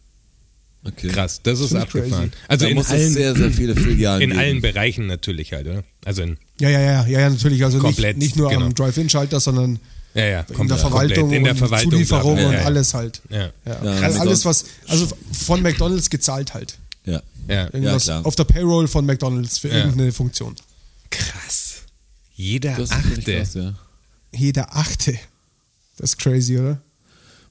[0.83, 1.09] Okay.
[1.09, 2.31] Krass, das ist abgefahren.
[2.31, 2.43] crazy.
[2.49, 4.41] Also da in allen, sehr, sehr viele Filialen in geben.
[4.41, 5.85] allen Bereichen natürlich halt, oder?
[6.07, 7.63] Also in Ja, ja, ja, ja, ja natürlich.
[7.65, 8.65] Also Komplett, nicht, nicht nur genau.
[8.65, 9.79] am Drive-In-Schalter, sondern
[10.15, 13.21] Ja, ja, in der Verwaltung in der und Verwaltung Zulieferung ja, und alles halt.
[13.29, 13.85] Ja, ja, Ja.
[13.85, 16.79] Ja, also mit alles, was, also von McDonalds gezahlt halt.
[17.05, 17.21] Ja.
[17.47, 17.65] ja.
[17.67, 18.25] Irgendwas klar.
[18.25, 19.75] auf der Payroll von McDonalds für Ja.
[19.85, 20.57] irgendeine Funktion.
[21.11, 21.83] Krass.
[22.35, 23.21] Jeder Das Achte.
[23.21, 23.75] krass, ja.
[24.33, 25.19] Jeder Achte.
[26.01, 26.81] Das ist crazy, oder?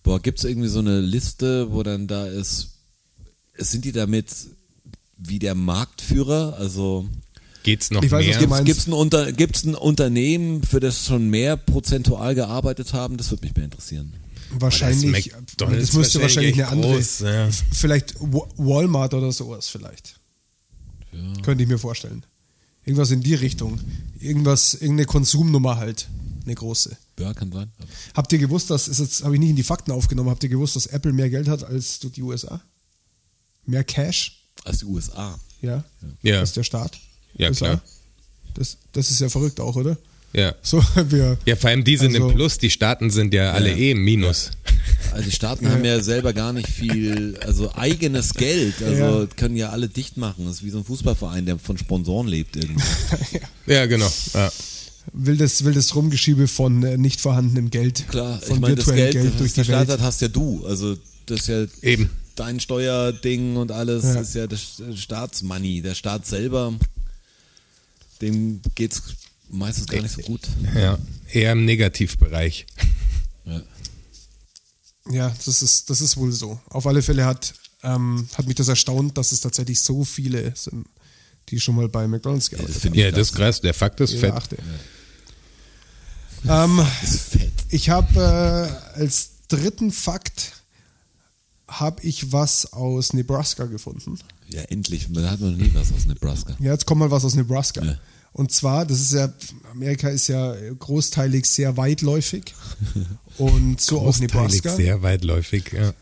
[0.01, 2.69] Boah, gibt es irgendwie so eine Liste, wo dann da ist,
[3.57, 4.27] sind die damit
[5.17, 6.55] wie der Marktführer?
[6.57, 7.07] Also
[7.63, 8.39] Geht's noch Ich weiß, was mehr?
[8.39, 8.65] du meinst.
[8.65, 13.17] gibt es ein, Unter, gibt's ein Unternehmen, für das schon mehr prozentual gearbeitet haben?
[13.17, 14.13] Das würde mich mehr interessieren.
[14.51, 17.49] Wahrscheinlich, McDonald's das müsste wahrscheinlich wahrscheinlich eine andere, groß, ja.
[17.71, 20.19] vielleicht Wa- Walmart oder sowas vielleicht.
[21.43, 22.25] Könnte ich mir vorstellen.
[22.85, 23.79] Irgendwas in die Richtung.
[24.19, 26.07] Irgendwas, irgendeine Konsumnummer halt.
[26.45, 26.97] Eine große.
[27.19, 27.69] Ja, kann sein.
[28.15, 30.49] Habt ihr gewusst, dass, ist jetzt habe ich nicht in die Fakten aufgenommen, habt ihr
[30.49, 32.61] gewusst, dass Apple mehr Geld hat als die USA?
[33.65, 34.43] Mehr Cash?
[34.63, 35.39] Als die USA.
[35.61, 35.83] Ja.
[36.21, 36.39] Ja.
[36.39, 36.97] Als der Staat?
[37.35, 37.65] Ja, USA?
[37.65, 37.81] klar.
[38.55, 39.97] Das, das ist ja verrückt auch, oder?
[40.33, 40.53] Ja.
[40.61, 43.71] So, wir, ja, vor allem die sind Also- im Plus, die Staaten sind ja alle
[43.71, 43.75] Ja.
[43.77, 44.51] eh im Minus.
[45.11, 49.25] Also die Staaten haben ja selber gar nicht viel, also eigenes Geld, also Ja.
[49.35, 50.45] können ja alle dicht machen.
[50.45, 52.83] Das ist wie so ein Fußballverein, der von Sponsoren lebt irgendwie.
[53.65, 54.11] Ja, genau.
[54.33, 54.51] Ja.
[55.13, 58.07] Wildes, wildes Rumgeschiebe von äh, nicht vorhandenem Geld.
[58.09, 59.89] Klar, von ich meine, das virtuellem Geld, Geld, das durch die Welt.
[59.89, 60.65] hat, hast ja du.
[60.65, 62.09] Also das ist ja Eben.
[62.35, 64.21] dein Steuerding und alles Ja.
[64.21, 65.81] ist ja das Staatsmoney.
[65.81, 66.73] Der Staat selber,
[68.21, 69.01] dem geht's
[69.49, 70.41] meistens gar nicht so gut.
[70.75, 70.97] ja.
[71.31, 72.65] Eher im Negativbereich.
[73.45, 73.61] Ja.
[75.11, 76.59] Ja, das ist, das ist wohl so.
[76.69, 80.85] Auf alle Fälle hat, ähm, hat mich das erstaunt, dass es tatsächlich so viele sind,
[81.49, 82.93] die schon mal bei McDonalds gearbeitet haben.
[82.93, 83.61] Ja, das ist krass.
[83.61, 84.35] Der Fakt ist Jeder fett.
[84.35, 84.57] Achte.
[86.47, 87.51] Ähm, ist fett.
[87.69, 90.53] ich habe äh, als dritten Fakt
[91.67, 94.17] habe ich was aus Nebraska gefunden.
[94.47, 95.09] Ja, endlich.
[95.09, 96.55] Man hat noch nie was aus Nebraska.
[96.59, 97.83] Ja, jetzt kommt mal was aus Nebraska.
[97.83, 97.95] Ja.
[98.31, 99.31] Und zwar, das ist ja,
[99.71, 102.53] Amerika ist ja großteilig sehr weitläufig.
[103.37, 104.75] Und so auch Nebraska.
[104.75, 105.71] sehr weitläufig.
[105.73, 105.93] Ja.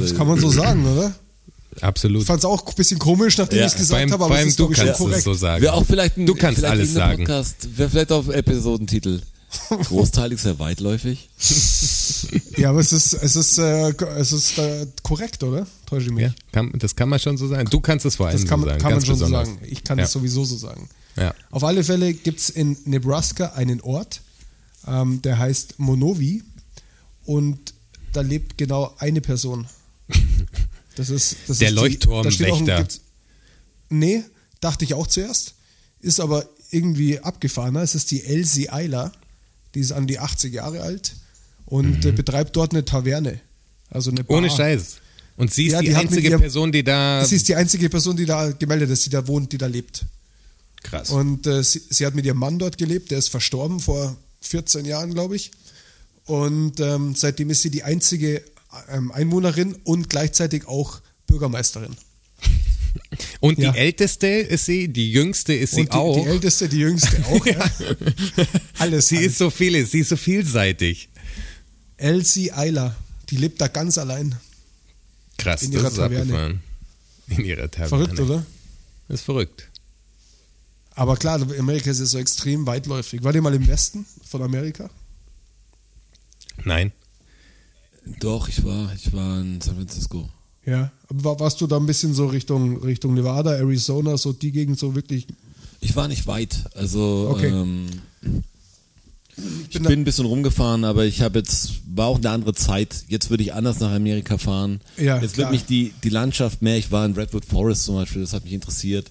[0.00, 1.14] Das kann man so sagen, oder?
[1.82, 2.22] Absolut.
[2.22, 4.34] Ich fand es auch ein bisschen komisch, nachdem Ja, ich es gesagt allem, habe, aber
[4.34, 5.62] es allem ist du kannst es so sagen.
[5.62, 7.18] Wäre auch vielleicht ein, Du kannst vielleicht alles sagen.
[7.24, 9.20] Podcast, wäre vielleicht auf Episodentitel.
[9.68, 11.28] Großteilig sehr weitläufig.
[12.56, 15.66] Ja, aber es ist, es ist, äh, es ist äh, korrekt, oder?
[15.84, 16.22] Täusche ich mich?
[16.24, 17.68] Ja, kann, das kann man schon so sagen.
[17.70, 18.82] Du kannst es vor allem Das kann, so man- sagen.
[18.82, 19.58] kann man schon so sagen.
[19.68, 20.04] Ich kann ja.
[20.04, 20.88] das sowieso so sagen.
[21.16, 21.34] Ja.
[21.50, 24.22] Auf alle Fälle gibt es in Nebraska einen Ort,
[24.88, 26.42] ähm, der heißt Monowi
[27.26, 27.58] und
[28.14, 29.66] da lebt genau eine Person.
[30.96, 32.88] Das ist, das Der Leuchtturmwächter.
[33.88, 34.24] Nee,
[34.60, 35.54] dachte ich auch zuerst.
[36.00, 37.82] Ist aber irgendwie abgefahrener.
[37.82, 39.12] Es ist die Elsie Eiler.
[39.74, 41.14] Die ist an die 80 Jahre alt
[41.66, 43.40] und äh, betreibt dort eine Taverne.
[43.90, 44.38] Also eine Bar.
[44.40, 44.44] Mhm.
[44.46, 44.96] Ohne Scheiß.
[45.36, 47.24] Und sie ist Ja, die, die einzige ihrem- Person, die da.
[47.24, 50.04] Sie ist die einzige Person, die da gemeldet ist, die da wohnt, die da lebt.
[50.82, 51.10] krass.
[51.10, 54.86] Und äh, sie, sie hat mit ihrem Mann dort gelebt, der ist verstorben vor 14
[54.86, 55.50] Jahren, glaube ich.
[56.24, 58.42] Und ähm, seitdem ist sie die einzige
[59.12, 61.96] Einwohnerin und gleichzeitig auch Bürgermeisterin.
[63.40, 63.72] Und ja.
[63.72, 66.22] die älteste ist sie, die jüngste ist sie und die, auch.
[66.22, 67.44] die älteste, die jüngste auch.
[67.46, 67.70] ja.
[68.78, 69.08] Alles.
[69.08, 69.26] sie halt.
[69.26, 71.08] ist so viele, sie ist so vielseitig.
[71.98, 72.96] Elsie Eiler,
[73.30, 74.34] die lebt da ganz allein.
[75.38, 76.20] Krass, In das ihrer ist Taverne.
[76.22, 76.60] abgefahren.
[77.28, 77.88] In ihrer Taverne.
[77.88, 78.46] Verrückt, oder?
[79.08, 79.68] Das ist verrückt.
[80.94, 83.22] Aber klar, Amerika ist ja so extrem weitläufig.
[83.22, 84.88] War ihr mal im Westen von Amerika?
[86.64, 86.92] Nein.
[88.20, 90.28] Doch, ich war, ich war in San Francisco.
[90.64, 90.90] Ja.
[91.08, 94.78] Aber war- warst du da ein bisschen so Richtung, Richtung Nevada, Arizona, so die Gegend
[94.78, 95.26] so wirklich
[95.80, 96.64] Ich war nicht weit.
[96.74, 97.48] Also Okay.
[97.48, 97.86] ähm,
[99.68, 102.54] ich bin bin, da- ein bisschen rumgefahren, aber ich habe jetzt, war auch eine andere
[102.54, 103.04] Zeit.
[103.08, 104.80] Jetzt würde ich anders nach Amerika fahren.
[104.96, 105.50] Ja, jetzt klar.
[105.50, 106.78] wird mich die, die Landschaft mehr.
[106.78, 109.10] Ich war in Redwood Forest zum Beispiel, das hat mich interessiert.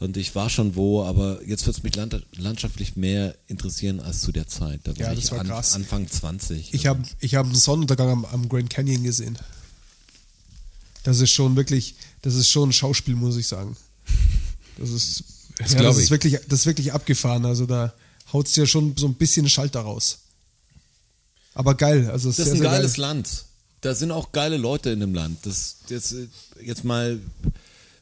[0.00, 4.20] Und ich war schon wo, aber jetzt wird es mich land landschaftlich mehr interessieren als
[4.20, 4.80] zu der Zeit.
[4.84, 5.72] Da war Ja, ich das war an, krass.
[5.72, 6.72] Anfang 20.
[6.72, 9.36] Ich habe ich hab einen Sonnenuntergang am, am Grand Canyon gesehen.
[11.02, 13.76] Das ist schon wirklich, das ist schon ein Schauspiel, muss ich sagen.
[14.78, 15.24] Das ist,
[15.58, 16.10] Das ja, das ist ich.
[16.10, 17.44] wirklich, das ist wirklich abgefahren.
[17.44, 17.92] Also da
[18.32, 20.18] haut es dir schon so ein bisschen Schalter raus.
[21.54, 23.00] Aber geil, also Das sehr, ist ein sehr geiles geil.
[23.00, 23.44] Land.
[23.80, 25.38] Da sind auch geile Leute in dem Land.
[25.44, 26.14] Das jetzt,
[26.64, 27.18] jetzt mal.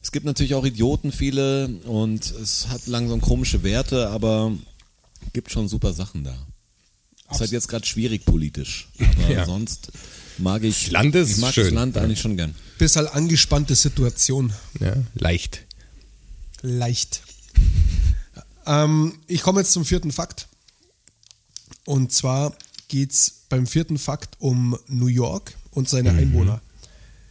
[0.07, 4.53] Es gibt natürlich auch Idioten viele und es hat langsam komische Werte, aber
[5.33, 6.39] gibt schon super Sachen da.
[7.33, 9.45] Ist halt jetzt gerade schwierig politisch, aber Ja.
[9.47, 9.91] sonst
[10.39, 12.03] mag ich, Das Land ist ich mag schön, das Land ja.
[12.03, 12.55] eigentlich schon gern.
[12.79, 14.53] Bis halt angespannte Situation.
[14.79, 15.65] Ja, leicht.
[16.63, 17.23] Leicht.
[18.65, 20.47] Ähm, ich komme jetzt zum vierten Fakt.
[21.85, 22.55] Und zwar
[22.87, 26.61] geht es beim vierten Fakt um New York und seine Einwohner.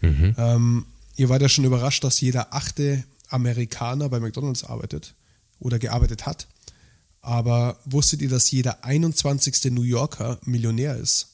[0.02, 0.86] Ähm,
[1.16, 5.16] ihr wart ja schon überrascht, dass jeder achte Amerikaner bei McDonalds arbeitet
[5.60, 6.48] oder gearbeitet hat.
[7.22, 9.72] Aber wusstet ihr, dass jeder 21.
[9.72, 11.30] New Yorker Millionär ist?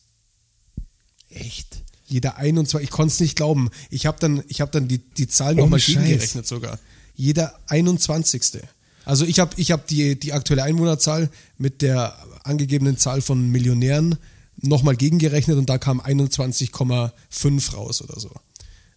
[1.30, 1.82] Echt?
[2.06, 3.70] Jeder 21, ich konnte es nicht glauben.
[3.90, 6.80] Ich habe dann, ich hab dann die, die Zahl Ohne nochmal gegengerechnet sogar.
[7.16, 8.62] Jeder 21.
[9.06, 14.18] Also ich habe ich hab die, die aktuelle Einwohnerzahl mit der angegebenen Zahl von Millionären
[14.58, 18.32] nochmal gegengerechnet und da kam 21,5 raus oder so.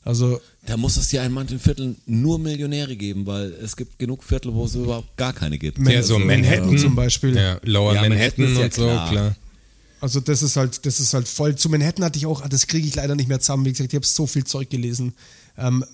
[0.04, 4.22] Also Da muss es ja in manchen Vierteln nur Millionäre geben, weil es gibt genug
[4.22, 5.78] Viertel, wo es überhaupt gar keine gibt.
[5.78, 7.34] Man- Ja, so Manhattan zum Beispiel.
[7.36, 9.10] Ja, Lower Ja, Manhattan, Manhattan ist ja und so, klar.
[9.10, 9.36] klar.
[10.00, 11.56] Also das ist halt, das ist halt voll.
[11.56, 13.64] Zu Manhattan hatte ich auch, ah, das kriege ich leider nicht mehr zusammen.
[13.64, 15.14] Wie gesagt, ich habe so viel Zeug gelesen.
[15.56, 15.84] Ähm,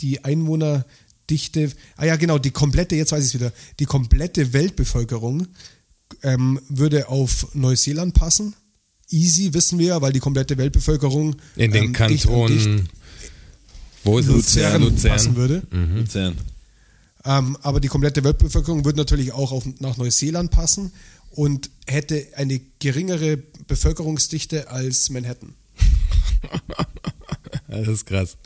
[0.00, 5.46] die Einwohnerdichte, ah ja genau, die komplette, jetzt weiß ich wieder, die komplette Weltbevölkerung
[6.22, 8.54] ähm, würde auf Neuseeland passen.
[9.10, 12.88] Easy, wissen wir, weil die komplette Weltbevölkerung In den ähm, Kantonen.
[14.04, 15.10] Wo ist Luzern, Luzern?
[15.12, 15.62] passen würde.
[15.70, 16.38] Luzern.
[17.24, 20.92] Ähm, aber die komplette Weltbevölkerung würde natürlich auch auf, nach Neuseeland passen
[21.30, 23.36] und hätte eine geringere
[23.66, 25.54] Bevölkerungsdichte als Manhattan.
[27.68, 28.36] Das ist krass.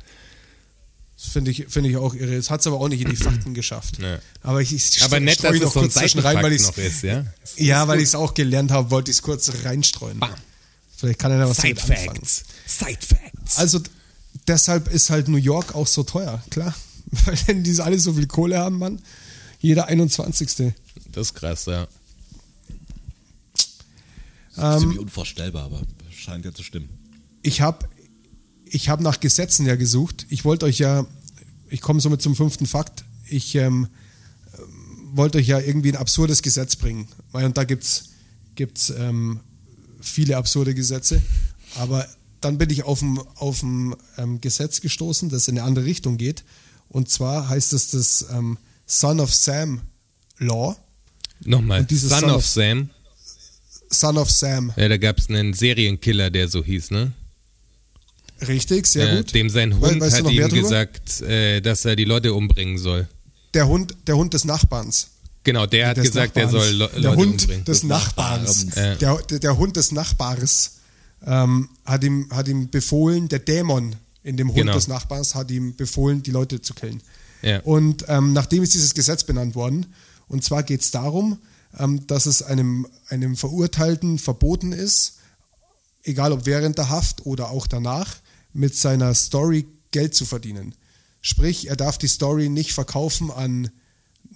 [1.16, 2.34] Das finde ich, finde ich auch irre.
[2.34, 3.98] Es hat es aber auch nicht in die Fakten geschafft.
[3.98, 4.18] Ja.
[4.42, 6.58] Aber ich, ich Aber nett, streue dass noch es so ein kurz zwischen rein, weil
[6.58, 7.24] Seitenfakt ich noch ist, ja?
[7.56, 10.18] Ja, weil ich es auch gelernt habe, wollte ich es kurz reinstreuen.
[10.18, 10.30] Bam.
[10.96, 12.16] Vielleicht kann einer was Side damit anfangen.
[12.16, 12.44] Facts.
[12.66, 13.58] Side Facts.
[13.58, 13.80] Also
[14.46, 16.74] deshalb ist halt New York auch so teuer, klar.
[17.24, 19.00] Weil wenn die alle so viel Kohle haben, Mann.
[19.60, 20.74] Jeder 21.
[21.12, 21.86] Das ist krass, ja.
[24.56, 26.88] Das ist ziemlich unvorstellbar, aber scheint ja zu stimmen.
[27.42, 27.88] Ich habe
[28.64, 30.26] ich hab nach Gesetzen ja gesucht.
[30.30, 31.06] Ich wollte euch ja,
[31.68, 33.04] ich komme somit zum fünften Fakt.
[33.28, 33.88] Ich ähm,
[34.56, 37.08] ähm, wollte euch ja irgendwie ein absurdes Gesetz bringen.
[37.32, 38.10] Weil und da gibt es
[38.54, 39.40] gibt's, ähm,
[40.00, 41.22] viele absurde Gesetze.
[41.76, 42.06] Aber
[42.44, 46.16] dann bin ich auf ein auf ein, ähm, Gesetz gestoßen, das in eine andere Richtung
[46.18, 46.44] geht.
[46.88, 49.80] Und zwar heißt es das ähm, Son of Sam
[50.38, 50.76] Law.
[51.44, 52.90] Nochmal, Son, Son of of- Sam.
[53.90, 54.72] Son of Sam.
[54.76, 57.12] Ja, da gab es einen Serienkiller, der so hieß, ne?
[58.46, 59.32] Richtig, sehr Ja, gut.
[59.34, 63.08] Dem sein Hund weißt hat ihm gesagt, äh, dass er die Leute umbringen soll.
[63.54, 65.08] Der Hund, der Hund des Nachbarns.
[65.44, 66.50] Genau, der hat gesagt, Nachbarns.
[66.52, 67.64] soll Le Der Leute Hund umbringen.
[67.64, 68.66] des Nachbarns.
[68.74, 68.94] Ja.
[68.96, 70.72] Der, der, der Hund des Nachbars
[71.26, 74.74] ähm, hat, ihm, hat ihm befohlen, der Dämon in dem Hund Genau.
[74.74, 77.02] des Nachbars hat ihm befohlen, die Leute zu killen.
[77.42, 77.60] Ja.
[77.60, 79.86] Und ähm, nachdem ist dieses Gesetz benannt worden.
[80.28, 81.38] Und zwar geht es darum,
[81.78, 85.18] ähm, dass es einem, einem Verurteilten verboten ist,
[86.02, 88.16] egal ob während der Haft oder auch danach,
[88.52, 90.74] mit seiner Story Geld zu verdienen.
[91.20, 93.70] Sprich, er darf die Story nicht verkaufen an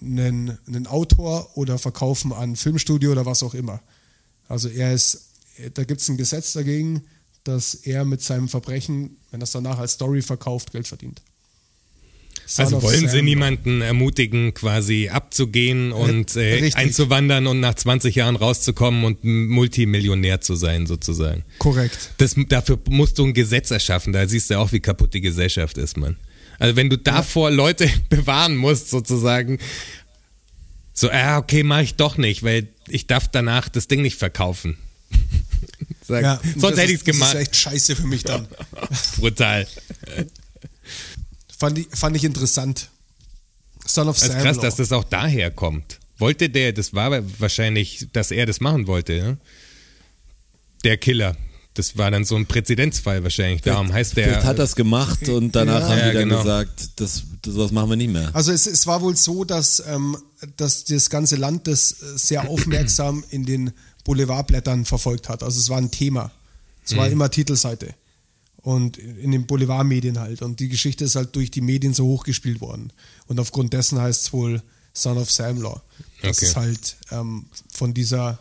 [0.01, 3.81] einen, einen Autor oder verkaufen an ein Filmstudio oder was auch immer.
[4.47, 5.28] Also er ist,
[5.73, 7.03] da gibt es ein Gesetz dagegen,
[7.43, 11.21] dass er mit seinem Verbrechen, wenn er es danach als Story verkauft, Geld verdient.
[12.45, 13.25] Son Also wollen sie Sam.
[13.25, 20.55] niemanden ermutigen, quasi abzugehen und äh, einzuwandern und nach 20 Jahren rauszukommen und Multimillionär zu
[20.55, 21.43] sein, sozusagen.
[21.59, 22.11] Korrekt.
[22.17, 24.13] Das, dafür musst du ein Gesetz erschaffen.
[24.13, 26.17] Da siehst du auch, wie kaputt die Gesellschaft ist, Mann.
[26.57, 29.59] Also wenn du davor Leute bewahren musst, sozusagen,
[30.93, 34.77] so, ah, okay, mache ich doch nicht, weil ich darf danach das Ding nicht verkaufen.
[36.09, 37.33] Sag, Ja, sonst das hätte ist- ich es gemacht.
[37.35, 38.47] Das ist echt scheiße für mich dann.
[39.17, 39.65] Brutal.
[41.57, 42.89] Fand ich, fand ich interessant.
[43.85, 44.41] Son of Das ist Sam.
[44.43, 45.99] krass, dass das auch daher kommt.
[46.17, 49.37] Wollte der, das war wahrscheinlich, dass er das machen wollte, ja?
[50.83, 51.35] Der Killer.
[51.75, 53.61] Das war dann so ein Präzedenzfall wahrscheinlich.
[53.61, 54.25] Darum heißt der.
[54.25, 55.87] Vielleicht hat es gemacht und danach Ja.
[55.89, 56.41] haben Ja, die dann genau.
[56.41, 58.29] gesagt, das, das was machen wir nicht mehr.
[58.33, 60.17] Also es, es war wohl so, dass, ähm,
[60.57, 63.71] dass das ganze Land das äh, sehr aufmerksam in den
[64.09, 65.43] Boulevardblättern verfolgt hat.
[65.43, 66.31] Also es war ein Thema.
[66.83, 66.97] Es Mhm.
[66.97, 67.93] war immer Titelseite.
[68.57, 70.41] Und in den Boulevardmedien halt.
[70.41, 72.91] Und die Geschichte ist halt durch die Medien so hochgespielt worden.
[73.27, 74.63] Und aufgrund dessen heißt es wohl
[74.93, 75.79] Son of Sam Law.
[76.23, 76.45] Das Okay.
[76.47, 78.39] ist halt ähm, von dieser,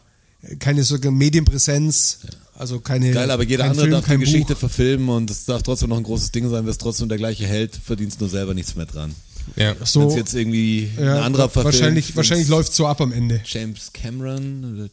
[0.59, 2.21] keine so Medienpräsenz,
[2.55, 3.11] also keine.
[3.13, 4.61] Geil, aber jeder andere Film, darf die Geschichte Buch.
[4.61, 7.77] verfilmen und es darf trotzdem noch ein großes Ding sein, wirst trotzdem der gleiche Held,
[7.77, 9.15] verdienst nur selber nichts mehr dran.
[9.57, 9.77] ja.
[9.85, 11.67] So, Wenn es jetzt irgendwie ein ja, anderer verfilmt.
[11.79, 13.41] wahrscheinlich, wahrscheinlich läuft es so ab am Ende.
[13.45, 14.89] James Cameron oder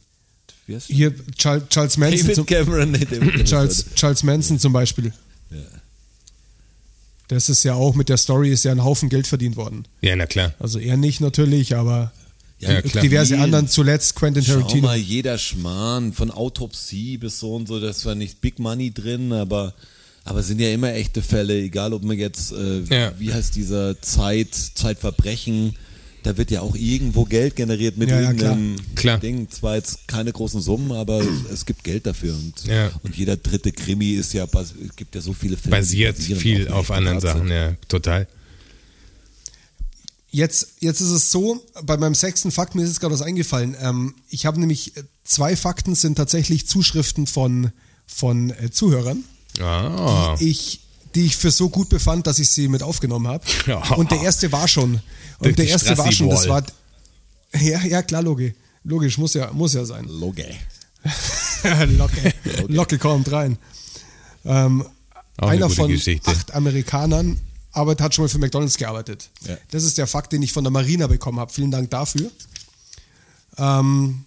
[0.67, 0.87] wie heißt?
[0.87, 2.19] Hier Charles, Charles Manson.
[2.21, 3.45] David zum, Cameron, nee, David Cameron.
[3.45, 5.13] Charles, Charles Manson zum Beispiel.
[5.51, 5.57] Ja.
[7.27, 9.85] Das ist ja auch mit der Story ist ja ein Haufen Geld verdient worden.
[10.01, 10.53] ja, na klar.
[10.59, 12.11] Also er nicht natürlich, aber
[12.59, 13.03] Ja, klar.
[13.03, 13.43] diverse Viel.
[13.43, 14.87] anderen, zuletzt Quentin Schau Tarantino.
[14.87, 19.33] mal, jeder Schmarrn, von Autopsie bis so und so, das war nicht Big Money drin,
[19.33, 19.73] aber,
[20.23, 23.13] aber sind ja immer echte Fälle, egal ob man jetzt, äh, Ja.
[23.17, 25.75] wie heißt dieser Zeit, Zeitverbrechen,
[26.25, 29.19] da wird ja auch irgendwo Geld generiert mit Ja, ja, irgendeinem Klar.
[29.19, 29.49] Ding.
[29.51, 31.23] Zwar jetzt keine großen Summen, aber
[31.53, 32.91] es gibt Geld dafür und, Ja.
[33.03, 35.77] und jeder dritte Krimi ist ja, es gibt ja so viele Filme.
[35.77, 37.19] Basiert viel auf auf anderen.
[37.19, 38.27] Sachen, ja, total.
[40.31, 43.75] Jetzt, jetzt ist es so, bei meinem sechsten Fakt, mir ist jetzt gerade was eingefallen.
[43.79, 47.71] Ähm, ich habe nämlich äh, zwei Fakten sind tatsächlich Zuschriften von,
[48.05, 49.23] von äh, Zuhörern,
[49.61, 50.35] Ah.
[50.39, 50.81] die, ich,
[51.15, 53.43] die ich für so gut befand, dass ich sie mit aufgenommen habe.
[53.65, 53.77] Ja.
[53.95, 54.93] Und der erste war schon.
[55.41, 56.63] Die- Und der die erste war schon, das war.
[57.59, 58.53] Ja, ja, klar, logisch.
[58.83, 60.05] Logisch, muss ja, muss ja sein.
[60.05, 60.45] Loge.
[61.97, 62.33] Locke.
[62.67, 63.57] Locke kommt rein.
[64.43, 64.85] Ähm,
[65.37, 66.29] einer von Geschichte.
[66.29, 67.39] acht Amerikanern
[67.71, 69.29] arbeitet, hat schon mal für McDonalds gearbeitet.
[69.47, 69.57] Ja.
[69.71, 71.51] Das ist der Fakt, den ich von der Marina bekommen habe.
[71.51, 72.29] Vielen Dank dafür.
[73.57, 74.25] Ähm,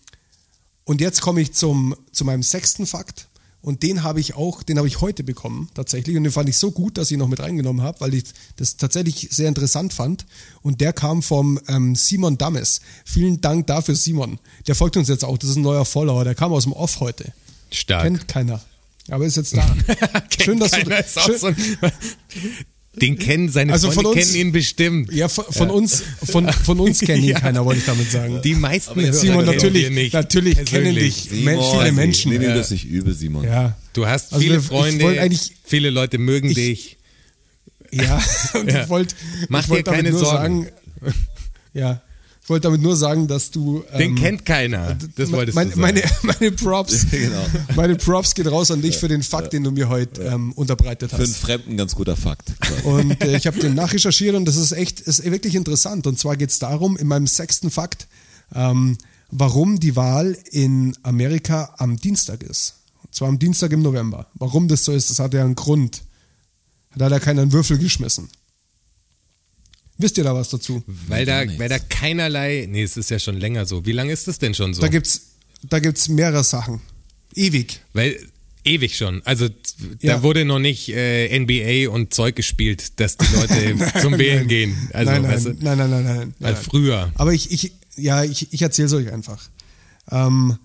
[0.84, 3.27] und jetzt komme ich zum, zu meinem sechsten Fakt.
[3.60, 6.16] Und den habe ich auch, den habe ich heute bekommen, tatsächlich.
[6.16, 8.24] Und den fand ich so gut, dass ich ihn noch mit reingenommen habe, weil ich
[8.56, 10.26] das tatsächlich sehr interessant fand.
[10.62, 12.80] Und der kam vom ähm, Simon Dammes.
[13.04, 14.38] Vielen Dank dafür, Simon.
[14.68, 15.36] Der folgt uns jetzt auch.
[15.38, 16.24] Das ist ein neuer Follower.
[16.24, 17.32] Der kam aus dem Off heute.
[17.72, 18.04] Stark.
[18.04, 18.60] Kennt keiner.
[19.10, 19.76] Aber ist jetzt da.
[20.40, 20.90] schön, dass du.
[20.90, 21.52] ist auch Schön, so
[23.00, 25.12] den kennen seine Also Freunde von uns- kennen ihn bestimmt.
[25.12, 27.40] ja, von, von uns, von, von uns kennt ihn Ja.
[27.40, 28.40] keiner, wollte ich damit sagen.
[28.42, 32.32] Die meisten Simon, kennen natürlich, natürlich kennen dich Men viele Menschen.
[32.32, 33.44] Nimm ihm das nicht übel, Simon.
[33.44, 35.30] Ja, Du hast Also viele wir- Freunde,
[35.64, 36.96] viele Leute mögen Ich- dich.
[37.90, 38.22] ja.
[38.54, 38.82] Und Ja.
[38.84, 39.14] ich wollte
[39.48, 40.64] wollte dir keine damit nur Sorgen.
[40.64, 40.72] sagen,
[41.74, 42.02] ja,
[42.48, 44.96] ich wollte damit nur sagen, dass du Den ähm, kennt keiner.
[45.16, 45.82] Das wolltest meine, du sagen.
[45.82, 47.44] meine, meine Props, Genau.
[47.76, 51.10] meine Props geht raus an dich für den Fakt, den du mir heute ähm, unterbreitet
[51.10, 51.36] Für einen hast.
[51.36, 52.54] Fremden ganz guter Fakt.
[52.84, 56.06] Und äh, ich habe den nachrecherchiert und das ist echt, ist wirklich interessant.
[56.06, 58.08] Und zwar geht es darum, in meinem sechsten Fakt,
[58.54, 58.96] ähm,
[59.30, 62.76] warum die Wahl in Amerika am Dienstag ist.
[63.04, 64.26] Und zwar am Dienstag im November.
[64.32, 66.00] Warum das so ist, das hat ja einen Grund.
[66.92, 68.30] Hat leider keiner einen Würfel geschmissen.
[69.98, 70.82] Wisst ihr da was dazu?
[71.08, 73.84] Weil da, weil da keinerlei, nee, es ist ja schon länger so.
[73.84, 74.80] Wie lange ist das denn schon so?
[74.80, 75.32] Da gibt's,
[75.68, 76.80] da gibt's mehrere Sachen.
[77.34, 77.80] Ewig.
[77.92, 78.16] Weil
[78.64, 79.22] ewig schon.
[79.24, 79.54] Also da
[80.00, 80.22] Ja.
[80.22, 84.76] wurde noch nicht äh, NBA und Zeug gespielt, dass die Leute zum Wählen gehen.
[84.92, 86.56] Also, nein, nein, weißt du, nein, nein, nein, nein, nein, nein.
[86.56, 87.10] früher.
[87.16, 89.48] Aber ich, ich ja, ich, ich erzähle es euch einfach.
[90.12, 90.58] Ähm,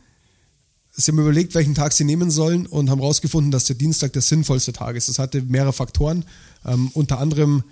[0.92, 4.22] sie haben überlegt, welchen Tag sie nehmen sollen und haben herausgefunden, dass der Dienstag der
[4.22, 5.10] sinnvollste Tag ist.
[5.10, 6.26] Das hatte mehrere Faktoren.
[6.66, 7.64] Ähm, unter anderem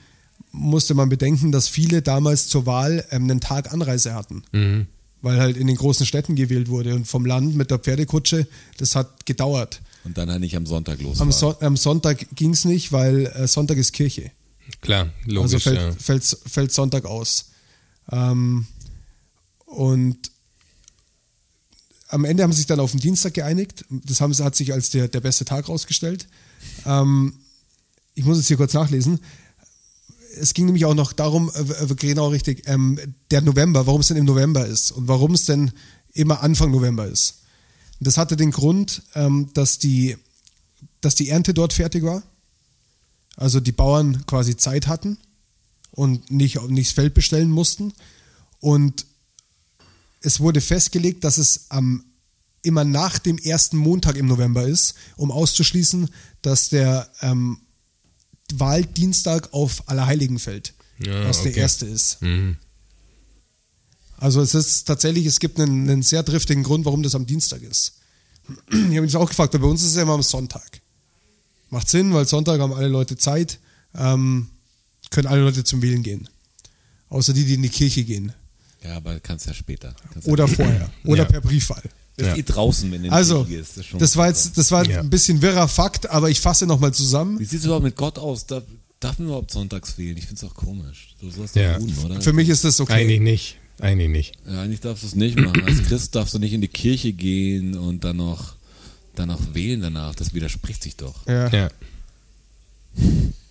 [0.52, 4.44] musste man bedenken, dass viele damals zur Wahl ähm, einen Tag Anreise hatten.
[4.52, 4.88] Mhm.
[5.22, 8.48] Weil halt in den großen Städten gewählt wurde und vom Land mit der Pferdekutsche,
[8.78, 9.82] das hat gedauert.
[10.04, 11.22] Und dann halt nicht am Sonntag los.
[11.22, 11.32] Am.
[11.32, 14.32] Son am Sonntag ging es nicht, weil äh, Sonntag ist Kirche.
[14.82, 15.54] Klar, logisch.
[15.54, 15.92] Also fällt, ja.
[15.92, 17.52] fällt, fällt Sonntag aus.
[18.12, 18.66] Ähm,
[19.66, 20.32] und
[22.08, 23.86] am Ende haben sie sich dann auf den Dienstag geeinigt.
[23.90, 26.28] Das haben, hat sich als der, der beste Tag rausgestellt.
[26.86, 27.34] Ähm,
[28.16, 29.20] ich muss jetzt hier kurz nachlesen.
[30.40, 33.00] Es ging nämlich auch noch darum, äh, genau richtig, ähm,
[33.32, 35.72] der November, warum es denn im November ist und warum es denn
[36.14, 37.42] immer Anfang November ist.
[38.00, 40.18] Das hatte den Grund, ähm, dass, die,
[41.02, 42.24] dass die Ernte dort fertig war.
[43.36, 45.18] Also die Bauern quasi Zeit hatten
[45.92, 47.94] und nicht, nicht Feld bestellen mussten.
[48.60, 49.06] Und
[50.22, 52.04] es wurde festgelegt, dass es am,
[52.64, 56.10] immer nach dem ersten Montag im November ist, um auszuschließen,
[56.42, 57.60] dass der ähm,
[58.60, 61.60] Wahldienstag auf Allerheiligen fällt, Ja, was der okay.
[61.62, 62.22] erste ist.
[62.22, 62.58] Mhm.
[64.18, 67.62] Also es ist tatsächlich, es gibt einen, einen sehr driftigen Grund, warum das am Dienstag
[67.64, 67.94] ist.
[68.70, 70.82] Ich habe mich auch gefragt, weil bei uns ist es ja immer am Sonntag.
[71.70, 73.60] Macht Sinn, weil Sonntag haben alle Leute Zeit,
[73.96, 74.50] ähm,
[75.10, 76.28] können alle Leute zum Wählen gehen.
[77.10, 78.34] Außer die, die in die Kirche gehen.
[78.84, 79.96] Ja, aber kannst ja später.
[80.14, 80.90] Kannst Oder vorher.
[81.06, 81.30] Oder Ja.
[81.30, 81.84] per Briefwahl.
[82.22, 82.28] Ja.
[82.28, 82.34] Ja.
[82.34, 83.78] Ist eh draußen, wenn du in Also, Kirche gehst.
[83.78, 85.00] ist schon das war jetzt, das war Ja.
[85.00, 87.40] ein bisschen wirrer Fakt, aber ich fasse nochmal zusammen.
[87.40, 88.46] Wie sieht es überhaupt mit Gott aus?
[88.46, 88.64] Darf,
[89.00, 90.18] darf man überhaupt sonntags wählen?
[90.18, 91.16] Ich finde es auch komisch.
[91.20, 91.78] Du sollst Ja.
[91.78, 92.22] doch tun, oder?
[92.22, 92.94] Für mich ist das okay.
[92.94, 93.58] Eigentlich nicht.
[93.80, 94.34] Eigentlich nicht.
[94.48, 95.64] Ja, eigentlich darfst du es nicht machen.
[95.66, 98.56] Als Christ darfst du nicht in die Kirche gehen und dann noch,
[99.16, 100.14] dann noch wählen danach.
[100.16, 101.26] Das widerspricht sich doch.
[101.28, 101.48] Ja.
[101.50, 101.70] Ja.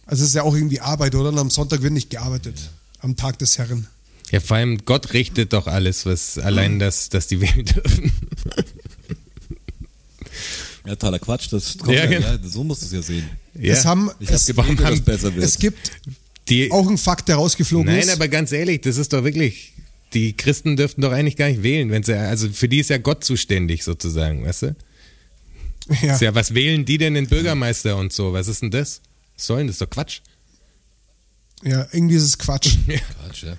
[0.07, 1.31] Also es ist ja auch irgendwie Arbeit, oder?
[1.31, 2.57] Und am Sonntag wird nicht gearbeitet.
[3.01, 3.87] Am Tag des Herrn.
[4.31, 8.13] Ja, vor allem Gott richtet doch alles, was allein das, dass die wählen dürfen.
[10.87, 11.49] Ja, totaler Quatsch.
[11.53, 12.27] Das kommt Ja, ja, genau.
[12.27, 13.29] ja, so musst du es ja sehen.
[13.55, 13.75] Ja.
[13.75, 15.45] Es haben, Ich habe es, gebetet, dass es besser wird.
[15.45, 15.91] es gibt
[16.49, 18.11] die, auch einen Fakt, der rausgeflogen nein, ist.
[18.11, 19.73] aber ganz ehrlich, das ist doch wirklich,
[20.15, 22.99] die Christen dürften doch eigentlich gar nicht wählen, wenn sie, also für die ist ja
[22.99, 24.77] Gott zuständig sozusagen, weißt du?
[26.03, 26.15] ja.
[26.15, 28.33] Ist ja, was wählen die denn den Bürgermeister und so?
[28.33, 29.01] Was ist denn das?
[29.37, 29.75] Was soll denn das?
[29.75, 30.21] Ist doch Quatsch.
[31.63, 32.77] Ja, irgendwie ist es Quatsch.
[33.23, 33.57] Quatsch, ja.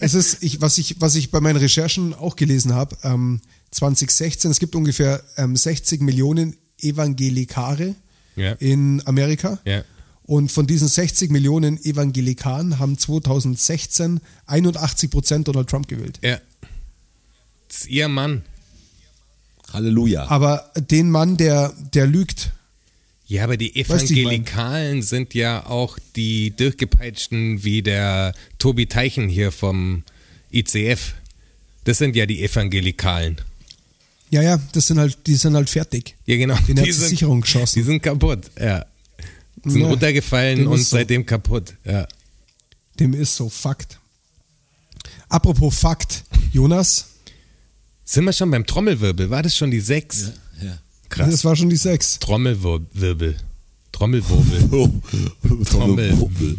[0.00, 3.40] es ist, ich, was, ich, was ich bei meinen Recherchen auch gelesen habe, ähm,
[3.70, 7.94] 2016, es gibt ungefähr ähm, 60 Millionen Evangelikare
[8.36, 8.52] Ja.
[8.52, 9.58] in Amerika.
[9.64, 9.82] Ja.
[10.24, 16.18] Und von diesen 60 Millionen Evangelikaren haben 2016 81 Prozent Donald Trump gewählt.
[16.22, 16.38] Ja.
[17.68, 18.42] Das ist ihr Mann.
[19.72, 20.28] Halleluja.
[20.28, 22.52] Aber den Mann, der, der lügt,
[23.32, 29.52] ja, aber die Evangelikalen weißt, sind ja auch die durchgepeitschten wie der Tobi Teichen hier
[29.52, 30.02] vom
[30.52, 31.14] ICF.
[31.84, 33.40] Das sind ja die Evangelikalen.
[34.28, 36.14] Ja, ja, das sind halt, die sind halt fertig.
[36.26, 36.56] Ja, genau.
[36.68, 37.78] Den die hat die sind, Sicherung geschossen.
[37.78, 38.84] Die sind kaputt, ja.
[39.64, 40.96] Sind ja, runtergefallen und so.
[40.96, 42.06] seitdem kaputt, ja.
[43.00, 43.98] Dem ist so Fakt.
[45.30, 47.06] Apropos Fakt, Jonas.
[48.04, 49.30] Sind wir schon beim Trommelwirbel?
[49.30, 50.32] War das schon die 6?
[51.12, 51.30] Krass.
[51.30, 52.18] das war schon die sechs.
[52.20, 53.36] Trommelwirbel.
[53.92, 54.90] Trommelwirbel.
[55.66, 56.56] Trommelwirbel.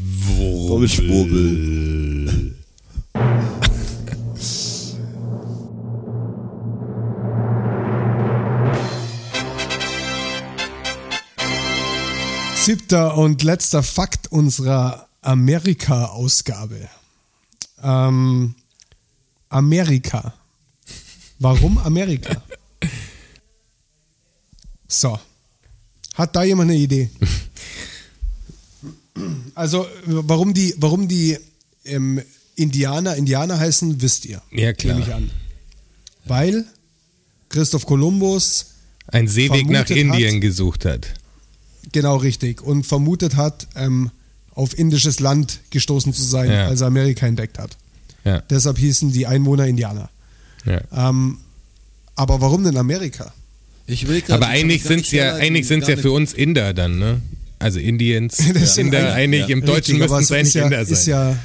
[0.68, 2.54] Trommelschwurbel.
[12.56, 16.90] Siebter und letzter Fakt unserer Amerika-Ausgabe.
[17.82, 18.54] Ähm,
[19.50, 20.36] Amerika.
[21.40, 22.44] Warum Amerika?
[24.94, 25.20] So.
[26.16, 27.10] Hat da jemand eine Idee?
[29.56, 31.38] Also, warum die, warum die
[31.86, 32.20] ähm,
[32.56, 34.42] Indianer Indianer heißen, wisst ihr.
[34.52, 34.96] Ja, klar.
[34.96, 35.30] Nehme ich an.
[36.26, 36.66] Weil
[37.50, 38.66] Christoph Kolumbus
[39.08, 41.08] Ein Seeweg nach Indien hat- gesucht hat.
[41.92, 42.62] Genau richtig.
[42.64, 44.10] Und vermutet hat, ähm,
[44.56, 46.68] auf indisches Land gestoßen zu sein, Ja.
[46.68, 47.78] als er Amerika entdeckt hat.
[48.24, 50.10] Ja, Deshalb hießen die Einwohner Indianer.
[50.66, 50.82] ja.
[50.92, 51.38] Ähm,
[52.16, 53.32] aber warum denn Amerika?
[53.86, 56.74] Ich will grad- Aber eigentlich sind's nicht ja, eigentlich sind's gar ja für uns Inder
[56.74, 57.22] dann, ne?
[57.60, 60.64] Also Indiens, Das sind Inder, eigentlich- eigentlich im Deutschen müssten es es eigentlich ist ja,
[60.66, 60.94] Inder sein.
[60.94, 61.38] Ist ja,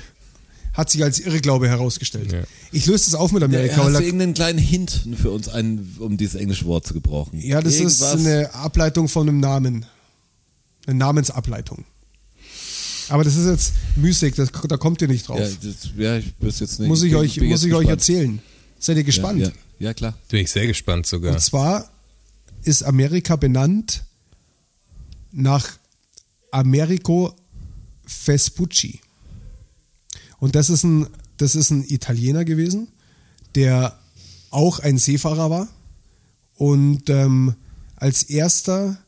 [0.75, 2.31] hat sich als Irrglaube herausgestellt.
[2.33, 2.43] Ja.
[2.71, 3.77] Ich löse das auf mit Ja, Amerika.
[3.79, 7.41] hast weil du irgendeinen kleinen Hint für uns, ein, um dieses englische Wort zu gebrauchen?
[7.41, 8.27] ja, das ist Irgendwas?
[8.27, 9.87] eine Ableitung von einem Namen.
[10.87, 11.85] Eine Namensableitung.
[13.09, 15.41] Aber das ist jetzt müßig, das, da kommt ihr nicht drauf.
[15.41, 16.89] Ja, das, ja ich jetzt nicht.
[16.89, 18.39] muss ich bin- euch, bin muss jetzt ich euch erzählen.
[18.79, 19.41] Seid ihr gespannt?
[19.41, 20.15] Ja, ja, ja, klar.
[20.29, 21.33] Bin ich sehr gespannt sogar.
[21.35, 21.91] Und zwar
[22.63, 24.05] ist Amerika benannt
[25.31, 25.79] nach
[26.51, 27.35] Americo
[28.05, 29.01] Vespucci.
[30.39, 31.07] Und das ist ein,
[31.37, 32.89] das ist ein Italiener gewesen,
[33.55, 33.99] der
[34.51, 35.69] auch ein Seefahrer war
[36.55, 37.55] und ähm,
[37.97, 38.99] als erster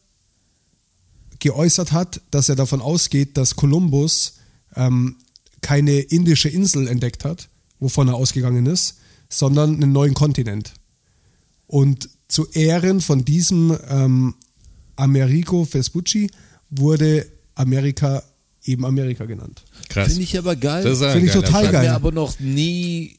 [1.39, 4.35] geäußert hat, dass er davon ausgeht, dass Kolumbus
[4.77, 5.17] ähm,
[5.63, 7.49] keine indische Insel entdeckt hat,
[7.79, 8.99] wovon er ausgegangen ist,
[9.29, 10.75] sondern einen neuen Kontinent.
[11.67, 14.35] Und zu Ehren von diesem ähm,
[14.97, 16.31] Americo Vespucci
[16.71, 18.23] wurde Amerika
[18.65, 19.63] eben Amerika genannt.
[19.89, 20.09] Krass.
[20.09, 20.85] Finde ich aber geil.
[20.85, 21.83] Das ist ein Finde ich total Ich habe geil.
[21.89, 23.19] mir aber noch nie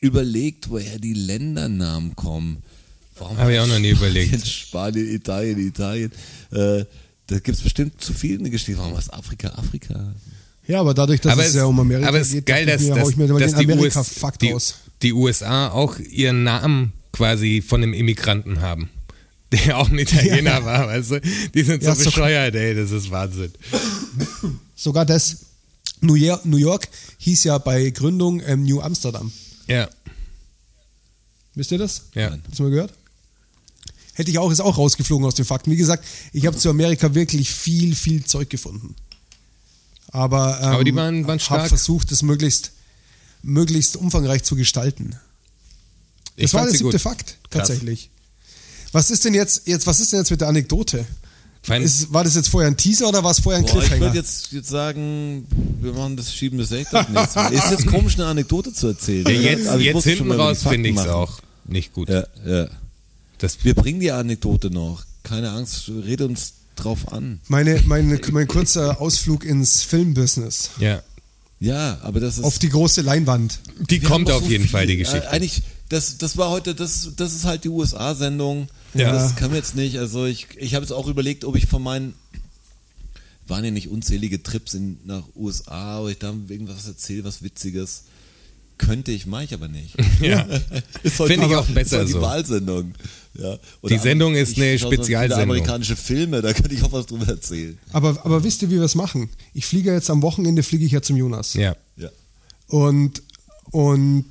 [0.00, 2.62] überlegt, woher die Ländernamen kommen.
[3.18, 4.46] Warum Habe ich auch noch nie überlegt.
[4.46, 6.10] Spanien, Italien, Italien.
[6.50, 6.84] Äh,
[7.26, 8.80] da gibt es bestimmt zu viel eine Geschichte.
[8.80, 10.14] Warum ist Afrika, Afrika?
[10.66, 12.80] Ja, aber dadurch, dass aber es ja um Amerika aber es ist geht, geil, dass,
[12.80, 13.94] ich mir, dass, hau ich mir mal dass den die, US,
[14.40, 14.74] die, aus.
[15.02, 18.88] die USA auch ihren Namen quasi von einem Immigranten haben.
[19.52, 21.20] Der auch ein Italiener war, weißt du?
[21.54, 23.52] Die sind so Ja, so- bescheuert, ey, das ist Wahnsinn.
[24.76, 25.38] Sogar das
[26.00, 26.88] New York, New York
[27.18, 29.32] hieß ja bei Gründung ähm, New Amsterdam.
[29.66, 29.88] Ja,
[31.54, 32.02] Wisst ihr das?
[32.14, 32.30] ja.
[32.48, 32.94] Hast du mal gehört?
[34.14, 35.70] Hätte ich auch, ist auch rausgeflogen aus den Fakten.
[35.72, 38.94] Wie gesagt, ich habe zu Amerika wirklich viel, viel Zeug gefunden.
[40.12, 41.68] Aber, ähm, Aber die waren- waren habe stark.
[41.68, 42.72] versucht, es möglichst,
[43.42, 45.16] möglichst umfangreich zu gestalten.
[46.40, 47.00] Ich Das war der sie siebte gut.
[47.00, 47.68] Fakt, Krass.
[47.68, 48.10] tatsächlich.
[48.92, 51.06] Was ist denn jetzt, jetzt, was ist denn jetzt mit der Anekdote?
[51.82, 54.00] Ist, war das jetzt vorher ein Teaser oder war es vorher ein Boah, ich Cliffhanger?
[54.06, 55.46] würde jetzt, jetzt sagen,
[55.80, 57.52] wir machen das, schieben das echt auf nächstes Mal.
[57.52, 59.26] Ist jetzt komisch, eine Anekdote zu erzählen.
[59.26, 62.08] Ja, jetzt Also ich jetzt hinten mal raus finde ich es auch nicht gut.
[62.08, 62.68] Ja, ja.
[63.38, 65.04] Das, Wir bringen die Anekdote noch.
[65.22, 67.40] Keine Angst, rede uns drauf an.
[67.48, 70.70] Meine, meine, mein kurzer Ausflug ins Filmbusiness.
[70.80, 71.02] ja.
[71.62, 72.44] Ja, aber das ist.
[72.44, 73.60] Auf die große Leinwand.
[73.90, 74.70] Die Wir kommt auf so jeden viel.
[74.70, 75.28] Fall, die Äh, Geschichte.
[75.30, 75.60] eigentlich,
[75.90, 78.68] das, das war heute, das, das ist halt die USA-Sendung.
[78.94, 79.12] Ja.
[79.12, 79.98] Das kann man jetzt nicht.
[79.98, 82.14] Also ich, ich habe jetzt auch überlegt, ob ich von meinen
[83.46, 88.04] waren ja nicht unzählige Trips in, nach USA, oder ich da irgendwas erzähle, was Witziges.
[88.78, 89.94] Könnte ich, mache ich aber nicht.
[90.22, 90.46] Ja.
[91.04, 92.22] Finde ich aber- auch besser heute die so.
[92.22, 92.94] Wahlsendung.
[93.34, 93.58] Ja.
[93.88, 95.42] Die Sendung ist eine Spezialsendung.
[95.42, 97.78] amerikanische Filme, da könnte ich auch was drüber erzählen.
[97.92, 99.28] Aber, aber wisst ihr, wie wir es machen?
[99.54, 101.54] Ich fliege jetzt am Wochenende, fliege ich ja zum Jonas.
[101.54, 101.74] ja.
[101.96, 102.08] Ja.
[102.68, 103.22] Und,
[103.72, 104.24] und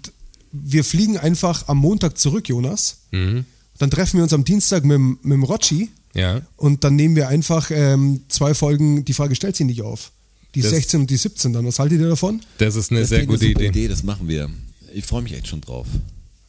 [0.51, 2.97] wir fliegen einfach am Montag zurück, Jonas.
[3.11, 3.45] Mhm.
[3.77, 6.41] Dann treffen wir uns am Dienstag mit, dem- mit dem Rotschi Ja.
[6.57, 10.11] und dann nehmen wir einfach ähm, zwei Folgen, die Frage stellt sich nicht auf.
[10.55, 11.65] Die Das- 16 und die 17 dann.
[11.65, 12.41] Was haltet ihr davon?
[12.57, 13.87] Das ist eine Das sehr gute eine super Idee.
[13.87, 14.49] Das machen wir.
[14.93, 15.87] Ich freue mich echt schon drauf.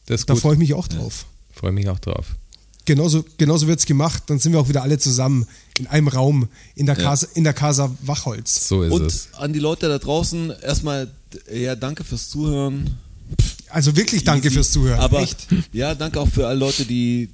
[0.07, 1.25] Da freue ich mich auch drauf.
[1.53, 2.25] Freue mich auch drauf.
[2.85, 4.23] Genauso, genauso wird es gemacht.
[4.25, 5.45] Dann sind wir auch wieder alle zusammen
[5.77, 8.67] in einem Raum in der, Casa, in der Casa Wachholz.
[8.67, 9.29] So ist Und es.
[9.33, 11.11] an die Leute da draußen erstmal,
[11.53, 12.97] ja, danke fürs Zuhören.
[13.71, 14.55] Also wirklich danke Easy.
[14.55, 14.99] fürs Zuhören.
[14.99, 15.47] Aber Echt.
[15.73, 17.29] ja, danke auch für alle Leute, die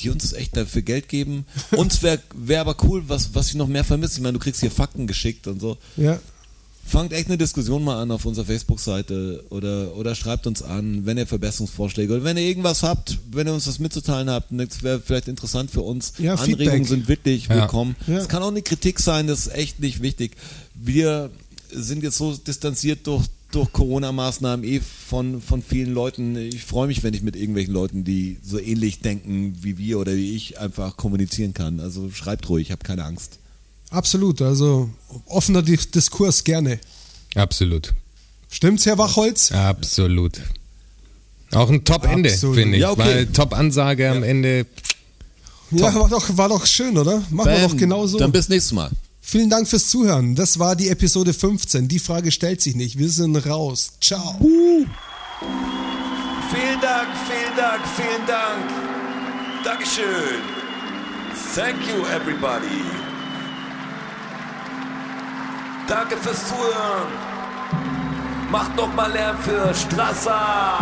[0.00, 1.44] die uns echt dafür Geld geben.
[1.72, 4.14] Uns wäre wär aber cool, was, was ich noch mehr vermisse.
[4.18, 5.76] Ich meine, du kriegst hier Fakten geschickt und so.
[5.96, 6.20] Ja.
[6.86, 11.18] Fangt echt eine Diskussion mal an auf unserer Facebook-Seite oder, oder schreibt uns an, wenn
[11.18, 15.00] ihr Verbesserungsvorschläge oder wenn ihr irgendwas habt, wenn ihr uns das mitzuteilen habt, das wäre
[15.04, 16.12] vielleicht interessant für uns.
[16.18, 16.86] Ja, Anregungen Feedback.
[16.86, 17.56] sind wirklich Ja.
[17.56, 17.96] willkommen.
[18.02, 18.24] Es Ja.
[18.26, 20.36] kann auch eine Kritik sein, das ist echt nicht wichtig.
[20.74, 21.30] Wir
[21.72, 26.36] sind jetzt so distanziert durch, durch Corona-Maßnahmen eh von, von vielen Leuten.
[26.36, 30.14] Ich freue mich, wenn ich mit irgendwelchen Leuten, die so ähnlich denken wie wir oder
[30.14, 31.80] wie ich, einfach kommunizieren kann.
[31.80, 33.38] Also schreibt ruhig, ich habe keine Angst.
[33.90, 34.42] Absolut.
[34.42, 34.90] Also
[35.26, 36.78] offener Dis- Diskurs gerne.
[37.34, 37.94] Absolut.
[38.50, 39.50] Stimmt's, Herr Wachholz?
[39.52, 40.40] Absolut.
[41.52, 42.82] Auch ein Top-Ende, finde ich.
[42.82, 43.00] Ja, okay.
[43.02, 44.66] Weil Top-Ansage am Ende.
[45.70, 47.22] Ja, war doch, war doch schön, oder?
[47.30, 47.70] Machen wir Bam.
[47.70, 48.18] doch genau so.
[48.18, 48.90] Dann bis nächstes Mal.
[49.30, 50.34] Vielen Dank fürs Zuhören.
[50.34, 51.86] Das war die Episode 15.
[51.86, 52.98] Die Frage stellt sich nicht.
[52.98, 53.92] Wir sind raus.
[54.00, 54.38] Ciao.
[56.50, 58.64] Vielen Dank, vielen Dank, vielen Dank.
[59.62, 60.40] Dankeschön.
[61.54, 62.80] Thank you, everybody.
[65.86, 67.12] Danke fürs Zuhören.
[68.50, 70.78] Macht noch mal Lärm für Strasser.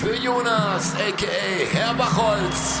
[0.00, 1.76] Für Jonas, a.k.a.
[1.76, 2.80] Herr Bachholz.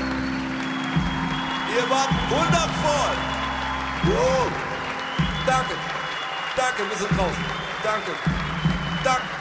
[1.73, 3.15] Ihr wart wundervoll.
[4.03, 4.49] Uh,
[5.45, 5.75] danke,
[6.57, 7.45] danke, wir sind draußen.
[7.83, 8.11] Danke,
[9.03, 9.31] danke.